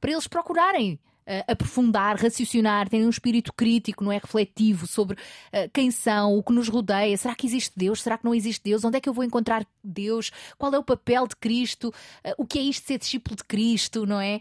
Para 0.00 0.12
eles 0.12 0.28
procurarem 0.28 0.98
aprofundar, 1.46 2.16
raciocinar, 2.16 2.88
terem 2.88 3.06
um 3.06 3.10
espírito 3.10 3.52
crítico, 3.52 4.02
não 4.02 4.10
é 4.10 4.16
refletivo 4.16 4.86
sobre 4.86 5.14
uh, 5.14 5.70
quem 5.72 5.90
são, 5.90 6.36
o 6.36 6.42
que 6.42 6.52
nos 6.52 6.68
rodeia. 6.68 7.16
Será 7.16 7.34
que 7.34 7.46
existe 7.46 7.72
Deus? 7.76 8.02
Será 8.02 8.16
que 8.16 8.24
não 8.24 8.34
existe 8.34 8.62
Deus? 8.64 8.84
Onde 8.84 8.96
é 8.96 9.00
que 9.00 9.08
eu 9.08 9.12
vou 9.12 9.24
encontrar 9.24 9.66
Deus? 9.84 10.30
Qual 10.56 10.72
é 10.72 10.78
o 10.78 10.82
papel 10.82 11.26
de 11.26 11.36
Cristo? 11.36 11.88
Uh, 12.24 12.34
o 12.38 12.46
que 12.46 12.58
é 12.58 12.62
isto 12.62 12.82
de 12.82 12.86
ser 12.88 12.98
discípulo 12.98 13.36
de 13.36 13.44
Cristo, 13.44 14.06
não 14.06 14.20
é? 14.20 14.40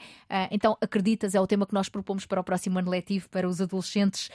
então, 0.52 0.78
acreditas 0.82 1.36
é 1.36 1.42
o 1.42 1.48
tema 1.48 1.66
que 1.66 1.74
nós 1.74 1.90
propomos 1.90 2.26
para 2.26 2.42
o 2.42 2.44
próximo 2.44 2.78
ano 2.80 2.90
letivo 2.90 3.30
para 3.30 3.48
os 3.48 3.62
adolescentes 3.62 4.30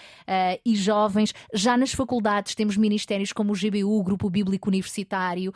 e 0.65 0.75
jovens. 0.75 1.35
Já 1.53 1.77
nas 1.77 1.93
faculdades 1.93 2.55
temos 2.55 2.77
ministérios 2.77 3.33
como 3.33 3.53
o 3.53 3.57
GBU, 3.57 3.99
o 3.99 4.03
Grupo 4.03 4.31
Bíblico 4.31 4.69
Universitário, 4.69 5.53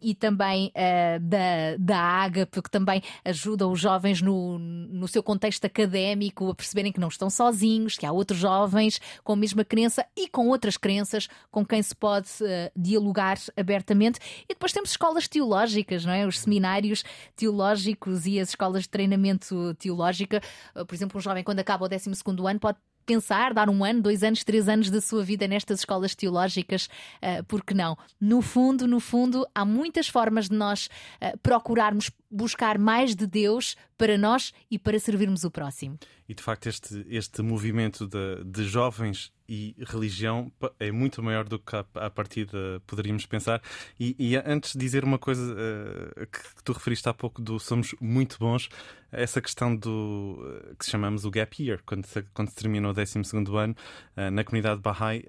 e 0.00 0.14
também 0.14 0.72
da, 1.20 1.76
da 1.78 1.98
AGAP, 2.22 2.62
que 2.62 2.70
também 2.70 3.02
ajuda 3.24 3.66
os 3.66 3.80
jovens 3.80 4.22
no, 4.22 4.58
no 4.58 5.08
seu 5.08 5.22
contexto 5.22 5.64
académico 5.64 6.07
académico, 6.08 6.50
a 6.50 6.54
perceberem 6.54 6.92
que 6.92 7.00
não 7.00 7.08
estão 7.08 7.28
sozinhos, 7.28 7.96
que 7.96 8.06
há 8.06 8.12
outros 8.12 8.38
jovens 8.38 9.00
com 9.22 9.32
a 9.32 9.36
mesma 9.36 9.64
crença 9.64 10.04
e 10.16 10.28
com 10.28 10.48
outras 10.48 10.76
crenças 10.76 11.28
com 11.50 11.64
quem 11.64 11.82
se 11.82 11.94
pode 11.94 12.28
uh, 12.40 12.70
dialogar 12.76 13.38
abertamente. 13.56 14.18
E 14.44 14.54
depois 14.54 14.72
temos 14.72 14.90
escolas 14.90 15.28
teológicas, 15.28 16.04
não 16.04 16.12
é? 16.12 16.26
Os 16.26 16.40
seminários 16.40 17.04
teológicos 17.36 18.26
e 18.26 18.40
as 18.40 18.50
escolas 18.50 18.84
de 18.84 18.88
treinamento 18.88 19.74
teológica. 19.74 20.40
Uh, 20.74 20.86
por 20.86 20.94
exemplo, 20.94 21.18
um 21.18 21.20
jovem, 21.20 21.44
quando 21.44 21.60
acaba 21.60 21.84
o 21.84 21.88
12 21.88 22.10
ano, 22.46 22.60
pode 22.60 22.78
pensar, 23.08 23.54
dar 23.54 23.70
um 23.70 23.82
ano, 23.82 24.02
dois 24.02 24.22
anos, 24.22 24.44
três 24.44 24.68
anos 24.68 24.90
da 24.90 25.00
sua 25.00 25.24
vida 25.24 25.48
nestas 25.48 25.78
escolas 25.80 26.14
teológicas, 26.14 26.90
uh, 27.22 27.42
porque 27.48 27.72
não? 27.72 27.96
No 28.20 28.42
fundo, 28.42 28.86
no 28.86 29.00
fundo, 29.00 29.46
há 29.54 29.64
muitas 29.64 30.08
formas 30.08 30.50
de 30.50 30.54
nós 30.54 30.90
uh, 31.22 31.38
procurarmos 31.38 32.10
buscar 32.30 32.78
mais 32.78 33.16
de 33.16 33.26
Deus 33.26 33.74
para 33.96 34.18
nós 34.18 34.52
e 34.70 34.78
para 34.78 34.98
servirmos 34.98 35.42
o 35.42 35.50
próximo. 35.50 35.98
E 36.28 36.34
de 36.34 36.42
facto, 36.42 36.68
este, 36.68 37.06
este 37.08 37.40
movimento 37.40 38.06
de, 38.06 38.44
de 38.44 38.64
jovens 38.64 39.32
e 39.48 39.74
religião 39.86 40.52
é 40.78 40.92
muito 40.92 41.22
maior 41.22 41.48
do 41.48 41.58
que 41.58 41.74
a 41.94 42.10
partida 42.10 42.82
poderíamos 42.86 43.24
pensar. 43.24 43.62
E, 43.98 44.14
e 44.18 44.36
antes 44.36 44.74
de 44.74 44.78
dizer 44.78 45.04
uma 45.04 45.18
coisa 45.18 45.42
uh, 45.52 46.26
que, 46.26 46.62
tu 46.62 46.72
referiste 46.72 47.08
há 47.08 47.14
pouco 47.14 47.40
do 47.40 47.58
somos 47.58 47.94
muito 48.00 48.38
bons, 48.38 48.68
essa 49.10 49.40
questão 49.40 49.74
do 49.74 50.38
uh, 50.40 50.76
que 50.76 50.84
chamamos 50.84 51.24
o 51.24 51.30
gap 51.30 51.62
year, 51.62 51.80
quando 51.86 52.04
se, 52.04 52.22
quando 52.34 52.50
se 52.50 52.56
termina 52.56 52.90
o 52.90 52.92
12 52.92 53.18
ano, 53.56 53.74
uh, 54.16 54.30
na 54.30 54.44
comunidade 54.44 54.82
Bahá'í, 54.82 55.24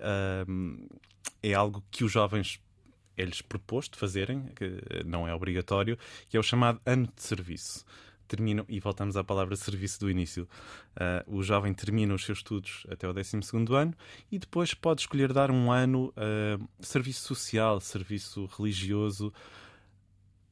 é 1.41 1.53
algo 1.53 1.84
que 1.89 2.03
os 2.03 2.12
jovens 2.12 2.60
é-lhes 3.15 3.41
proposto 3.41 3.97
fazerem, 3.97 4.45
que 4.55 4.82
não 5.05 5.27
é 5.27 5.34
obrigatório, 5.34 5.97
que 6.27 6.36
é 6.36 6.39
o 6.39 6.43
chamado 6.43 6.82
ano 6.86 7.08
de 7.08 7.21
serviço 7.21 7.86
terminam, 8.30 8.65
e 8.70 8.80
voltamos 8.80 9.18
à 9.18 9.24
palavra 9.24 9.56
serviço 9.56 10.00
do 10.00 10.10
início, 10.10 10.48
uh, 10.96 11.36
o 11.36 11.44
jovem 11.44 11.74
termina 11.74 12.13
os 12.13 12.24
seus 12.24 12.39
estudos 12.39 12.86
até 12.89 13.08
o 13.08 13.13
12 13.13 13.38
ano 13.76 13.94
e 14.32 14.39
depois 14.39 14.74
pode 14.74 15.02
escolher 15.02 15.34
dar 15.34 15.52
um 15.52 15.72
ano 15.72 16.13
uh, 16.15 16.70
serviço 16.80 17.28
social, 17.28 17.80
serviço 17.82 18.46
religioso. 18.58 19.34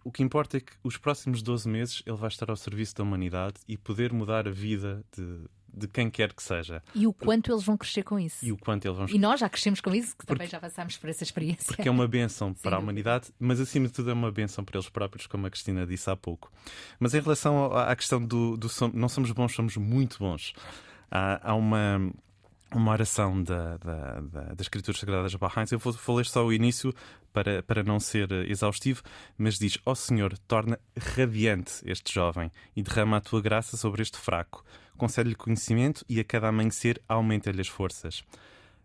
O 0.03 0.11
que 0.11 0.23
importa 0.23 0.57
é 0.57 0.59
que 0.59 0.73
os 0.83 0.97
próximos 0.97 1.41
12 1.41 1.69
meses 1.69 2.03
ele 2.05 2.17
vai 2.17 2.29
estar 2.29 2.49
ao 2.49 2.55
serviço 2.55 2.95
da 2.95 3.03
humanidade 3.03 3.59
e 3.67 3.77
poder 3.77 4.11
mudar 4.11 4.47
a 4.47 4.51
vida 4.51 5.03
de, 5.15 5.41
de 5.77 5.87
quem 5.87 6.09
quer 6.09 6.33
que 6.33 6.41
seja. 6.41 6.81
E 6.93 7.05
o 7.05 7.13
quanto 7.13 7.51
eles 7.51 7.63
vão 7.63 7.77
crescer 7.77 8.03
com 8.03 8.19
isso. 8.19 8.45
E 8.45 8.51
o 8.51 8.57
quanto 8.57 8.85
eles 8.85 8.97
vão 8.97 9.07
E 9.07 9.19
nós 9.19 9.39
já 9.39 9.49
crescemos 9.49 9.79
com 9.79 9.93
isso, 9.93 10.11
que 10.11 10.25
porque, 10.25 10.33
também 10.33 10.47
já 10.47 10.59
passámos 10.59 10.97
por 10.97 11.09
essa 11.09 11.23
experiência. 11.23 11.67
Porque 11.67 11.87
é 11.87 11.91
uma 11.91 12.07
benção 12.07 12.53
para 12.61 12.75
a 12.75 12.79
humanidade, 12.79 13.29
mas 13.39 13.59
acima 13.59 13.87
de 13.87 13.93
tudo 13.93 14.09
é 14.09 14.13
uma 14.13 14.31
benção 14.31 14.63
para 14.63 14.77
eles 14.77 14.89
próprios, 14.89 15.27
como 15.27 15.47
a 15.47 15.49
Cristina 15.49 15.85
disse 15.85 16.09
há 16.09 16.15
pouco. 16.15 16.51
Mas 16.99 17.13
em 17.13 17.21
relação 17.21 17.71
à 17.75 17.95
questão 17.95 18.23
do, 18.23 18.57
do 18.57 18.67
não 18.93 19.09
somos 19.09 19.31
bons, 19.31 19.53
somos 19.53 19.77
muito 19.77 20.17
bons. 20.19 20.53
Há, 21.09 21.51
há 21.51 21.55
uma 21.55 22.11
uma 22.73 22.91
oração 22.91 23.41
da, 23.41 23.77
da, 23.77 24.19
da, 24.21 24.41
das 24.53 24.61
Escrituras 24.61 24.99
Sagradas 24.99 25.35
Bahreins. 25.35 25.71
Eu 25.71 25.79
vou, 25.79 26.15
ler 26.15 26.25
só 26.25 26.45
o 26.45 26.53
início 26.53 26.93
para, 27.31 27.63
para 27.63 27.83
não 27.83 27.99
ser 27.99 28.31
exaustivo, 28.49 29.01
mas 29.37 29.57
diz: 29.57 29.77
Ó 29.85 29.91
oh 29.91 29.95
Senhor, 29.95 30.37
torna 30.39 30.79
radiante 31.15 31.81
este 31.85 32.13
jovem 32.13 32.51
e 32.75 32.83
derrama 32.83 33.17
a 33.17 33.21
tua 33.21 33.41
graça 33.41 33.77
sobre 33.77 34.01
este 34.01 34.17
fraco. 34.17 34.63
Concede-lhe 34.97 35.35
conhecimento 35.35 36.03
e 36.09 36.19
a 36.19 36.23
cada 36.23 36.47
amanhecer 36.47 37.01
aumenta-lhe 37.07 37.61
as 37.61 37.67
forças. 37.67 38.23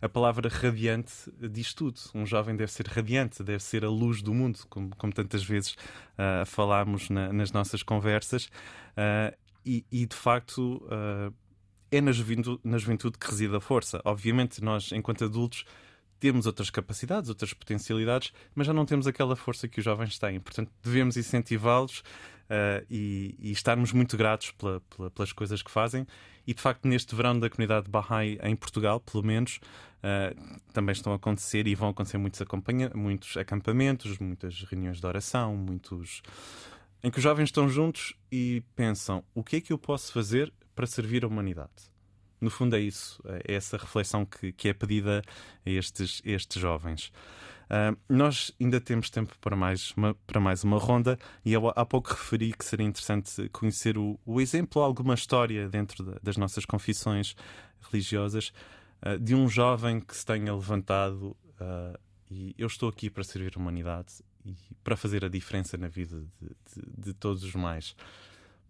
A 0.03 0.09
palavra 0.09 0.49
radiante 0.49 1.13
diz 1.39 1.73
tudo. 1.73 2.01
Um 2.13 2.27
jovem 2.27 2.57
deve 2.57 2.73
ser 2.73 2.89
radiante, 2.89 3.43
deve 3.43 3.63
ser 3.63 3.85
a 3.85 3.89
luz 3.89 4.21
do 4.21 4.35
mundo, 4.35 4.59
como, 4.69 4.91
como 4.97 5.13
tantas 5.13 5.45
vezes 5.45 5.73
uh, 5.73 6.45
falámos 6.45 7.09
na, 7.09 7.33
nas 7.33 7.53
nossas 7.53 7.85
conversas. 7.85 8.47
Uh, 8.97 9.33
e, 9.65 9.87
e, 9.93 10.05
de 10.05 10.17
facto, 10.17 10.83
uh, 10.87 11.33
é 11.93 12.01
na 12.01 12.11
juventude, 12.11 12.61
na 12.65 12.79
juventude 12.79 13.19
que 13.19 13.31
reside 13.31 13.55
a 13.55 13.61
força. 13.61 14.01
Obviamente, 14.05 14.65
nós, 14.65 14.91
enquanto 14.93 15.25
adultos, 15.25 15.65
temos 16.19 16.47
outras 16.47 16.71
capacidades, 16.71 17.29
outras 17.29 17.53
potencialidades, 17.53 18.33
mas 18.55 18.67
já 18.67 18.73
não 18.73 18.87
temos 18.87 19.07
aquela 19.07 19.37
força 19.37 19.69
que 19.69 19.79
os 19.79 19.85
jovens 19.85 20.19
têm. 20.19 20.41
Portanto, 20.41 20.73
devemos 20.83 21.17
incentivá-los 21.17 21.99
uh, 21.99 22.87
e, 22.89 23.37
e, 23.39 23.53
estarmos 23.53 23.93
muito 23.93 24.17
gratos 24.17 24.53
pela, 24.53 24.81
pela, 24.81 25.11
pelas 25.11 25.33
coisas 25.33 25.63
que 25.63 25.71
fazem. 25.71 26.07
E, 26.47 26.55
de 26.55 26.63
facto, 26.63 26.89
neste 26.89 27.15
verão 27.15 27.39
da 27.39 27.51
comunidade 27.51 27.91
Bahá'í 27.91 28.39
em 28.43 28.57
Portugal, 28.57 29.01
pelo 29.01 29.23
menos, 29.23 29.61
uh, 29.99 30.61
também 30.73 30.93
estão 30.93 31.13
a 31.13 31.17
acontecer 31.17 31.67
e 31.67 31.75
vão 31.75 31.91
acontecer 31.91 32.19
muitos, 32.19 32.41
muitos 32.95 33.37
acampamentos, 33.37 34.19
muitas 34.19 34.63
reuniões 34.63 34.99
de 34.99 35.07
oração, 35.07 35.57
muitos 35.57 36.23
em 37.03 37.11
que 37.11 37.19
os 37.19 37.23
jovens 37.23 37.47
estão 37.47 37.69
juntos 37.69 38.15
e 38.31 38.63
pensam 38.77 39.25
o 39.35 39.43
que 39.43 39.57
é 39.57 39.61
que 39.61 39.73
eu 39.73 39.79
posso 39.79 40.13
fazer 40.13 40.53
para 40.75 40.87
servir 40.87 41.25
a 41.25 41.29
humanidade. 41.29 41.93
No 42.41 42.51
fundo, 42.51 42.75
é 42.75 42.81
isso, 42.81 43.23
é 43.25 43.55
essa 43.55 43.77
reflexão 43.77 44.27
que, 44.27 44.53
que 44.53 44.69
é 44.69 44.75
pedida 44.75 45.23
a 45.65 45.71
estes, 45.71 46.21
estes 46.25 46.61
jovens. 46.61 47.13
Uh, 47.73 47.97
nós 48.09 48.53
ainda 48.61 48.81
temos 48.81 49.09
tempo 49.09 49.35
para 49.41 49.57
mais 49.57 49.93
uma, 49.97 50.15
para 50.27 50.41
mais 50.41 50.63
uma 50.65 50.77
ronda 50.77 51.19
e 51.45 51.53
eu 51.53 51.73
há 51.75 51.87
pouco 51.87 52.11
referi 52.11 52.53
que 52.53 52.65
seria 52.65 52.85
interessante 52.85 53.49
conhecer 53.51 53.97
o, 53.97 54.19
o 54.27 54.41
exemplo, 54.41 54.83
alguma 54.83 55.15
história 55.15 55.69
dentro 55.69 56.05
de, 56.05 56.21
das 56.21 56.37
nossas 56.37 56.67
confissões 56.67 57.35
religiosas 57.81 58.53
uh, 59.07 59.19
de 59.19 59.35
um 59.35 59.49
jovem 59.49 60.01
que 60.01 60.15
se 60.15 60.27
tenha 60.27 60.53
levantado 60.53 61.37
uh, 61.61 61.99
e 62.31 62.55
eu 62.59 62.67
estou 62.67 62.89
aqui 62.89 63.09
para 63.09 63.25
servir 63.25 63.53
a 63.57 63.61
humanidade 63.61 64.23
e 64.45 64.55
para 64.83 64.97
fazer 64.97 65.25
a 65.25 65.29
diferença 65.29 65.79
na 65.79 65.89
vida 65.89 66.25
de, 66.41 66.49
de, 66.49 67.05
de 67.05 67.15
todos 67.15 67.45
os 67.45 67.55
mais. 67.55 67.95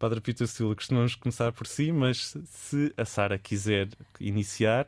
Padre 0.03 0.21
Pito 0.21 0.45
Silva, 0.49 0.75
costumamos 0.75 1.15
começar 1.15 1.53
por 1.53 1.65
si, 1.65 1.93
mas 1.93 2.37
se 2.45 2.93
a 2.97 3.05
Sara 3.05 3.39
quiser 3.39 3.89
iniciar. 4.19 4.87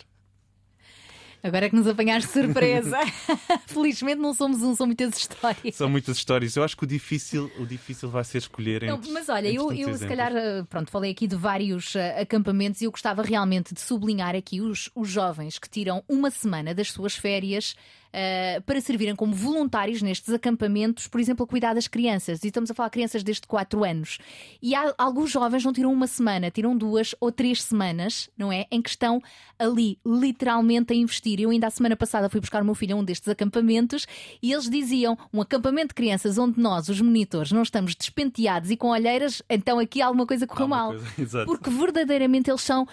Agora 1.41 1.67
é 1.67 1.71
que 1.71 1.77
nos 1.77 1.87
apanhaste 1.87 2.33
surpresa. 2.33 2.99
Felizmente 3.69 4.21
não 4.21 4.35
somos 4.35 4.61
um, 4.61 4.75
são 4.75 4.87
muitas 4.87 5.17
histórias. 5.17 5.77
São 5.77 5.89
muitas 5.89 6.17
histórias. 6.17 6.57
Eu 6.57 6.65
acho 6.65 6.77
que 6.77 6.83
o 6.83 6.87
difícil, 6.87 7.49
o 7.61 7.65
difícil 7.65 8.09
vai 8.09 8.25
ser 8.25 8.39
escolher 8.39 8.83
entre. 8.83 8.89
Não, 8.89 9.15
mas 9.15 9.29
olha, 9.29 9.47
eu, 9.47 9.73
eu 9.73 9.97
se 9.97 10.05
calhar, 10.05 10.35
eh, 10.35 10.65
pronto, 10.69 10.91
falei 10.91 11.13
aqui 11.13 11.29
de 11.29 11.37
vários 11.37 11.95
uh, 11.95 12.21
acampamentos 12.21 12.81
e 12.81 12.87
eu 12.87 12.91
gostava 12.91 13.23
realmente 13.23 13.73
de 13.73 13.81
sublinhar 13.81 14.35
aqui 14.35 14.61
os, 14.61 14.91
os 14.97 15.09
jovens 15.09 15.61
que 15.61 15.71
tiram 15.71 16.03
uma 16.09 16.29
semana 16.29 16.75
das 16.75 16.91
suas 16.91 17.15
férias 17.15 17.77
uh, 18.15 18.63
para 18.63 18.81
servirem 18.81 19.17
como 19.17 19.35
voluntários 19.35 20.01
nestes 20.01 20.33
acampamentos, 20.33 21.09
por 21.09 21.21
exemplo, 21.21 21.45
a 21.45 21.47
cuidar 21.47 21.75
das 21.75 21.89
crianças. 21.89 22.45
E 22.45 22.47
estamos 22.47 22.71
a 22.71 22.75
falar 22.75 22.89
de 22.89 22.93
crianças 22.93 23.23
desde 23.23 23.47
4 23.47 23.85
anos. 23.85 24.19
E 24.63 24.75
há, 24.75 24.95
alguns 24.97 25.31
jovens 25.31 25.65
não 25.65 25.73
tiram 25.73 25.93
uma 25.93 26.07
semana, 26.07 26.51
tiram 26.51 26.77
duas 26.77 27.15
ou 27.21 27.33
três 27.33 27.63
semanas, 27.63 28.31
não 28.39 28.53
é? 28.53 28.67
Em 28.71 28.81
que 28.81 28.89
estão 28.89 29.21
ali, 29.59 29.99
literalmente, 30.07 30.93
a 30.93 30.97
investir. 30.97 31.41
Eu 31.41 31.51
ainda 31.51 31.67
a 31.67 31.71
semana 31.71 31.97
passada 31.97 32.29
fui 32.29 32.41
buscar 32.41 32.63
o 32.63 32.65
meu 32.65 32.75
filho 32.75 32.97
a 32.97 33.01
um 33.01 33.05
destes 33.05 33.29
acampamentos 33.29 34.07
e 34.41 34.53
eles 34.53 34.71
diziam: 34.71 35.19
um 35.33 35.41
acampamento 35.41 35.89
de 35.89 35.95
crianças 35.95 36.39
onde 36.39 36.61
nós, 36.61 36.89
os 36.89 37.01
monitores, 37.01 37.51
não 37.51 37.63
estamos 37.63 37.95
despenteados 37.95 38.71
e 38.71 38.77
com 38.77 38.89
olheiras, 38.89 39.43
então 39.49 39.79
aqui 39.79 40.01
alguma 40.01 40.27
coisa 40.27 40.47
correu 40.47 40.69
mal. 40.69 40.95
Coisa, 41.17 41.45
porque 41.47 41.71
verdadeiramente 41.71 42.51
eles 42.51 42.63
são 42.63 42.85
uh, 42.85 42.89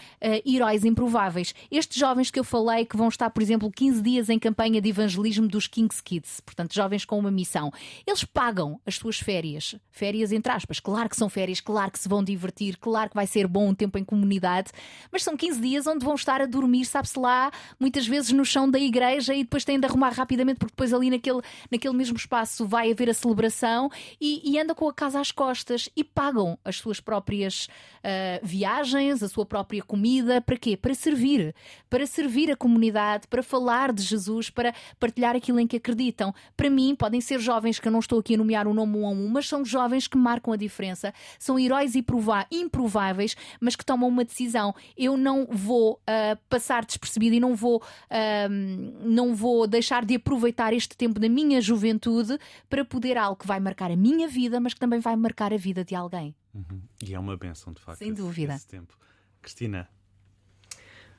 heróis 0.46 0.84
improváveis. 0.84 1.54
Estes 1.70 1.98
jovens 1.98 2.32
que 2.32 2.40
eu 2.40 2.44
falei, 2.44 2.86
que 2.86 2.98
vão 2.98 3.08
estar, 3.08 3.30
por 3.30 3.42
exemplo, 3.42 3.72
15 3.72 4.02
dias 4.02 4.30
em 4.30 4.40
campanha 4.40 4.82
de 4.82 4.90
evangelismo 4.90 5.11
evangelismo 5.12 5.48
dos 5.48 5.68
King's 5.68 6.02
Kids, 6.02 6.40
portanto, 6.40 6.74
jovens 6.74 7.06
com 7.06 7.20
uma 7.20 7.32
missão. 7.32 7.72
Eles 8.06 8.24
pagam 8.24 8.80
as 8.86 8.96
suas 8.96 9.20
férias, 9.20 9.76
férias 9.90 10.32
entre 10.32 10.52
aspas. 10.52 10.80
Claro 10.80 11.10
que 11.10 11.16
são 11.16 11.30
férias, 11.30 11.60
claro 11.60 11.92
que 11.92 12.00
se 12.00 12.08
vão 12.08 12.24
divertir, 12.24 12.78
claro 12.78 13.10
que 13.10 13.16
vai 13.16 13.28
ser 13.28 13.48
bom 13.48 13.70
um 13.70 13.76
tempo 13.76 13.98
em 13.98 14.04
comunidade, 14.04 14.72
mas 15.12 15.24
são 15.24 15.36
15 15.36 15.62
dias 15.62 15.88
onde 15.88 16.06
vão 16.06 16.16
estar 16.16 16.42
a 16.42 16.46
dormir, 16.46 16.86
sabe-se 16.86 17.20
lá, 17.20 17.52
muitas 17.80 18.08
vezes 18.08 18.32
no 18.32 18.46
chão 18.46 18.70
da 18.70 18.80
igreja 18.80 19.34
e 19.34 19.44
depois 19.44 19.66
têm 19.66 19.80
de 19.80 19.86
arrumar 19.86 20.10
rapidamente, 20.10 20.60
porque 20.60 20.74
depois 20.74 20.94
ali 20.94 21.10
naquele, 21.10 21.42
naquele 21.70 21.94
mesmo 21.96 22.18
espaço 22.18 22.66
vai 22.66 22.92
haver 22.92 23.10
a 23.10 23.14
celebração 23.14 23.90
e, 24.20 24.42
e 24.50 24.60
andam 24.60 24.76
com 24.76 24.88
a 24.88 24.94
casa 24.94 25.20
às 25.20 25.32
costas 25.32 25.90
e 25.96 26.04
pagam 26.04 26.58
as 26.64 26.78
suas 26.78 27.00
próprias 27.00 27.68
uh, 28.02 28.40
viagens, 28.44 29.24
a 29.24 29.30
sua 29.30 29.46
própria 29.46 29.82
comida. 29.82 30.42
Para 30.42 30.58
quê? 30.58 30.78
Para 30.78 30.94
servir. 30.94 31.54
Para 31.90 32.06
servir 32.06 32.52
a 32.52 32.56
comunidade, 32.56 33.28
para 33.28 33.44
falar 33.44 33.92
de 33.92 34.04
Jesus, 34.04 34.50
para, 34.50 34.74
partilhar 35.02 35.36
aquilo 35.36 35.60
em 35.60 35.66
que 35.66 35.78
acreditam. 35.78 36.34
Para 36.56 36.70
mim, 36.70 36.96
podem 36.96 37.20
ser 37.20 37.40
jovens 37.40 37.80
que 37.80 37.88
eu 37.88 37.92
não 37.92 38.00
estou 38.00 38.20
aqui 38.20 38.36
a 38.36 38.38
nomear 38.38 38.68
um 38.68 38.74
nome 38.74 39.00
um 39.00 39.08
a 39.08 39.10
um, 39.10 39.28
mas 39.28 39.48
são 39.48 39.66
jovens 39.66 40.08
que 40.08 40.16
marcam 40.16 40.54
a 40.54 40.56
diferença, 40.56 41.12
são 41.40 41.60
heróis 41.60 41.94
improváveis, 41.96 43.36
mas 43.60 43.76
que 43.76 43.84
tomam 43.84 44.08
uma 44.08 44.24
decisão. 44.24 44.76
Eu 44.96 45.18
não 45.18 45.48
vou 45.50 45.94
uh, 45.94 46.38
passar 46.48 46.86
despercebido 46.86 47.36
e 47.36 47.40
não 47.40 47.56
vou, 47.56 47.78
uh, 47.78 49.04
não 49.04 49.34
vou 49.34 49.66
deixar 49.66 50.06
de 50.06 50.16
aproveitar 50.16 50.72
este 50.72 50.96
tempo 50.96 51.20
da 51.20 51.28
minha 51.28 51.60
juventude 51.60 52.38
para 52.70 52.86
poder 52.86 53.18
algo 53.18 53.38
que 53.38 53.48
vai 53.48 53.60
marcar 53.60 53.90
a 53.90 53.96
minha 53.96 54.28
vida, 54.28 54.60
mas 54.60 54.76
que 54.76 54.80
também 54.80 55.00
vai 55.00 55.16
marcar 55.16 55.52
a 55.52 55.58
vida 55.58 55.84
de 55.84 55.96
alguém. 55.96 56.36
Uhum. 56.54 56.82
E 57.04 57.16
é 57.16 57.20
uma 57.20 57.36
benção, 57.36 57.74
de 57.74 57.82
facto. 57.82 57.98
Sem 57.98 58.14
dúvida. 58.14 58.54
Esse 58.54 58.68
tempo. 58.68 58.96
Cristina. 59.42 59.90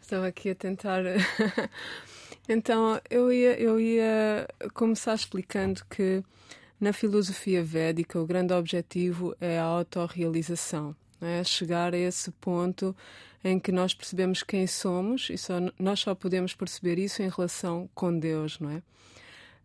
Estava 0.00 0.26
aqui 0.26 0.50
a 0.50 0.54
tentar 0.54 1.02
Então, 2.48 3.00
eu 3.10 3.32
ia, 3.32 3.58
eu 3.60 3.80
ia 3.80 4.48
começar 4.74 5.14
explicando 5.14 5.84
que 5.90 6.22
na 6.80 6.92
filosofia 6.92 7.62
védica 7.62 8.20
o 8.20 8.26
grande 8.26 8.52
objetivo 8.52 9.36
é 9.40 9.58
a 9.58 9.64
autorrealização, 9.64 10.96
é 11.20 11.44
chegar 11.44 11.94
a 11.94 11.98
esse 11.98 12.30
ponto 12.32 12.94
em 13.44 13.58
que 13.58 13.72
nós 13.72 13.94
percebemos 13.94 14.42
quem 14.42 14.66
somos 14.66 15.28
e 15.30 15.38
só, 15.38 15.54
nós 15.78 16.00
só 16.00 16.14
podemos 16.14 16.54
perceber 16.54 16.98
isso 16.98 17.22
em 17.22 17.28
relação 17.28 17.88
com 17.94 18.16
Deus, 18.16 18.58
não 18.58 18.70
é? 18.70 18.82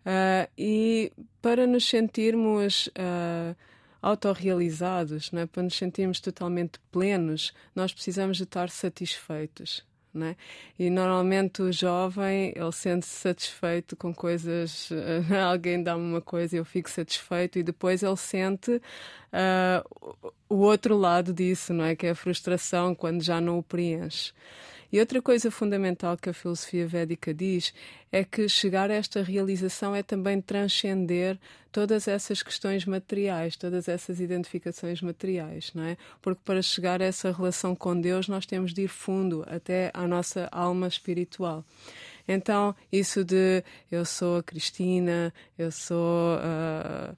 Uh, 0.08 0.50
e 0.58 1.12
para 1.42 1.68
nos 1.68 1.88
sentirmos 1.88 2.88
uh, 2.88 3.56
autorrealizados, 4.02 5.32
não 5.32 5.42
é? 5.42 5.46
para 5.46 5.64
nos 5.64 5.76
sentirmos 5.76 6.20
totalmente 6.20 6.80
plenos, 6.92 7.54
nós 7.76 7.94
precisamos 7.94 8.38
de 8.38 8.44
estar 8.44 8.70
satisfeitos. 8.70 9.86
Né? 10.18 10.36
E 10.80 10.90
normalmente 10.90 11.62
o 11.62 11.72
jovem 11.72 12.52
ele 12.56 12.72
sente-se 12.72 13.14
satisfeito 13.14 13.96
com 13.96 14.14
coisas, 14.14 14.90
uh, 14.90 15.36
alguém 15.46 15.82
dá-me 15.82 16.04
uma 16.04 16.22
coisa 16.22 16.56
e 16.56 16.60
eu 16.60 16.66
fico 16.66 16.90
satisfeito, 16.90 17.60
e 17.60 17.64
depois 17.64 18.02
ele 18.02 18.18
sente 18.18 18.72
uh, 18.72 20.22
o 20.50 20.56
outro 20.56 20.98
lado 20.98 21.32
disso, 21.32 21.72
não 21.72 21.86
é? 21.86 21.96
Que 21.96 22.08
é 22.08 22.10
a 22.10 22.16
frustração 22.16 22.96
quando 22.96 23.22
já 23.22 23.40
não 23.40 23.60
o 23.60 23.64
preenche. 23.64 24.34
E 24.92 25.00
outra 25.00 25.22
coisa 25.22 25.52
fundamental 25.52 26.18
que 26.18 26.30
a 26.30 26.34
filosofia 26.34 26.88
védica 26.88 27.34
diz 27.34 27.74
é 28.12 28.24
que 28.24 28.48
chegar 28.48 28.90
a 28.90 28.94
esta 28.94 29.22
realização 29.22 29.96
é 29.96 30.02
também 30.02 30.40
transcender 30.40 31.38
todas 31.72 32.08
essas 32.08 32.42
questões 32.42 32.86
materiais, 32.86 33.56
todas 33.56 33.88
essas 33.88 34.20
identificações 34.20 35.02
materiais, 35.02 35.72
não 35.76 35.84
é? 35.84 35.98
Porque 36.22 36.42
para 36.44 36.62
chegar 36.62 37.02
a 37.02 37.06
essa 37.06 37.32
relação 37.32 37.76
com 37.76 38.00
Deus 38.00 38.28
nós 38.28 38.46
temos 38.46 38.74
de 38.74 38.84
ir 38.84 38.88
fundo 38.88 39.44
até 39.48 39.92
à 39.94 40.08
nossa 40.08 40.48
alma 40.52 40.88
espiritual. 40.88 41.66
Então, 42.28 42.76
isso 42.92 43.24
de 43.24 43.64
eu 43.92 44.04
sou 44.06 44.38
a 44.38 44.44
Cristina, 44.44 45.34
eu 45.58 45.72
sou. 45.72 46.38
Uh, 46.38 47.16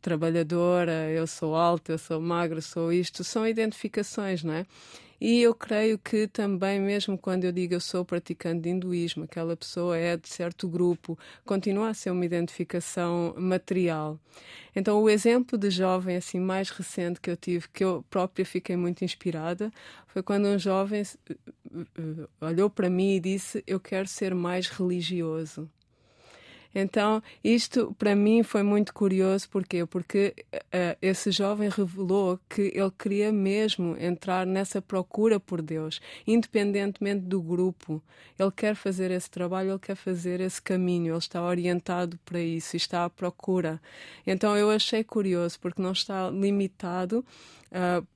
trabalhadora, 0.00 1.10
eu 1.10 1.26
sou 1.26 1.56
alta, 1.56 1.92
eu 1.92 1.98
sou 1.98 2.20
magra, 2.20 2.60
sou 2.60 2.92
isto, 2.92 3.24
são 3.24 3.46
identificações, 3.46 4.42
não 4.44 4.54
é? 4.54 4.66
E 5.24 5.40
eu 5.40 5.54
creio 5.54 6.00
que 6.00 6.26
também, 6.26 6.80
mesmo 6.80 7.16
quando 7.16 7.44
eu 7.44 7.52
digo 7.52 7.74
eu 7.74 7.80
sou 7.80 8.04
praticante 8.04 8.62
de 8.62 8.70
hinduísmo, 8.70 9.22
aquela 9.22 9.56
pessoa 9.56 9.96
é 9.96 10.16
de 10.16 10.28
certo 10.28 10.66
grupo, 10.66 11.16
continua 11.44 11.90
a 11.90 11.94
ser 11.94 12.10
uma 12.10 12.24
identificação 12.26 13.32
material. 13.38 14.18
Então, 14.74 15.00
o 15.00 15.08
exemplo 15.08 15.56
de 15.56 15.70
jovem 15.70 16.16
assim 16.16 16.40
mais 16.40 16.70
recente 16.70 17.20
que 17.20 17.30
eu 17.30 17.36
tive, 17.36 17.68
que 17.68 17.84
eu 17.84 18.04
própria 18.10 18.44
fiquei 18.44 18.74
muito 18.74 19.04
inspirada, 19.04 19.70
foi 20.08 20.24
quando 20.24 20.48
um 20.48 20.58
jovem 20.58 21.02
eh, 21.02 21.36
eh, 21.76 22.28
olhou 22.40 22.68
para 22.68 22.90
mim 22.90 23.14
e 23.14 23.20
disse: 23.20 23.62
Eu 23.64 23.78
quero 23.78 24.08
ser 24.08 24.34
mais 24.34 24.66
religioso. 24.66 25.70
Então, 26.74 27.22
isto 27.42 27.94
para 27.98 28.14
mim 28.14 28.42
foi 28.42 28.62
muito 28.62 28.94
curioso, 28.94 29.48
porquê? 29.48 29.84
Porque 29.84 30.34
uh, 30.54 30.96
esse 31.00 31.30
jovem 31.30 31.68
revelou 31.68 32.38
que 32.48 32.72
ele 32.74 32.90
queria 32.98 33.30
mesmo 33.32 33.96
entrar 33.98 34.46
nessa 34.46 34.80
procura 34.80 35.38
por 35.38 35.60
Deus, 35.60 36.00
independentemente 36.26 37.20
do 37.20 37.42
grupo. 37.42 38.02
Ele 38.38 38.50
quer 38.50 38.74
fazer 38.74 39.10
esse 39.10 39.30
trabalho, 39.30 39.72
ele 39.72 39.78
quer 39.78 39.96
fazer 39.96 40.40
esse 40.40 40.60
caminho, 40.60 41.12
ele 41.12 41.18
está 41.18 41.42
orientado 41.42 42.18
para 42.24 42.40
isso, 42.40 42.76
está 42.76 43.04
à 43.04 43.10
procura. 43.10 43.80
Então, 44.26 44.56
eu 44.56 44.70
achei 44.70 45.04
curioso, 45.04 45.58
porque 45.60 45.82
não 45.82 45.92
está 45.92 46.30
limitado 46.30 47.24
uh, 47.70 48.06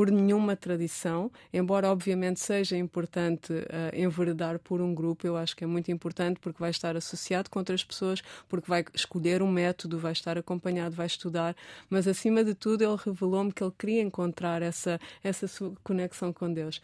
por 0.00 0.10
nenhuma 0.10 0.56
tradição, 0.56 1.30
embora 1.52 1.90
obviamente 1.90 2.40
seja 2.40 2.74
importante 2.74 3.52
uh, 3.52 3.94
enveredar 3.94 4.58
por 4.58 4.80
um 4.80 4.94
grupo, 4.94 5.26
eu 5.26 5.36
acho 5.36 5.54
que 5.54 5.62
é 5.62 5.66
muito 5.66 5.92
importante 5.92 6.40
porque 6.40 6.58
vai 6.58 6.70
estar 6.70 6.96
associado 6.96 7.50
com 7.50 7.58
outras 7.58 7.84
pessoas, 7.84 8.22
porque 8.48 8.66
vai 8.66 8.82
escolher 8.94 9.42
um 9.42 9.52
método, 9.52 9.98
vai 9.98 10.12
estar 10.12 10.38
acompanhado, 10.38 10.96
vai 10.96 11.04
estudar, 11.04 11.54
mas 11.90 12.08
acima 12.08 12.42
de 12.42 12.54
tudo 12.54 12.82
ele 12.82 12.96
revelou-me 12.96 13.52
que 13.52 13.62
ele 13.62 13.74
queria 13.78 14.00
encontrar 14.00 14.62
essa, 14.62 14.98
essa 15.22 15.46
sua 15.46 15.74
conexão 15.84 16.32
com 16.32 16.50
Deus. 16.50 16.80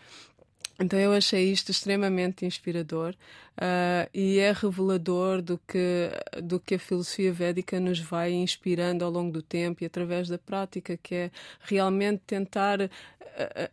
Então 0.79 0.99
eu 0.99 1.13
achei 1.13 1.51
isto 1.51 1.71
extremamente 1.71 2.45
inspirador 2.45 3.15
uh, 3.57 4.11
e 4.13 4.39
é 4.39 4.53
revelador 4.53 5.41
do 5.41 5.59
que, 5.67 6.11
do 6.43 6.61
que 6.61 6.75
a 6.75 6.79
filosofia 6.79 7.33
védica 7.33 7.81
nos 7.81 7.99
vai 7.99 8.33
inspirando 8.33 9.05
ao 9.05 9.11
longo 9.11 9.33
do 9.33 9.43
tempo 9.43 9.83
e 9.83 9.87
através 9.87 10.29
da 10.29 10.39
prática, 10.39 10.99
que 11.03 11.15
é 11.15 11.31
realmente 11.61 12.23
tentar 12.27 12.83
uh, 12.83 12.89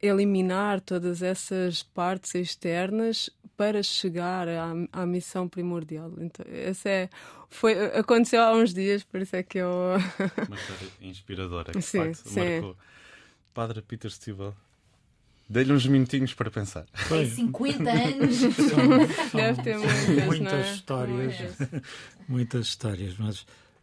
eliminar 0.01 0.80
todas 0.80 1.22
essas 1.22 1.84
partes 1.84 2.36
externas 2.36 3.30
para 3.58 3.84
chegar 3.84 4.47
à, 4.47 4.72
à 4.91 5.06
missão 5.06 5.47
primordial. 5.47 6.12
Então, 6.18 6.45
esse 6.49 6.89
é, 6.89 7.10
foi, 7.49 7.74
aconteceu 7.95 8.41
há 8.41 8.54
uns 8.54 8.74
dias, 8.74 9.04
por 9.04 9.22
isso 9.22 9.36
é 9.36 9.43
que 9.43 9.60
eu. 9.60 9.70
Uma 10.47 10.56
história 10.56 10.88
inspiradora, 11.01 11.72
que 11.72 11.82
sim, 11.82 11.99
facto 11.99 12.30
sim. 12.30 12.39
marcou. 12.39 12.78
Padre 13.54 13.82
Peter 13.84 14.10
Stiebel 14.10 14.56
Dei-lhe 15.48 15.74
uns 15.74 15.86
minutinhos 15.86 16.34
para 16.34 16.50
pensar. 16.50 16.86
Tem 17.10 17.30
50 17.30 17.84
anos. 17.91 18.38
São, 18.38 19.39
Deve 19.39 19.62
ter 19.62 19.78
muitas, 19.78 20.26
muitas 20.26 20.54
é? 20.54 20.74
histórias. 20.74 21.36
muitas 22.28 22.66
histórias, 22.68 23.16
mas 23.18 23.41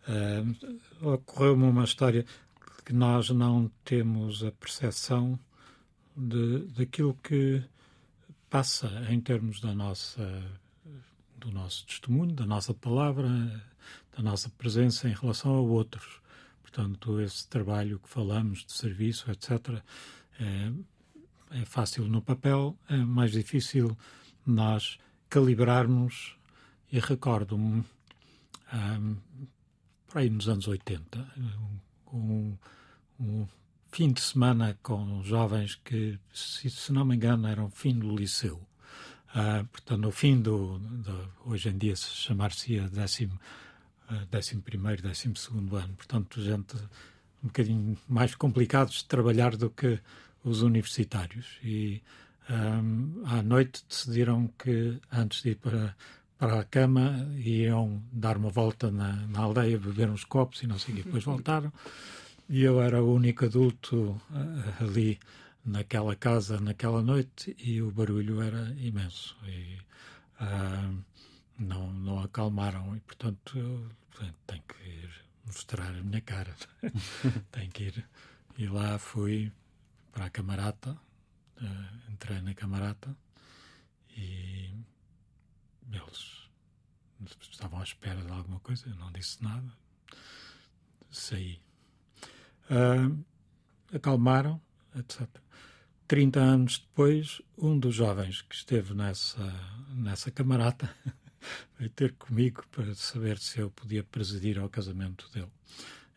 uh, 0.09 1.13
ocorreu-me 1.13 1.65
uma 1.65 1.85
história 1.85 2.25
que 2.85 2.93
nós 2.93 3.31
não 3.31 3.71
temos 3.85 4.43
a 4.43 4.51
percepção 4.51 5.39
de, 6.17 6.61
daquilo 6.77 7.17
que 7.23 7.63
passa 8.49 8.91
em 9.09 9.21
termos 9.21 9.61
da 9.61 9.75
nossa 9.75 10.43
do 11.41 11.51
nosso 11.51 11.87
testemunho, 11.87 12.35
da 12.35 12.45
nossa 12.45 12.75
palavra, 12.75 13.29
da 14.15 14.23
nossa 14.23 14.51
presença 14.51 15.09
em 15.09 15.15
relação 15.15 15.55
a 15.55 15.61
outros. 15.61 16.21
Portanto, 16.63 17.21
esse 17.21 17.49
trabalho 17.49 17.99
que 17.99 18.09
falamos 18.09 18.65
de 18.65 18.73
serviço, 18.73 19.31
etc., 19.31 19.83
é, 20.39 20.71
é 21.51 21.64
fácil 21.64 22.07
no 22.07 22.22
papel, 22.22 22.76
é 22.88 22.96
mais 22.96 23.32
difícil 23.32 23.96
nós 24.46 24.98
calibrarmos. 25.28 26.36
E 26.92 26.98
recordo-me, 26.98 27.84
um, 28.72 29.16
por 30.07 30.18
aí 30.18 30.28
nos 30.28 30.48
anos 30.48 30.66
80, 30.66 31.32
um, 32.12 32.57
um, 33.20 33.46
fim 33.92 34.12
de 34.12 34.20
semana 34.20 34.76
com 34.82 35.22
jovens 35.22 35.76
que, 35.76 36.18
se, 36.32 36.68
se 36.68 36.92
não 36.92 37.05
me 37.05 37.14
engano, 37.14 37.46
eram 37.46 37.70
fim 37.70 37.96
do 37.96 38.14
liceu. 38.16 38.57
Uh, 39.30 39.64
portanto, 39.68 40.01
no 40.01 40.11
fim 40.11 40.40
do, 40.40 40.78
do 40.78 41.32
hoje 41.44 41.68
em 41.68 41.78
dia 41.78 41.94
se 41.94 42.11
chamar-se-ia 42.11 42.88
décimo, 42.88 43.38
uh, 44.11 44.26
décimo 44.26 44.62
primeiro, 44.62 45.03
décimo 45.03 45.36
segundo 45.36 45.76
ano. 45.76 45.94
Portanto, 45.94 46.42
gente 46.42 46.74
um 47.42 47.46
bocadinho 47.46 47.96
mais 48.09 48.34
complicados 48.34 48.96
de 48.96 49.05
trabalhar 49.07 49.57
do 49.57 49.70
que 49.70 50.01
os 50.45 50.62
universitários. 50.62 51.59
E 51.62 52.03
um, 52.49 53.22
à 53.26 53.43
noite 53.43 53.84
decidiram 53.88 54.49
que 54.59 55.01
antes 55.12 55.43
de 55.43 55.51
ir 55.51 55.57
para, 55.57 55.97
para 56.38 56.61
a 56.61 56.64
cama 56.64 57.28
iam 57.36 58.03
dar 58.12 58.36
uma 58.36 58.51
volta 58.51 58.91
na, 58.91 59.12
na 59.26 59.41
aldeia, 59.41 59.78
beber 59.78 60.11
uns 60.11 60.24
copos 60.24 60.62
e 60.62 60.66
não 60.66 60.78
sei 60.78 60.95
o 60.95 60.97
que. 60.99 61.03
Depois 61.05 61.24
voltaram. 61.24 61.72
E 62.49 62.62
eu 62.62 62.80
era 62.80 63.03
o 63.03 63.14
único 63.14 63.45
adulto 63.45 64.20
uh, 64.30 64.84
ali 64.84 65.18
naquela 65.64 66.16
casa 66.16 66.59
naquela 66.59 67.03
noite 67.03 67.55
e 67.59 67.80
o 67.82 67.91
barulho 67.91 68.43
era 68.43 68.74
imenso. 68.78 69.36
E 69.47 69.78
uh, 70.43 71.05
não, 71.59 71.93
não 71.93 72.20
acalmaram. 72.20 72.97
E 72.97 73.01
portanto 73.01 73.59
eu 73.59 73.86
tenho 74.47 74.62
que 74.66 74.88
ir 74.88 75.11
mostrar 75.47 75.88
a 75.88 76.03
minha 76.03 76.20
cara. 76.20 76.55
Tenho 77.53 77.70
que 77.70 77.84
ir. 77.84 78.05
E 78.59 78.66
lá 78.66 78.99
fui 78.99 79.53
para 80.21 80.27
a 80.27 80.31
camarata, 80.31 80.91
uh, 81.62 82.12
entrei 82.12 82.43
na 82.43 82.53
camarata 82.53 83.16
e 84.11 84.71
eles 85.91 86.51
estavam 87.51 87.81
à 87.81 87.83
espera 87.83 88.21
de 88.21 88.31
alguma 88.31 88.61
coisa, 88.61 88.87
eu 88.87 88.97
não 88.97 89.11
disse 89.12 89.43
nada, 89.43 89.73
saí. 91.11 91.59
Uh, 92.68 93.25
acalmaram, 93.97 94.61
etc. 94.95 95.27
30 96.07 96.39
anos 96.39 96.79
depois, 96.81 97.41
um 97.57 97.79
dos 97.79 97.95
jovens 97.95 98.43
que 98.43 98.55
esteve 98.55 98.93
nessa, 98.93 99.51
nessa 99.89 100.31
camarata 100.31 100.95
veio 101.79 101.89
ter 101.93 102.12
comigo 102.16 102.62
para 102.71 102.95
saber 102.95 103.39
se 103.39 103.59
eu 103.59 103.71
podia 103.71 104.05
presidir 104.05 104.59
ao 104.59 104.68
casamento 104.68 105.31
dele. 105.33 105.51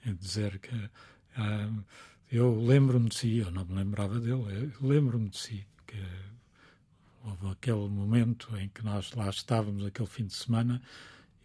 E 0.06 0.12
dizer 0.12 0.60
que 0.60 0.76
uh, 0.76 1.86
eu 2.36 2.60
lembro-me 2.60 3.10
de 3.10 3.16
si, 3.16 3.38
eu 3.38 3.52
não 3.52 3.64
me 3.64 3.76
lembrava 3.76 4.20
dele, 4.20 4.74
eu 4.82 4.88
lembro-me 4.88 5.30
de 5.30 5.38
si, 5.38 5.68
que 5.86 6.02
houve 7.24 7.48
aquele 7.48 7.88
momento 7.88 8.56
em 8.58 8.70
que 8.70 8.84
nós 8.84 9.12
lá 9.14 9.30
estávamos, 9.30 9.86
aquele 9.86 10.08
fim 10.08 10.26
de 10.26 10.34
semana, 10.34 10.82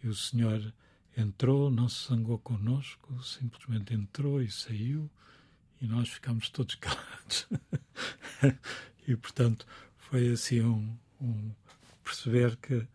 e 0.03 0.07
o 0.07 0.15
senhor 0.15 0.73
entrou, 1.15 1.69
não 1.69 1.87
se 1.87 2.07
zangou 2.07 2.39
connosco, 2.39 3.23
simplesmente 3.23 3.93
entrou 3.93 4.41
e 4.41 4.49
saiu, 4.49 5.09
e 5.79 5.85
nós 5.85 6.09
ficámos 6.09 6.49
todos 6.49 6.73
calados. 6.81 7.47
e, 9.07 9.15
portanto, 9.15 9.67
foi 9.95 10.29
assim 10.29 10.61
um, 10.61 10.97
um 11.21 11.51
perceber 12.03 12.57
que 12.57 12.87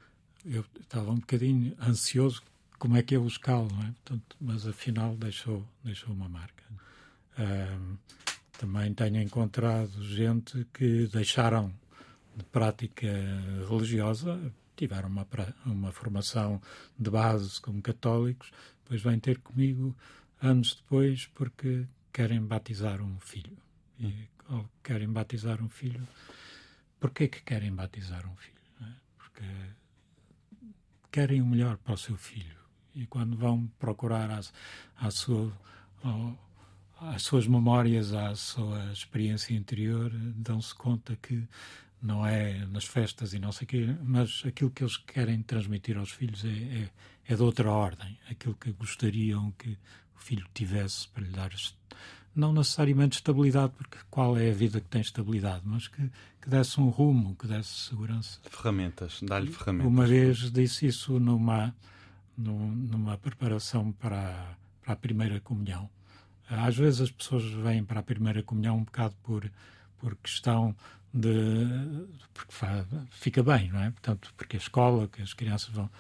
eu 0.44 0.64
estava 0.80 1.12
um 1.12 1.20
bocadinho 1.20 1.76
ansioso 1.80 2.42
como 2.76 2.96
é 2.96 3.02
que 3.02 3.14
ia 3.14 3.20
buscá-lo, 3.20 3.68
não 3.72 3.82
é? 3.82 3.92
Portanto, 3.92 4.36
mas 4.38 4.66
afinal 4.66 5.16
deixou, 5.16 5.66
deixou 5.82 6.12
uma 6.12 6.28
marca. 6.28 6.53
Também 8.58 8.94
tenho 8.94 9.20
encontrado 9.20 10.02
gente 10.04 10.66
que 10.72 11.06
deixaram 11.08 11.72
de 12.36 12.44
prática 12.44 13.08
religiosa, 13.68 14.40
tiveram 14.76 15.08
uma, 15.08 15.26
uma 15.66 15.92
formação 15.92 16.60
de 16.98 17.10
base 17.10 17.60
como 17.60 17.80
católicos, 17.82 18.50
depois 18.82 19.02
vêm 19.02 19.18
ter 19.18 19.38
comigo 19.38 19.96
anos 20.40 20.74
depois 20.74 21.26
porque 21.26 21.86
querem 22.12 22.40
batizar 22.40 23.00
um 23.00 23.18
filho. 23.20 23.56
E, 23.98 24.28
ou 24.48 24.68
querem 24.82 25.10
batizar 25.10 25.62
um 25.62 25.68
filho. 25.68 26.06
Porquê 27.00 27.28
que 27.28 27.42
querem 27.42 27.72
batizar 27.72 28.26
um 28.26 28.36
filho? 28.36 28.60
É? 28.82 28.92
Porque 29.16 29.44
querem 31.10 31.40
o 31.40 31.46
melhor 31.46 31.76
para 31.78 31.94
o 31.94 31.98
seu 31.98 32.16
filho. 32.16 32.58
E 32.94 33.06
quando 33.06 33.36
vão 33.36 33.66
procurar 33.78 34.30
a, 34.30 34.40
a 34.96 35.10
sua, 35.10 35.52
às 37.00 37.22
suas 37.22 37.46
memórias, 37.46 38.12
à 38.12 38.34
sua 38.34 38.92
experiência 38.92 39.54
interior, 39.54 40.10
dão-se 40.36 40.74
conta 40.74 41.16
que 41.16 41.46
não 42.00 42.26
é 42.26 42.66
nas 42.66 42.84
festas 42.84 43.32
e 43.32 43.38
não 43.38 43.50
sei 43.50 43.64
o 43.64 43.68
quê, 43.68 43.96
mas 44.02 44.42
aquilo 44.46 44.70
que 44.70 44.82
eles 44.82 44.96
querem 44.96 45.42
transmitir 45.42 45.96
aos 45.96 46.10
filhos 46.10 46.44
é, 46.44 46.48
é, 46.48 46.90
é 47.28 47.34
de 47.34 47.42
outra 47.42 47.70
ordem. 47.70 48.18
Aquilo 48.30 48.54
que 48.54 48.70
gostariam 48.72 49.52
que 49.52 49.70
o 50.14 50.18
filho 50.18 50.46
tivesse 50.52 51.08
para 51.08 51.22
lhe 51.22 51.30
dar, 51.30 51.50
não 52.34 52.52
necessariamente 52.52 53.16
estabilidade, 53.16 53.72
porque 53.76 53.96
qual 54.10 54.36
é 54.36 54.50
a 54.50 54.54
vida 54.54 54.80
que 54.80 54.88
tem 54.88 55.00
estabilidade, 55.00 55.62
mas 55.64 55.88
que, 55.88 56.10
que 56.42 56.50
desse 56.50 56.80
um 56.80 56.88
rumo, 56.88 57.34
que 57.36 57.46
desse 57.46 57.88
segurança. 57.88 58.40
Ferramentas, 58.50 59.20
dá-lhe 59.22 59.50
ferramentas. 59.50 59.90
Uma 59.90 60.06
vez 60.06 60.50
disse 60.50 60.86
isso 60.86 61.18
numa, 61.18 61.74
numa 62.36 63.16
preparação 63.16 63.92
para, 63.92 64.56
para 64.82 64.92
a 64.92 64.96
primeira 64.96 65.40
comunhão 65.40 65.88
às 66.48 66.76
vezes 66.76 67.00
as 67.00 67.10
pessoas 67.10 67.44
vêm 67.44 67.84
para 67.84 68.00
a 68.00 68.02
primeira 68.02 68.42
comunhão 68.42 68.78
um 68.78 68.84
bocado 68.84 69.14
por, 69.22 69.50
por 69.98 70.14
questão 70.16 70.74
de. 71.12 71.66
porque 72.32 72.52
fica 73.10 73.42
bem, 73.42 73.70
não 73.70 73.80
é? 73.80 73.90
Portanto, 73.90 74.32
porque 74.36 74.56
a 74.56 74.58
escola, 74.58 75.08
que 75.08 75.22
as 75.22 75.32
crianças 75.32 75.70
vão. 75.70 75.90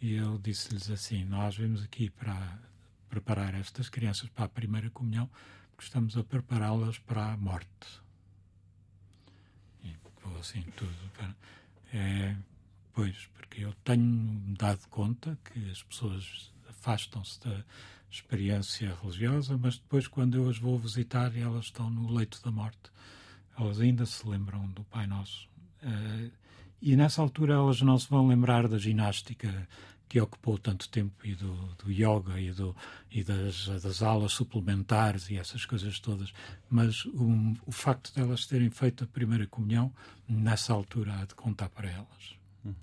E 0.00 0.14
eu 0.14 0.38
disse-lhes 0.38 0.90
assim: 0.90 1.24
nós 1.24 1.56
vimos 1.56 1.82
aqui 1.82 2.10
para 2.10 2.58
preparar 3.08 3.54
estas 3.54 3.88
crianças 3.88 4.28
para 4.30 4.46
a 4.46 4.48
primeira 4.48 4.88
comunhão, 4.90 5.28
porque 5.70 5.84
estamos 5.84 6.16
a 6.16 6.24
prepará-las 6.24 6.98
para 6.98 7.32
a 7.32 7.36
morte. 7.36 8.02
E 9.84 9.94
vou 10.24 10.38
assim 10.38 10.62
tudo. 10.76 11.12
É, 11.92 12.34
pois, 12.94 13.28
porque 13.34 13.64
eu 13.64 13.74
tenho 13.84 14.40
dado 14.56 14.88
conta 14.88 15.38
que 15.44 15.70
as 15.70 15.82
pessoas 15.82 16.50
afastam-se 16.70 17.38
da 17.40 17.62
experiência 18.12 18.94
religiosa, 19.02 19.56
mas 19.56 19.78
depois, 19.78 20.06
quando 20.06 20.36
eu 20.36 20.48
as 20.48 20.58
vou 20.58 20.78
visitar 20.78 21.36
elas 21.36 21.66
estão 21.66 21.88
no 21.88 22.12
leito 22.12 22.42
da 22.44 22.50
morte, 22.50 22.92
elas 23.58 23.80
ainda 23.80 24.04
se 24.04 24.26
lembram 24.28 24.66
do 24.68 24.84
Pai 24.84 25.06
Nosso. 25.06 25.48
Uh, 25.82 26.30
e 26.80 26.96
nessa 26.96 27.22
altura 27.22 27.54
elas 27.54 27.80
não 27.80 27.98
se 27.98 28.08
vão 28.08 28.26
lembrar 28.26 28.68
da 28.68 28.78
ginástica 28.78 29.68
que 30.12 30.20
ocupou 30.20 30.58
tanto 30.58 30.90
tempo 30.90 31.26
e 31.26 31.34
do, 31.34 31.54
do 31.82 31.90
yoga 31.90 32.38
e, 32.38 32.52
do, 32.52 32.76
e 33.10 33.24
das, 33.24 33.66
das 33.82 34.02
aulas 34.02 34.32
suplementares 34.32 35.30
e 35.30 35.38
essas 35.38 35.64
coisas 35.64 35.98
todas, 36.00 36.34
mas 36.68 37.06
um, 37.06 37.56
o 37.64 37.72
facto 37.72 38.12
de 38.12 38.20
elas 38.20 38.44
terem 38.44 38.68
feito 38.68 39.04
a 39.04 39.06
primeira 39.06 39.46
comunhão, 39.46 39.90
nessa 40.28 40.74
altura 40.74 41.18
há 41.18 41.24
de 41.24 41.34
contar 41.34 41.70
para 41.70 41.88
elas. 41.88 42.36
Uhum. 42.62 42.74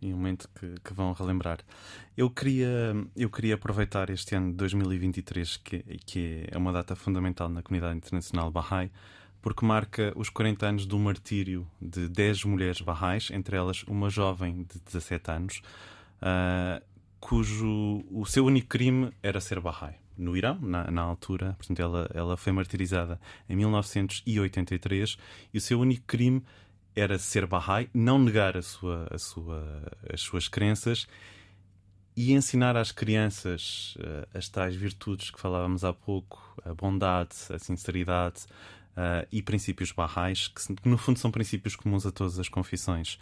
E 0.00 0.12
um 0.12 0.16
momento 0.16 0.48
que, 0.54 0.74
que, 0.84 0.94
vão 0.94 1.12
relembrar. 1.12 1.58
Eu 2.16 2.30
queria, 2.30 2.94
eu 3.16 3.28
queria 3.28 3.56
aproveitar 3.56 4.10
este 4.10 4.34
ano 4.36 4.50
de 4.50 4.56
2023, 4.56 5.56
que, 5.56 5.78
que 6.06 6.44
é 6.50 6.56
uma 6.56 6.72
data 6.72 6.94
fundamental 6.94 7.48
na 7.48 7.62
comunidade 7.62 7.96
internacional 7.96 8.50
Bahá'í, 8.50 8.90
porque 9.42 9.64
marca 9.66 10.12
os 10.14 10.28
40 10.28 10.66
anos 10.66 10.86
do 10.86 10.98
martírio 10.98 11.66
de 11.80 12.08
10 12.08 12.44
mulheres 12.44 12.80
Bahá'ís, 12.80 13.30
entre 13.30 13.56
elas 13.56 13.82
uma 13.84 14.08
jovem 14.08 14.64
de 14.64 14.78
17 14.86 15.30
anos, 15.30 15.62
uh, 16.22 16.82
cujo 17.20 18.04
o 18.10 18.24
seu 18.24 18.44
único 18.44 18.68
crime 18.68 19.10
era 19.22 19.40
ser 19.40 19.60
Bahá'í. 19.60 19.94
No 20.16 20.36
Irão, 20.36 20.58
na, 20.60 20.90
na, 20.90 21.02
altura, 21.02 21.54
portanto, 21.56 21.80
ela, 21.80 22.10
ela 22.12 22.36
foi 22.36 22.52
martirizada 22.52 23.20
em 23.48 23.54
1983 23.54 25.16
e 25.54 25.58
o 25.58 25.60
seu 25.60 25.78
único 25.78 26.04
crime 26.06 26.42
era 26.98 27.18
ser 27.18 27.46
Bahá'í, 27.46 27.88
não 27.94 28.18
negar 28.18 28.56
a 28.56 28.62
sua, 28.62 29.06
a 29.10 29.18
sua, 29.18 29.62
as 30.12 30.20
suas 30.20 30.48
crenças 30.48 31.06
e 32.16 32.32
ensinar 32.32 32.76
às 32.76 32.90
crianças 32.90 33.96
uh, 34.00 34.36
as 34.36 34.48
tais 34.48 34.74
virtudes 34.74 35.30
que 35.30 35.40
falávamos 35.40 35.84
há 35.84 35.92
pouco, 35.92 36.60
a 36.64 36.74
bondade, 36.74 37.36
a 37.48 37.60
sinceridade 37.60 38.40
uh, 38.96 39.24
e 39.30 39.40
princípios 39.40 39.92
Bahá'ís, 39.92 40.48
que, 40.48 40.74
que, 40.74 40.88
no 40.88 40.98
fundo 40.98 41.16
são 41.18 41.30
princípios 41.30 41.76
comuns 41.76 42.04
a 42.04 42.10
todas 42.10 42.36
as 42.38 42.48
confissões. 42.48 43.20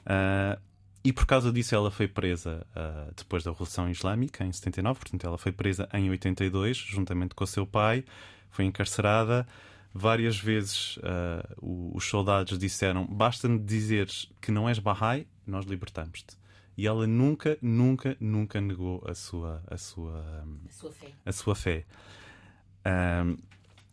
Uh, 0.00 0.60
e 1.04 1.12
por 1.12 1.24
causa 1.24 1.52
disso 1.52 1.72
ela 1.74 1.90
foi 1.90 2.06
presa 2.06 2.64
depois 3.16 3.42
da 3.42 3.50
Revolução 3.50 3.90
Islâmica, 3.90 4.44
em 4.44 4.52
79, 4.52 5.00
portanto 5.00 5.26
ela 5.26 5.36
foi 5.36 5.50
presa 5.50 5.88
em 5.92 6.08
82, 6.08 6.76
juntamente 6.76 7.34
com 7.34 7.42
o 7.42 7.46
seu 7.46 7.66
pai, 7.66 8.04
foi 8.50 8.66
encarcerada. 8.66 9.44
Várias 9.94 10.38
vezes 10.38 10.96
uh, 10.98 11.94
os 11.94 12.04
soldados 12.04 12.58
disseram: 12.58 13.06
basta-me 13.06 13.58
dizeres 13.58 14.30
que 14.40 14.50
não 14.50 14.68
és 14.68 14.78
Bahá'í, 14.78 15.26
nós 15.46 15.66
libertamos-te. 15.66 16.36
E 16.76 16.86
ela 16.86 17.06
nunca, 17.06 17.58
nunca, 17.60 18.16
nunca 18.18 18.60
negou 18.60 19.04
a 19.06 19.14
sua, 19.14 19.62
a 19.66 19.76
sua, 19.76 20.44
a 20.66 20.72
sua 20.72 20.92
fé. 20.92 21.12
A 21.26 21.32
sua 21.32 21.54
fé. 21.54 21.84
Um, 22.86 23.36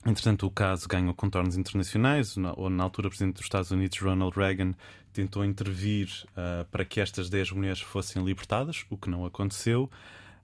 Entretanto, 0.05 0.47
o 0.47 0.49
caso 0.49 0.87
ganhou 0.87 1.13
contornos 1.13 1.57
internacionais, 1.57 2.37
onde 2.37 2.75
na 2.75 2.83
altura 2.83 3.07
o 3.07 3.09
Presidente 3.09 3.35
dos 3.35 3.43
Estados 3.43 3.69
Unidos, 3.69 3.99
Ronald 3.99 4.33
Reagan, 4.33 4.73
tentou 5.11 5.43
intervir 5.43 6.07
uh, 6.29 6.63
para 6.71 6.85
que 6.85 7.01
estas 7.01 7.29
10 7.29 7.51
mulheres 7.51 7.81
fossem 7.81 8.23
libertadas, 8.23 8.85
o 8.89 8.97
que 8.97 9.09
não 9.09 9.25
aconteceu. 9.25 9.91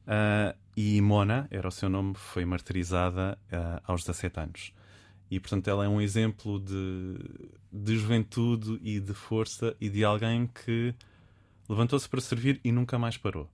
Uh, 0.06 0.54
e 0.76 1.00
Mona, 1.00 1.48
era 1.50 1.70
o 1.70 1.72
seu 1.72 1.88
nome, 1.88 2.16
foi 2.16 2.44
martirizada 2.44 3.40
aos 3.86 4.02
17 4.02 4.40
anos. 4.42 4.74
E, 5.36 5.40
portanto, 5.42 5.68
ela 5.70 5.84
é 5.84 5.90
um 5.90 6.00
exemplo 6.00 6.62
de, 6.62 7.18
de 7.70 7.98
juventude 7.98 8.80
e 8.82 9.02
de 9.02 9.14
força 9.14 9.76
e 9.82 9.90
de 9.90 10.02
alguém 10.02 10.48
que 10.48 10.96
levantou-se 11.68 12.08
para 12.08 12.22
servir 12.22 12.62
e 12.64 12.72
nunca 12.72 12.98
mais 12.98 13.18
parou. 13.18 13.52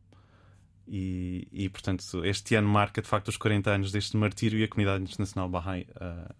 E, 0.88 1.47
e, 1.51 1.67
portanto, 1.69 2.23
este 2.23 2.53
ano 2.53 2.67
marca 2.67 3.01
de 3.01 3.07
facto 3.07 3.29
os 3.29 3.38
40 3.38 3.71
anos 3.71 3.91
deste 3.91 4.15
martírio 4.15 4.59
e 4.59 4.63
a 4.63 4.67
comunidade 4.67 5.03
internacional 5.03 5.49
Bahá'í 5.49 5.88
uh, 5.95 6.36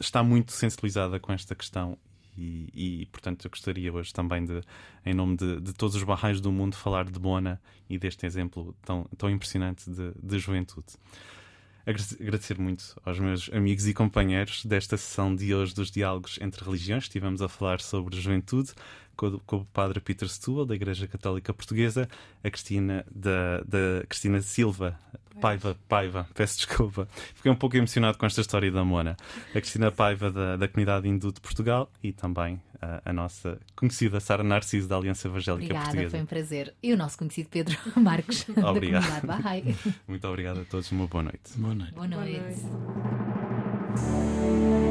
está 0.00 0.20
muito 0.20 0.50
sensibilizada 0.50 1.20
com 1.20 1.32
esta 1.32 1.54
questão. 1.54 1.96
E, 2.36 3.02
e, 3.02 3.06
portanto, 3.06 3.44
eu 3.44 3.50
gostaria 3.52 3.92
hoje 3.92 4.12
também 4.12 4.44
de, 4.44 4.62
em 5.06 5.14
nome 5.14 5.36
de, 5.36 5.60
de 5.60 5.72
todos 5.74 5.94
os 5.94 6.02
Bahá'ís 6.02 6.40
do 6.40 6.50
mundo, 6.50 6.74
falar 6.74 7.04
de 7.04 7.20
Bona 7.20 7.62
e 7.88 7.96
deste 7.96 8.26
exemplo 8.26 8.74
tão, 8.82 9.04
tão 9.16 9.30
impressionante 9.30 9.88
de, 9.88 10.12
de 10.20 10.38
juventude 10.40 10.96
agradecer 11.86 12.58
muito 12.58 13.00
aos 13.04 13.18
meus 13.18 13.50
amigos 13.52 13.86
e 13.86 13.94
companheiros 13.94 14.64
desta 14.64 14.96
sessão 14.96 15.34
de 15.34 15.54
hoje 15.54 15.74
dos 15.74 15.90
Diálogos 15.90 16.38
entre 16.40 16.64
Religiões. 16.64 17.04
Estivemos 17.04 17.42
a 17.42 17.48
falar 17.48 17.80
sobre 17.80 18.20
juventude 18.20 18.72
com, 19.16 19.56
o 19.56 19.64
padre 19.66 20.00
Peter 20.00 20.28
Stuhl, 20.28 20.64
da 20.64 20.74
Igreja 20.74 21.06
Católica 21.06 21.52
Portuguesa, 21.52 22.08
a 22.42 22.50
Cristina, 22.50 23.04
da, 23.10 23.60
da 23.60 24.06
Cristina 24.08 24.40
Silva, 24.40 24.98
Paiva, 25.40 25.76
Paiva, 25.88 26.28
peço 26.34 26.56
desculpa. 26.56 27.08
Fiquei 27.34 27.50
um 27.50 27.56
pouco 27.56 27.76
emocionado 27.76 28.18
com 28.18 28.26
esta 28.26 28.40
história 28.40 28.70
da 28.70 28.84
Mona. 28.84 29.16
A 29.50 29.60
Cristina 29.60 29.90
Paiva, 29.90 30.30
da, 30.30 30.56
da 30.56 30.68
comunidade 30.68 31.08
hindu 31.08 31.32
de 31.32 31.40
Portugal 31.40 31.90
e 32.02 32.12
também 32.12 32.60
a, 32.80 33.02
a 33.04 33.12
nossa 33.12 33.58
conhecida 33.76 34.20
Sara 34.20 34.42
Narciso, 34.42 34.88
da 34.88 34.96
Aliança 34.96 35.28
Evangélica 35.28 35.64
Obrigada, 35.64 35.84
Portuguesa. 35.86 36.10
foi 36.10 36.20
um 36.20 36.26
prazer. 36.26 36.74
E 36.82 36.92
o 36.92 36.96
nosso 36.96 37.18
conhecido 37.18 37.48
Pedro 37.50 37.76
Marques, 37.96 38.46
obrigado. 38.48 39.02
da 39.04 39.20
comunidade 39.20 39.26
Bahá'í. 39.26 39.76
Muito 40.08 40.26
obrigado 40.28 40.60
a 40.60 40.64
todos, 40.64 40.90
uma 40.92 41.06
boa 41.06 41.24
noite. 41.24 41.40
Boa 41.56 41.74
noite. 41.74 41.92
Boa 41.94 42.08
noite. 42.08 42.40
Boa 42.40 42.42
noite. 43.96 44.89